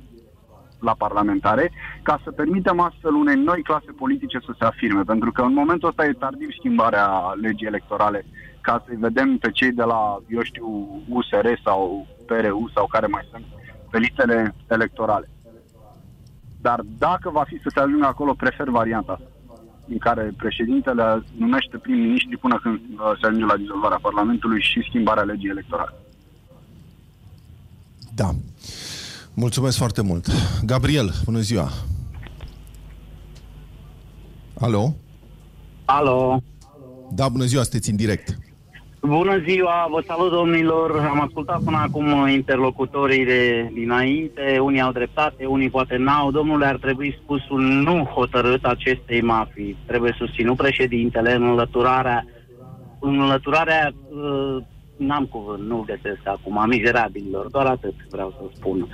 la 0.80 0.94
parlamentare, 0.98 1.72
ca 2.04 2.20
să 2.24 2.32
permitem 2.32 2.80
astfel 2.80 3.14
unei 3.14 3.36
noi 3.36 3.62
clase 3.62 3.92
politice 3.92 4.40
să 4.46 4.52
se 4.60 4.66
afirme. 4.66 5.04
Pentru 5.04 5.32
că 5.32 5.42
în 5.42 5.54
momentul 5.54 5.90
ăsta 5.90 6.06
e 6.06 6.12
tardiv 6.12 6.50
schimbarea 6.58 7.08
legii 7.42 7.68
electorale 7.68 8.26
ca 8.62 8.84
să-i 8.86 8.96
vedem 8.96 9.38
pe 9.38 9.52
cei 9.52 9.72
de 9.72 9.84
la, 9.84 10.18
eu 10.28 10.42
știu, 10.42 10.68
USR 11.10 11.48
sau 11.64 12.08
PRU 12.26 12.70
sau 12.74 12.88
care 12.88 13.08
mai 13.08 13.28
sunt 13.32 13.46
pe 13.92 13.98
listele 13.98 14.56
electorale. 14.68 15.30
Dar 16.62 16.82
dacă 16.98 17.30
va 17.30 17.44
fi 17.44 17.60
să 17.64 17.72
se 17.74 17.80
ajungă 17.80 18.06
acolo, 18.06 18.34
prefer 18.34 18.70
varianta 18.70 19.12
asta 19.12 19.30
în 19.90 19.98
care 19.98 20.34
președintele 20.38 21.24
numește 21.38 21.78
prim-ministri 21.78 22.38
până 22.38 22.60
când 22.62 22.76
uh, 22.76 23.12
se 23.22 23.26
ajunge 23.26 23.46
la 23.46 23.58
dizolvarea 23.58 24.00
Parlamentului 24.02 24.62
și 24.62 24.86
schimbarea 24.88 25.24
legii 25.24 25.50
electorale. 25.50 25.94
Da. 28.16 28.30
Mulțumesc 29.34 29.78
foarte 29.78 30.02
mult. 30.02 30.28
Gabriel, 30.66 31.12
bună 31.26 31.40
ziua. 31.40 31.70
Alo? 34.60 34.96
Alo. 35.86 36.42
Da, 37.12 37.30
bună 37.30 37.46
ziua, 37.46 37.62
sunteți 37.62 37.90
în 37.90 37.96
direct. 37.96 38.38
Bună 39.02 39.38
ziua, 39.48 39.88
vă 39.90 40.04
salut 40.08 40.32
domnilor. 40.32 41.08
Am 41.10 41.22
ascultat 41.22 41.64
până 41.64 41.78
acum 41.78 42.28
interlocutorii 42.28 43.26
de 43.26 43.70
dinainte. 43.74 44.60
Unii 44.62 44.82
au 44.82 44.92
dreptate, 44.92 45.46
unii 45.46 45.70
poate 45.70 45.98
n-au. 45.98 46.32
Domnule, 46.32 46.66
ar 46.66 46.76
trebui 46.76 47.20
spus 47.24 47.50
un 47.50 47.62
nu 47.62 48.04
hotărât 48.04 48.66
acestei 48.66 49.22
mafii. 49.22 49.78
Trebuie 49.86 50.16
susținut 50.18 50.58
președintele 50.58 51.34
în 51.34 51.44
înlăturarea, 51.44 52.26
în 53.00 53.20
înlăturarea 53.20 53.92
uh, 54.10 54.64
n-am 54.98 55.26
cuvânt, 55.26 55.68
nu 55.68 55.86
găsesc 55.86 56.22
acum, 56.24 56.64
mizerabililor, 56.68 57.50
doar 57.50 57.66
atât 57.66 57.94
vreau 58.10 58.30
să 58.30 58.56
spun. 58.56 58.88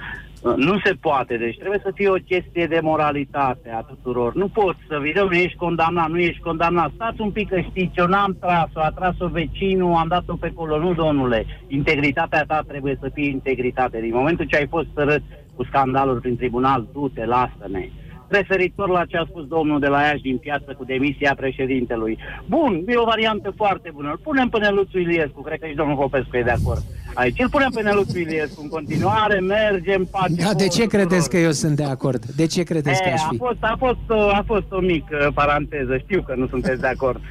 Uh, 0.45 0.53
Nu 0.55 0.79
se 0.83 0.93
poate, 1.01 1.37
deci 1.37 1.57
trebuie 1.57 1.79
să 1.83 1.91
fie 1.93 2.09
o 2.09 2.23
chestie 2.31 2.65
de 2.67 2.79
moralitate 2.81 3.69
a 3.69 3.81
tuturor. 3.81 4.35
Nu 4.35 4.47
poți 4.47 4.79
să 4.87 4.99
vii, 5.01 5.13
nu 5.13 5.31
ești 5.31 5.57
condamnat, 5.57 6.09
nu 6.09 6.19
ești 6.19 6.41
condamnat. 6.41 6.91
Stați 6.93 7.21
un 7.21 7.31
pic 7.31 7.49
că 7.49 7.59
știți, 7.59 7.99
eu 7.99 8.05
n-am 8.05 8.37
tras-o, 8.39 8.79
a 8.79 8.91
tras-o 8.95 9.27
vecinul, 9.27 9.93
am 9.93 10.07
dat-o 10.07 10.35
pe 10.35 10.51
acolo. 10.51 10.79
Nu, 10.79 10.93
domnule, 10.93 11.45
integritatea 11.67 12.43
ta 12.47 12.63
trebuie 12.67 12.97
să 13.01 13.09
fie 13.13 13.29
integritate. 13.29 13.99
Din 14.01 14.13
momentul 14.13 14.45
ce 14.45 14.55
ai 14.55 14.67
fost 14.67 14.87
sărât 14.93 15.23
cu 15.55 15.63
scandalul 15.63 16.19
prin 16.19 16.35
tribunal, 16.35 16.87
du-te, 16.93 17.25
lasă-ne 17.25 17.89
referitor 18.27 18.89
la 18.89 19.05
ce 19.05 19.17
a 19.17 19.25
spus 19.29 19.45
domnul 19.47 19.79
de 19.79 19.87
la 19.87 20.01
Iași 20.01 20.21
din 20.21 20.37
piață 20.37 20.73
cu 20.77 20.83
demisia 20.85 21.33
președintelui. 21.35 22.17
Bun, 22.45 22.83
e 22.87 22.97
o 22.97 23.03
variantă 23.03 23.53
foarte 23.55 23.89
bună. 23.93 24.09
Îl 24.09 24.19
punem 24.23 24.49
pe 24.49 24.57
Neluțu 24.59 24.99
Iliescu, 24.99 25.41
cred 25.41 25.59
că 25.59 25.67
și 25.67 25.75
domnul 25.75 25.95
Popescu 25.95 26.37
e 26.37 26.43
de 26.43 26.49
acord. 26.49 26.83
Aici 27.15 27.39
îl 27.39 27.49
punem 27.49 27.69
pe 27.73 27.81
Neluțu 27.81 28.17
Iliescu 28.17 28.61
în 28.61 28.67
continuare, 28.69 29.39
mergem, 29.39 30.07
pace. 30.11 30.33
Da, 30.43 30.53
de 30.53 30.67
ce 30.67 30.81
tuturor. 30.81 30.87
credeți 31.05 31.29
că 31.29 31.37
eu 31.37 31.51
sunt 31.51 31.75
de 31.75 31.83
acord? 31.83 32.25
De 32.25 32.45
ce 32.45 32.63
credeți 32.63 33.01
că 33.01 33.09
E, 33.09 33.13
aș 33.13 33.21
a 33.23 33.27
fi? 33.31 33.37
fost, 33.37 33.57
a, 33.59 33.75
fost 33.79 33.99
o, 34.07 34.19
a 34.29 34.43
fost 34.45 34.71
o 34.71 34.79
mică 34.79 35.31
paranteză. 35.33 35.97
Știu 35.97 36.21
că 36.21 36.33
nu 36.37 36.47
sunteți 36.47 36.81
de 36.81 36.87
acord. 36.87 37.21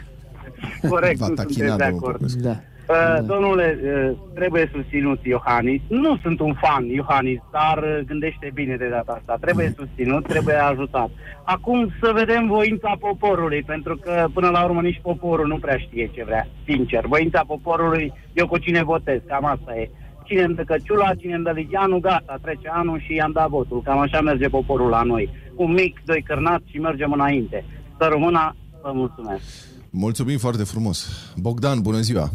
Corect, 0.89 1.19
V-a 1.19 1.27
nu 1.29 1.35
tachinat, 1.35 1.53
sunteți 1.55 1.77
de 1.79 1.85
domnul 1.85 1.99
acord. 1.99 2.17
Popescu. 2.17 2.41
Da. 2.41 2.57
Uh, 2.89 3.25
Domnule, 3.27 3.79
uh, 3.83 4.17
trebuie 4.35 4.71
susținut 4.75 5.21
Iohannis. 5.23 5.81
Nu 5.89 6.19
sunt 6.23 6.41
un 6.41 6.55
fan 6.55 6.85
Iohannis, 6.87 7.41
dar 7.53 7.79
uh, 7.79 8.07
gândește 8.07 8.51
bine 8.55 8.77
de 8.77 8.89
data 8.89 9.13
asta. 9.13 9.37
Trebuie 9.41 9.75
susținut, 9.77 10.27
trebuie 10.27 10.55
ajutat. 10.55 11.11
Acum 11.45 11.93
să 12.01 12.13
vedem 12.15 12.47
voința 12.47 12.97
poporului, 13.01 13.63
pentru 13.63 13.97
că 13.97 14.27
până 14.35 14.49
la 14.49 14.65
urmă 14.65 14.81
nici 14.81 15.01
poporul 15.03 15.47
nu 15.47 15.57
prea 15.57 15.77
știe 15.77 16.11
ce 16.15 16.25
vrea. 16.25 16.49
Sincer, 16.65 17.07
voința 17.07 17.45
poporului, 17.47 18.13
eu 18.33 18.47
cu 18.47 18.59
cine 18.59 18.83
votez, 18.83 19.21
cam 19.27 19.45
asta 19.45 19.77
e. 19.77 19.91
Cine 20.25 20.43
îmi 20.43 20.55
dă 20.55 20.63
căciula, 20.63 21.15
cine 21.15 21.35
îmi 21.35 21.45
dă 21.45 21.51
ligianul, 21.51 22.01
gata, 22.01 22.39
trece 22.43 22.69
anul 22.73 23.01
și 23.01 23.15
i-am 23.15 23.33
dat 23.33 23.49
votul. 23.49 23.83
Cam 23.83 23.99
așa 23.99 24.21
merge 24.21 24.49
poporul 24.49 24.89
la 24.89 25.03
noi. 25.03 25.31
Un 25.55 25.73
mic, 25.73 26.01
doi 26.05 26.23
cârnați 26.23 26.71
și 26.71 26.79
mergem 26.79 27.13
înainte. 27.13 27.65
Să 27.99 28.09
rămână, 28.11 28.57
vă 28.83 28.91
mulțumesc. 28.95 29.43
Mulțumim 29.91 30.39
foarte 30.39 30.65
frumos. 30.65 31.33
Bogdan, 31.37 31.81
bună 31.83 31.99
ziua. 31.99 32.29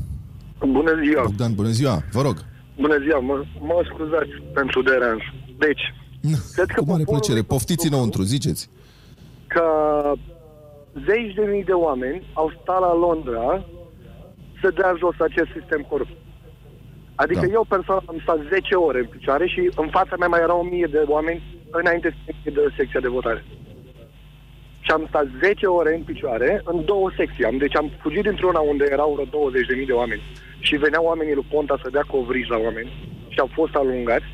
Bună 0.66 0.94
ziua! 1.04 1.22
Bogdan, 1.24 1.54
bună 1.56 1.68
ziua. 1.70 2.02
Vă 2.12 2.22
rog. 2.22 2.36
Bună 2.80 2.98
ziua! 3.04 3.20
Mă, 3.20 3.44
mă 3.60 3.82
scuzați 3.94 4.30
pentru 4.54 4.82
deranj. 4.82 5.22
Deci, 5.58 5.82
cred 6.54 6.68
că 6.68 6.80
Cu 6.82 6.90
mare 6.90 7.04
poporul 7.04 7.06
plăcere. 7.06 7.42
Poftiți 7.42 7.88
înăuntru, 7.88 8.22
ziceți. 8.22 8.70
că 9.48 9.66
zeci 11.08 11.34
de 11.36 11.46
mii 11.52 11.64
de 11.64 11.72
oameni 11.72 12.24
au 12.34 12.52
stat 12.62 12.80
la 12.80 12.94
Londra 12.96 13.66
să 14.62 14.70
dea 14.76 14.94
jos 14.98 15.16
acest 15.20 15.50
sistem 15.58 15.82
corupt. 15.90 16.12
Adică 17.16 17.46
Da. 17.46 17.52
eu 17.52 17.66
personal 17.70 18.04
am 18.06 18.20
stat 18.22 18.40
10 18.52 18.76
ore 18.76 19.00
în 19.00 19.06
picioare 19.06 19.48
și 19.48 19.72
în 19.76 19.88
fața 19.92 20.16
mea 20.20 20.28
mai 20.28 20.40
erau 20.42 20.60
1000 20.60 20.88
de 20.92 21.04
oameni 21.08 21.44
înainte 21.72 22.10
să 22.10 22.32
închidă 22.34 22.74
secția 22.78 23.00
de 23.00 23.08
votare. 23.08 23.46
Și 24.80 24.92
am 24.92 25.06
stat 25.10 25.28
10 25.44 25.66
ore 25.66 25.96
în 25.96 26.02
picioare 26.04 26.62
în 26.66 26.86
două 26.86 27.12
secții. 27.18 27.46
Am, 27.46 27.58
deci 27.58 27.76
am 27.76 27.92
fugit 28.02 28.24
dintr-una 28.24 28.60
unde 28.60 28.86
erau 28.92 29.10
vreo 29.14 29.26
20.000 29.26 29.86
de 29.86 29.92
oameni 30.02 30.22
și 30.60 30.76
veneau 30.76 31.04
oamenii 31.06 31.34
lui 31.34 31.48
Ponta 31.52 31.80
să 31.84 31.90
dea 31.90 32.06
covrigi 32.08 32.50
la 32.50 32.58
oameni 32.58 32.92
și 33.28 33.40
au 33.40 33.50
fost 33.54 33.76
alungați. 33.76 34.30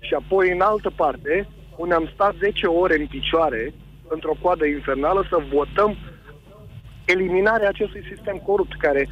Și 0.00 0.14
apoi 0.14 0.50
în 0.52 0.60
altă 0.60 0.90
parte, 0.96 1.48
unde 1.76 1.94
am 1.94 2.10
stat 2.14 2.34
10 2.38 2.66
ore 2.66 3.00
în 3.00 3.06
picioare, 3.06 3.74
într-o 4.08 4.36
coadă 4.42 4.66
infernală, 4.66 5.26
să 5.28 5.36
votăm 5.52 5.96
eliminarea 7.04 7.68
acestui 7.68 8.02
sistem 8.14 8.36
corupt 8.46 8.76
care 8.78 9.08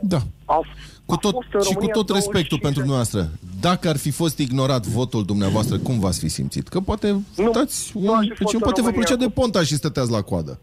Da. 0.00 0.18
a, 0.44 0.60
Cu 1.06 1.16
tot, 1.16 1.32
fost 1.32 1.52
în 1.52 1.60
și 1.60 1.66
cu 1.66 1.72
România 1.72 1.92
tot 1.92 2.08
respectul 2.10 2.58
25 2.58 2.66
pentru 2.66 2.80
dumneavoastră, 2.80 3.20
dacă 3.60 3.88
ar 3.88 3.96
fi 3.96 4.10
fost 4.10 4.38
ignorat 4.38 4.86
votul 4.86 5.24
dumneavoastră, 5.24 5.78
cum 5.78 5.98
v-ați 5.98 6.18
fi 6.18 6.28
simțit? 6.28 6.68
Că 6.68 6.80
poate 6.80 7.20
votați 7.34 7.92
nu 7.94 8.10
un, 8.10 8.16
aș 8.16 8.22
fi 8.22 8.28
pe 8.28 8.34
fost 8.34 8.48
cine 8.48 8.60
în 8.62 8.68
poate 8.68 8.80
vă 8.80 8.86
România 8.86 9.06
plăcea 9.06 9.24
de 9.24 9.30
ponta 9.40 9.62
și 9.62 9.74
stăteați 9.74 10.10
la 10.10 10.22
coadă. 10.22 10.60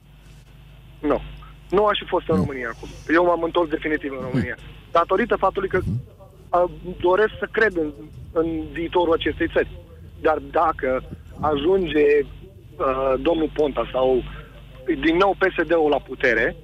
Nu. 1.00 1.22
Nu 1.70 1.86
aș 1.86 1.98
fi 1.98 2.06
fost 2.06 2.28
în 2.28 2.36
România 2.36 2.70
acum. 2.76 2.90
Eu 3.14 3.24
m-am 3.26 3.44
întors 3.44 3.70
definitiv 3.70 4.12
în 4.12 4.26
România. 4.30 4.58
Datorită 4.92 5.36
faptului 5.36 5.70
că 5.70 5.80
a, 6.50 6.70
doresc 7.00 7.34
să 7.40 7.48
cred 7.52 7.76
în, 7.76 7.92
în 8.32 8.48
viitorul 8.72 9.14
acestei 9.14 9.50
țări. 9.54 9.72
Dar 10.22 10.38
dacă 10.52 11.04
ajunge 11.40 12.06
uh, 12.22 13.14
domnul 13.22 13.52
Ponta 13.54 13.90
sau 13.92 14.24
din 14.86 15.16
nou 15.18 15.36
PSD-ul 15.40 15.90
la 15.90 16.00
putere, 16.00 16.56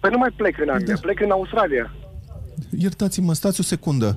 păi 0.00 0.10
nu 0.10 0.18
mai 0.18 0.30
plec 0.36 0.58
în 0.60 0.68
Anglia, 0.68 0.96
plec 1.00 1.20
în 1.20 1.30
Australia. 1.30 1.94
Iertați-mă, 2.78 3.32
stați 3.32 3.60
o 3.60 3.62
secundă. 3.62 4.16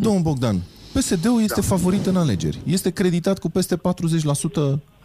Domnul 0.00 0.22
Bogdan, 0.22 0.56
PSD-ul 0.92 1.42
este 1.42 1.60
favorit 1.60 2.06
în 2.06 2.16
alegeri. 2.16 2.60
Este 2.66 2.90
creditat 2.90 3.38
cu 3.38 3.48
peste 3.50 3.76
40% 3.76 3.80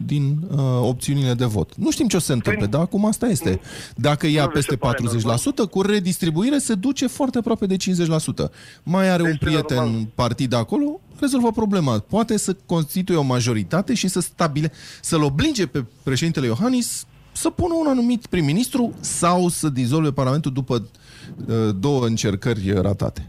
din 0.06 0.38
uh, 0.52 0.58
opțiunile 0.82 1.34
de 1.34 1.46
vot. 1.46 1.76
Nu 1.76 1.92
știm 1.92 2.08
ce 2.08 2.16
o 2.16 2.20
să 2.20 2.26
se 2.26 2.34
întâmple, 2.34 2.66
dar 2.66 2.82
acum 2.82 3.06
asta 3.06 3.28
este. 3.28 3.60
Dacă 3.96 4.28
ia 4.28 4.48
peste 4.48 4.76
40%, 4.76 4.80
cu 5.70 5.82
redistribuire 5.82 6.58
se 6.58 6.74
duce 6.74 7.08
foarte 7.08 7.38
aproape 7.38 7.66
de 7.66 7.76
50%. 7.76 8.52
Mai 8.84 9.10
are 9.10 9.24
un 9.24 9.36
prieten 9.40 10.10
partid 10.16 10.54
acolo, 10.54 11.00
rezolva 11.20 11.50
problema. 11.52 12.00
Poate 12.00 12.38
să 12.38 12.56
constituie 12.66 13.18
o 13.18 13.22
majoritate 13.24 13.94
și 13.94 14.08
să 14.08 14.20
stabile, 14.20 14.72
să-l 15.02 15.24
oblige 15.24 15.68
pe 15.68 15.86
președintele 16.04 16.46
Iohannis 16.46 17.06
să 17.32 17.50
pună 17.50 17.74
un 17.74 17.88
anumit 17.88 18.26
prim-ministru 18.26 18.94
sau 19.00 19.48
să 19.48 19.70
dizolve 19.70 20.12
Parlamentul 20.12 20.52
după 20.52 20.76
uh, 20.76 21.56
două 21.80 22.06
încercări 22.06 22.72
ratate. 22.72 23.28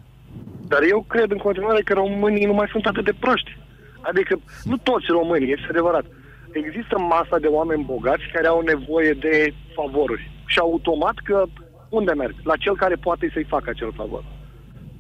Dar 0.69 0.83
eu 0.89 1.05
cred 1.09 1.31
în 1.31 1.37
continuare 1.37 1.83
că 1.83 1.93
românii 1.93 2.47
nu 2.47 2.53
mai 2.53 2.69
sunt 2.71 2.87
atât 2.87 3.05
de 3.05 3.15
proști. 3.19 3.59
Adică 4.01 4.41
nu 4.65 4.77
toți 4.77 5.07
românii, 5.09 5.53
este 5.53 5.67
adevărat. 5.71 6.05
Există 6.53 6.99
masa 6.99 7.39
de 7.39 7.47
oameni 7.47 7.85
bogați 7.85 8.23
care 8.33 8.47
au 8.47 8.61
nevoie 8.61 9.13
de 9.13 9.55
favoruri. 9.75 10.31
Și 10.47 10.59
automat 10.59 11.17
că 11.25 11.45
unde 11.89 12.13
merg? 12.13 12.35
La 12.43 12.57
cel 12.57 12.77
care 12.77 12.95
poate 12.95 13.31
să-i 13.33 13.53
facă 13.55 13.71
acel 13.71 13.93
favor. 13.93 14.25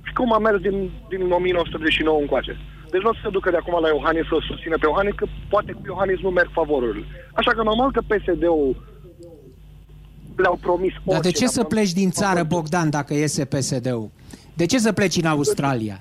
Și 0.02 0.12
cum 0.12 0.32
a 0.32 0.38
mers 0.38 0.60
din, 0.60 0.90
din 1.08 1.30
1989 1.30 2.20
încoace. 2.20 2.56
Deci 2.90 3.02
nu 3.02 3.08
o 3.08 3.14
să 3.14 3.20
se 3.22 3.30
ducă 3.30 3.50
de 3.50 3.56
acum 3.56 3.82
la 3.82 3.88
Iohannis 3.88 4.26
să 4.26 4.36
susțină 4.46 4.76
pe 4.78 4.86
Iohannis, 4.86 5.14
că 5.14 5.26
poate 5.48 5.72
cu 5.72 5.82
Iohannis 5.84 6.20
nu 6.20 6.30
merg 6.30 6.50
favorurile. 6.52 7.04
Așa 7.32 7.50
că 7.50 7.62
normal 7.62 7.90
că 7.92 8.00
PSD-ul 8.00 8.88
le-au 10.36 10.58
promis 10.60 10.92
Dar 10.92 11.20
de 11.20 11.26
orice, 11.26 11.44
ce 11.44 11.46
să 11.46 11.58
le-au 11.58 11.68
pleci 11.68 11.92
din 11.92 12.10
țară, 12.10 12.42
Bogdan, 12.42 12.90
dacă 12.90 13.14
iese 13.14 13.44
PSD-ul? 13.44 14.10
De 14.54 14.66
ce 14.66 14.78
să 14.78 14.92
pleci 14.92 15.16
în 15.16 15.28
Australia? 15.28 16.00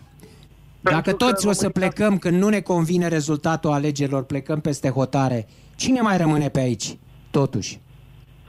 Dacă 0.82 1.14
toți 1.14 1.48
o 1.48 1.52
să 1.52 1.70
plecăm 1.70 2.18
când 2.18 2.42
nu 2.42 2.50
ne 2.50 2.60
convine 2.60 3.08
rezultatul 3.08 3.72
alegerilor, 3.72 4.24
plecăm 4.24 4.60
peste 4.60 4.90
hotare, 4.90 5.48
cine 5.76 6.02
mai 6.02 6.18
rămâne 6.18 6.50
pe 6.50 6.60
aici, 6.60 6.98
totuși? 7.32 7.80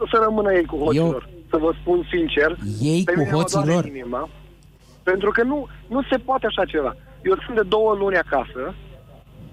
o 0.01 0.07
să 0.07 0.21
rămână 0.25 0.53
ei 0.53 0.65
cu 0.65 0.77
hoților. 0.77 1.29
Eu... 1.33 1.39
Să 1.51 1.57
vă 1.57 1.73
spun 1.81 2.07
sincer. 2.11 2.57
Ei 2.81 3.03
pe 3.05 3.13
cu 3.13 3.19
mine 3.19 3.31
mă 3.33 3.45
doare 3.53 3.71
hoților? 3.71 3.85
Inima, 3.85 4.29
pentru 5.03 5.31
că 5.31 5.43
nu, 5.43 5.67
nu 5.87 6.03
se 6.11 6.17
poate 6.17 6.47
așa 6.47 6.65
ceva. 6.65 6.97
Eu 7.23 7.37
sunt 7.45 7.57
de 7.57 7.63
două 7.69 7.95
luni 7.95 8.17
acasă 8.17 8.75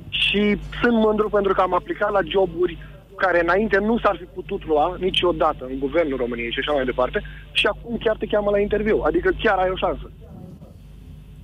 și 0.09 0.57
sunt 0.81 0.97
mândru 1.05 1.29
pentru 1.29 1.53
că 1.53 1.61
am 1.61 1.73
aplicat 1.73 2.11
la 2.11 2.19
joburi 2.23 2.77
care 3.15 3.41
înainte 3.41 3.77
nu 3.79 3.99
s-ar 3.99 4.15
fi 4.17 4.23
putut 4.23 4.65
lua 4.65 4.95
niciodată 4.99 5.65
în 5.69 5.79
guvernul 5.79 6.17
României 6.17 6.51
și 6.51 6.59
așa 6.59 6.71
mai 6.71 6.85
departe 6.85 7.21
și 7.51 7.65
acum 7.65 7.97
chiar 7.97 8.15
te 8.17 8.25
cheamă 8.25 8.49
la 8.49 8.59
interviu. 8.59 9.01
Adică 9.05 9.29
chiar 9.43 9.57
ai 9.57 9.69
o 9.69 9.75
șansă. 9.75 10.11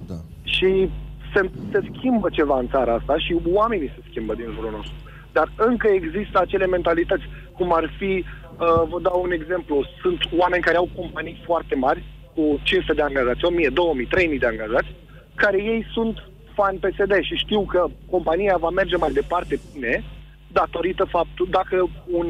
Da. 0.08 0.20
Și 0.44 0.90
se, 1.34 1.50
se 1.72 1.80
schimbă 1.92 2.30
ceva 2.30 2.60
în 2.60 2.68
țara 2.68 2.94
asta 2.94 3.18
și 3.18 3.38
oamenii 3.54 3.94
se 3.96 4.08
schimbă 4.10 4.34
din 4.34 4.50
jurul 4.54 4.72
nostru. 4.72 4.94
Dar 5.32 5.52
încă 5.56 5.88
există 5.88 6.40
acele 6.40 6.66
mentalități, 6.66 7.24
cum 7.58 7.74
ar 7.74 7.94
fi, 7.98 8.12
uh, 8.26 8.84
vă 8.90 9.00
dau 9.02 9.22
un 9.24 9.32
exemplu, 9.32 9.86
sunt 10.02 10.20
oameni 10.38 10.64
care 10.64 10.78
au 10.78 10.90
companii 10.96 11.42
foarte 11.46 11.76
mari, 11.76 12.04
cu 12.36 12.60
500 12.64 12.94
de 12.94 13.02
angajați, 13.02 13.46
1000, 13.46 13.70
2000, 13.74 14.06
3000 14.06 14.40
de 14.40 14.46
angajați, 14.46 14.96
care 15.36 15.64
ei 15.64 15.86
sunt 15.94 16.18
fani 16.54 16.78
PSD 16.78 17.14
și 17.22 17.36
știu 17.36 17.62
că 17.62 17.86
compania 18.10 18.58
va 18.60 18.70
merge 18.70 18.96
mai 18.96 19.12
departe 19.12 19.60
bine 19.74 20.04
datorită 20.52 21.04
faptul 21.04 21.48
dacă 21.50 21.90
un, 22.12 22.28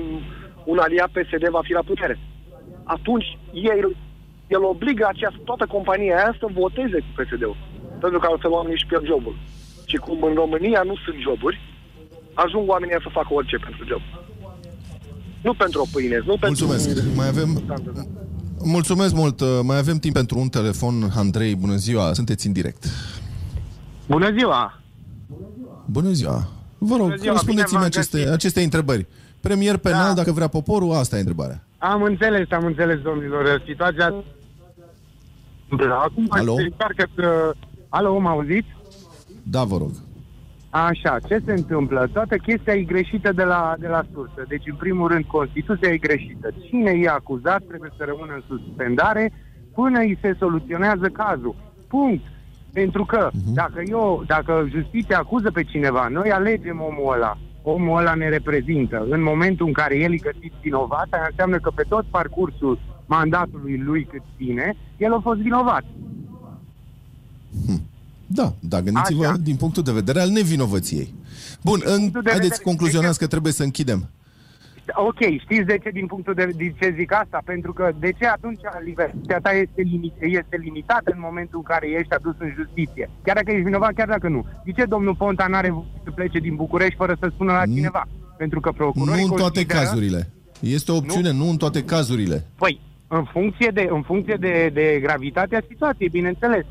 un 0.66 0.78
aliat 0.78 1.10
PSD 1.10 1.48
va 1.50 1.62
fi 1.64 1.72
la 1.72 1.84
putere. 1.86 2.20
Atunci 2.84 3.38
ei, 3.54 3.96
el 4.48 4.64
obligă 4.64 5.06
această, 5.08 5.40
toată 5.44 5.66
compania 5.66 6.16
aia 6.16 6.36
să 6.40 6.48
voteze 6.52 6.98
cu 7.00 7.22
PSD-ul. 7.22 7.58
Pentru 8.04 8.20
că 8.20 8.28
altfel 8.30 8.52
oamenii 8.52 8.78
își 8.80 8.86
pierd 8.90 9.06
jobul. 9.06 9.36
Și 9.86 9.98
cum 10.06 10.24
în 10.24 10.34
România 10.34 10.82
nu 10.90 10.96
sunt 11.06 11.18
joburi, 11.28 11.58
ajung 12.34 12.70
oamenii 12.70 12.96
să 13.06 13.10
facă 13.12 13.28
orice 13.32 13.58
pentru 13.58 13.84
job. 13.92 14.02
Nu 15.42 15.54
pentru 15.54 15.82
o 15.82 15.88
pâine, 15.92 16.18
nu 16.26 16.36
pentru... 16.38 16.66
Mulțumesc. 16.66 17.16
Mai 17.16 17.28
avem... 17.28 17.50
Mulțumesc 18.64 19.14
mult. 19.14 19.42
Mai 19.64 19.78
avem 19.78 19.98
timp 19.98 20.14
pentru 20.14 20.40
un 20.40 20.48
telefon. 20.48 20.96
Andrei, 21.16 21.56
bună 21.56 21.76
ziua. 21.76 22.14
Sunteți 22.14 22.48
în 22.48 22.54
direct. 22.54 22.84
Bună 24.08 24.32
ziua! 24.38 24.80
Bună 25.86 26.10
ziua. 26.12 26.48
Vă 26.78 26.96
rog, 26.96 27.06
Bună 27.06 27.16
ziua, 27.16 27.34
răspundeți-mi 27.34 27.78
bine 27.80 27.80
v-am 27.80 27.84
aceste, 27.84 28.18
găsit. 28.18 28.34
aceste 28.34 28.62
întrebări. 28.62 29.08
Premier 29.40 29.78
penal, 29.78 30.08
Da. 30.08 30.14
dacă 30.14 30.32
vrea 30.32 30.48
poporul, 30.48 30.92
asta 30.94 31.16
e 31.16 31.20
întrebarea. 31.20 31.64
Am 31.78 32.02
înțeles, 32.04 32.52
am 32.52 32.66
înțeles, 32.66 33.00
domnilor, 33.00 33.62
situația... 33.68 34.14
Acum 36.04 36.26
Alo? 36.30 36.56
se 36.56 36.62
încearcă 36.62 37.08
să... 37.16 37.54
Alo, 37.96 38.20
mă 38.20 38.30
auziți? 38.30 38.76
Da, 39.44 39.64
vă 39.64 39.78
rog. 39.78 39.92
Așa, 40.70 41.20
ce 41.28 41.42
se 41.46 41.52
întâmplă? 41.52 42.10
Toată 42.14 42.36
chestia 42.36 42.74
e 42.74 42.82
greșită 42.82 43.32
de 43.32 43.44
la, 43.44 43.76
de 43.80 43.88
la 43.88 44.02
sursă. 44.14 44.44
Deci, 44.48 44.68
în 44.68 44.76
primul 44.76 45.08
rând, 45.08 45.26
Constituția 45.26 45.90
e 45.90 45.98
greșită. 45.98 46.50
Cine 46.68 46.92
e 46.92 47.10
acuzat 47.10 47.64
trebuie 47.68 47.92
să 47.98 48.04
rămână 48.08 48.34
în 48.34 48.44
suspendare 48.48 49.32
până 49.74 50.00
îi 50.00 50.18
se 50.22 50.36
soluționează 50.40 51.08
cazul. 51.08 51.56
Punct. 51.88 52.26
Pentru 52.74 53.06
că 53.06 53.30
dacă 53.54 53.82
eu, 53.86 54.24
dacă 54.28 54.68
justiția 54.70 55.18
acuză 55.18 55.52
pe 55.52 55.64
cineva, 55.64 56.08
noi 56.08 56.32
alegem 56.32 56.82
omul 56.82 57.14
ăla, 57.14 57.38
omul 57.62 57.98
ăla 57.98 58.14
ne 58.14 58.30
reprezintă. 58.30 59.06
În 59.10 59.24
momentul 59.24 59.66
în 59.66 59.74
care 59.74 59.98
el 59.98 60.14
e 60.14 60.30
găsit 60.32 60.54
vinovat, 60.62 61.08
aia 61.10 61.28
înseamnă 61.30 61.58
că 61.58 61.72
pe 61.76 61.84
tot 61.90 62.06
parcursul 62.10 62.80
mandatului 63.06 63.78
lui 63.78 64.04
cât 64.12 64.22
ține, 64.38 64.74
el 64.98 65.14
a 65.14 65.20
fost 65.20 65.40
vinovat. 65.40 65.84
Da, 68.28 68.54
da, 68.60 68.82
gândiți-vă 68.82 69.26
Așa. 69.26 69.38
din 69.38 69.56
punctul 69.56 69.84
de 69.84 69.92
vedere 69.92 70.20
al 70.20 70.30
nevinovăției. 70.30 71.14
Bun, 71.64 71.80
în, 71.84 71.98
punctul 72.00 72.22
de 72.22 72.30
haideți, 72.30 72.50
vedere- 72.50 72.64
concluzionați 72.70 73.20
că 73.20 73.28
trebuie 73.28 73.54
să 73.54 73.64
închidem. 73.64 74.10
Ok, 74.96 75.20
știți 75.40 75.66
de 75.72 75.78
ce 75.84 75.90
din 75.90 76.06
punctul 76.06 76.34
de, 76.34 76.46
de 76.58 76.74
ce 76.80 76.94
zic 76.98 77.14
asta? 77.14 77.42
Pentru 77.46 77.74
că 77.74 77.92
de 78.00 78.12
ce 78.20 78.26
atunci 78.28 78.60
libertatea 78.86 79.40
ta 79.40 79.52
este, 79.52 79.82
limit, 79.82 80.14
este 80.20 80.58
limitată 80.64 81.12
în 81.14 81.20
momentul 81.22 81.58
în 81.58 81.64
care 81.64 81.88
ești 81.90 82.14
adus 82.14 82.36
în 82.40 82.54
justiție? 82.56 83.10
Chiar 83.24 83.36
dacă 83.36 83.52
ești 83.52 83.64
vinovat, 83.64 83.94
chiar 83.94 84.08
dacă 84.08 84.28
nu. 84.28 84.46
De 84.66 84.72
ce 84.72 84.84
domnul 84.86 85.16
Ponta 85.16 85.46
n-are 85.48 85.70
voie 85.70 86.02
să 86.04 86.12
plece 86.12 86.40
din 86.40 86.56
București 86.56 86.96
fără 86.96 87.18
să 87.20 87.30
spună 87.34 87.52
la 87.52 87.66
cineva? 87.66 88.08
Pentru 88.38 88.60
că 88.60 88.72
procurorii 88.72 89.24
Nu 89.26 89.32
în 89.32 89.38
toate 89.38 89.60
consideră- 89.60 89.80
cazurile. 89.80 90.30
Este 90.60 90.92
o 90.92 90.96
opțiune, 90.96 91.32
nu, 91.32 91.50
în 91.50 91.58
toate 91.58 91.84
cazurile. 91.84 92.46
Păi, 92.56 92.80
în 93.08 93.24
funcție 93.32 93.72
de, 93.74 93.88
în 93.92 94.02
funcție 94.02 94.38
de, 94.40 94.72
de 94.74 95.00
gravitatea 95.02 95.64
situației, 95.70 96.10
bineînțeles. 96.10 96.66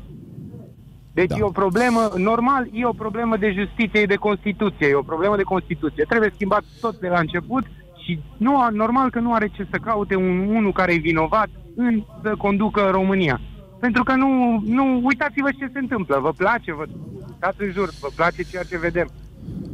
Deci 1.13 1.27
da. 1.29 1.35
e 1.37 1.41
o 1.41 1.49
problemă, 1.61 2.11
normal, 2.17 2.67
e 2.73 2.85
o 2.85 2.91
problemă 3.03 3.37
de 3.37 3.53
justiție, 3.59 3.99
e 3.99 4.05
de 4.05 4.15
Constituție, 4.15 4.87
e 4.87 4.93
o 4.95 5.01
problemă 5.11 5.35
de 5.35 5.41
Constituție. 5.53 6.05
Trebuie 6.07 6.31
schimbat 6.35 6.63
tot 6.81 6.99
de 6.99 7.07
la 7.07 7.19
început 7.19 7.63
și 8.03 8.19
nu, 8.37 8.61
a- 8.61 8.69
normal 8.69 9.09
că 9.09 9.19
nu 9.19 9.33
are 9.33 9.47
ce 9.55 9.67
să 9.71 9.77
caute 9.77 10.15
un 10.15 10.47
unul 10.55 10.71
care 10.71 10.93
e 10.93 10.97
vinovat 10.97 11.47
în 11.75 12.03
să 12.21 12.33
conducă 12.37 12.81
România. 12.91 13.41
Pentru 13.79 14.03
că 14.03 14.13
nu, 14.15 14.61
nu 14.65 14.99
uitați-vă 15.03 15.49
ce 15.59 15.69
se 15.73 15.79
întâmplă, 15.79 16.19
vă 16.21 16.31
place, 16.37 16.73
vă 16.73 16.85
dați 17.39 17.57
în 17.61 17.71
jur, 17.71 17.89
vă 17.99 18.07
place 18.15 18.43
ceea 18.43 18.63
ce 18.63 18.77
vedem. 18.77 19.07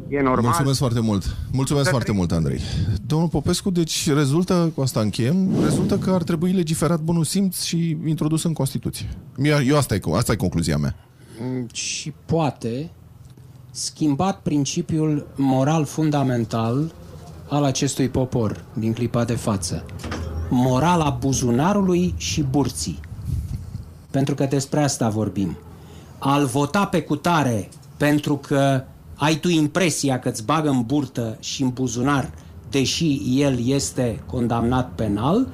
E 0.10 0.22
normal. 0.22 0.44
Mulțumesc 0.44 0.78
foarte 0.80 1.00
mult. 1.00 1.24
Mulțumesc 1.52 1.86
Să 1.86 1.92
foarte 1.92 2.12
mult, 2.12 2.32
Andrei. 2.32 2.60
Domnul 3.06 3.28
Popescu, 3.28 3.70
deci 3.70 4.12
rezultă, 4.14 4.72
cu 4.76 4.82
asta 4.82 5.00
încheiem, 5.00 5.50
rezultă 5.64 5.98
că 5.98 6.12
ar 6.12 6.24
trebui 6.24 6.52
legiferat 6.52 7.00
bunul 7.02 7.24
simț 7.24 7.64
și 7.64 7.98
introdus 8.06 8.44
în 8.44 8.54
Constituție. 8.54 9.08
Eu, 9.38 9.58
eu 9.66 9.78
asta, 9.78 9.96
e, 9.96 10.00
asta 10.16 10.32
e 10.32 10.36
concluzia 10.36 10.78
mea. 10.78 10.96
Mm, 11.42 11.68
și 11.74 12.14
poate 12.26 12.90
schimbat 13.72 14.40
principiul 14.40 15.28
moral 15.36 15.86
fundamental 15.86 16.92
al 17.50 17.64
acestui 17.64 18.10
popor 18.10 18.64
din 18.74 18.94
clipa 18.94 19.24
de 19.24 19.36
față. 19.36 19.86
Morala 20.50 21.10
buzunarului 21.10 22.14
și 22.18 22.42
burții. 22.42 23.00
Pentru 24.12 24.36
că 24.36 24.46
despre 24.46 24.84
asta 24.84 25.10
vorbim. 25.10 25.58
Al 26.18 26.46
vota 26.46 26.86
pe 26.86 27.02
cutare 27.02 27.70
pentru 27.98 28.38
că 28.38 28.84
ai 29.16 29.36
tu 29.36 29.48
impresia 29.48 30.20
că 30.20 30.30
îți 30.30 30.46
bagă 30.46 30.70
în 30.70 30.82
burtă 30.82 31.38
și 31.40 31.62
în 31.62 31.70
buzunar, 31.70 32.32
deși 32.70 33.22
el 33.42 33.68
este 33.68 34.24
condamnat 34.26 34.92
penal, 34.96 35.48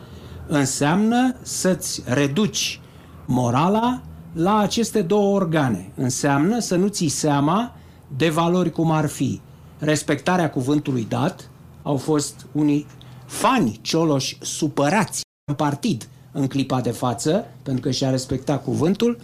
înseamnă 0.48 1.36
să-ți 1.42 2.02
reduci 2.06 2.80
morala 3.26 4.02
la 4.36 4.58
aceste 4.58 5.02
două 5.02 5.36
organe. 5.36 5.92
Înseamnă 5.96 6.60
să 6.60 6.76
nu 6.76 6.88
ții 6.88 7.10
seama 7.10 7.76
de 8.18 8.30
valori 8.30 8.72
cum 8.72 8.92
ar 8.92 9.08
fi 9.08 9.42
respectarea 9.80 10.50
cuvântului 10.50 11.06
dat, 11.10 11.50
au 11.84 11.98
fost 11.98 12.46
unii 12.52 12.86
fani 13.26 13.80
cioloși 13.82 14.38
supărați 14.42 15.22
în 15.48 15.56
partid 15.56 16.08
în 16.32 16.48
clipa 16.48 16.82
de 16.82 16.92
față, 16.92 17.46
pentru 17.64 17.82
că 17.82 17.92
și-a 17.92 18.10
respectat 18.10 18.64
cuvântul, 18.64 19.18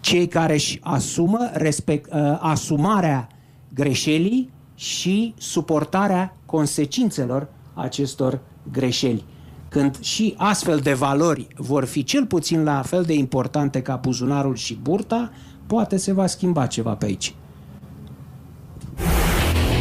cei 0.00 0.28
care 0.28 0.52
își 0.54 0.78
asumă 0.82 1.50
respect, 1.52 2.12
uh, 2.12 2.38
asumarea 2.40 3.28
greșelii 3.74 4.50
și 4.74 5.34
suportarea 5.38 6.36
consecințelor 6.46 7.48
acestor 7.74 8.40
greșeli. 8.72 9.24
Când 9.68 10.00
și 10.00 10.34
astfel 10.36 10.78
de 10.78 10.92
valori 10.92 11.46
vor 11.56 11.84
fi 11.84 12.04
cel 12.04 12.26
puțin 12.26 12.64
la 12.64 12.82
fel 12.82 13.02
de 13.02 13.12
importante 13.12 13.82
ca 13.82 13.96
buzunarul 13.96 14.56
și 14.56 14.78
burta, 14.82 15.32
poate 15.66 15.96
se 15.96 16.12
va 16.12 16.26
schimba 16.26 16.66
ceva 16.66 16.94
pe 16.94 17.04
aici. 17.04 17.34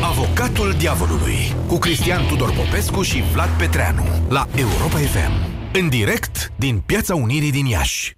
Avocatul 0.03 0.73
diavolului 0.77 1.55
cu 1.67 1.77
Cristian 1.77 2.27
Tudor 2.27 2.53
Popescu 2.53 3.01
și 3.01 3.21
Vlad 3.33 3.49
Petreanu 3.57 4.03
la 4.29 4.47
Europa 4.55 4.97
FM. 4.97 5.31
În 5.73 5.89
direct 5.89 6.51
din 6.57 6.83
Piața 6.85 7.15
Unirii 7.15 7.51
din 7.51 7.65
Iași. 7.65 8.16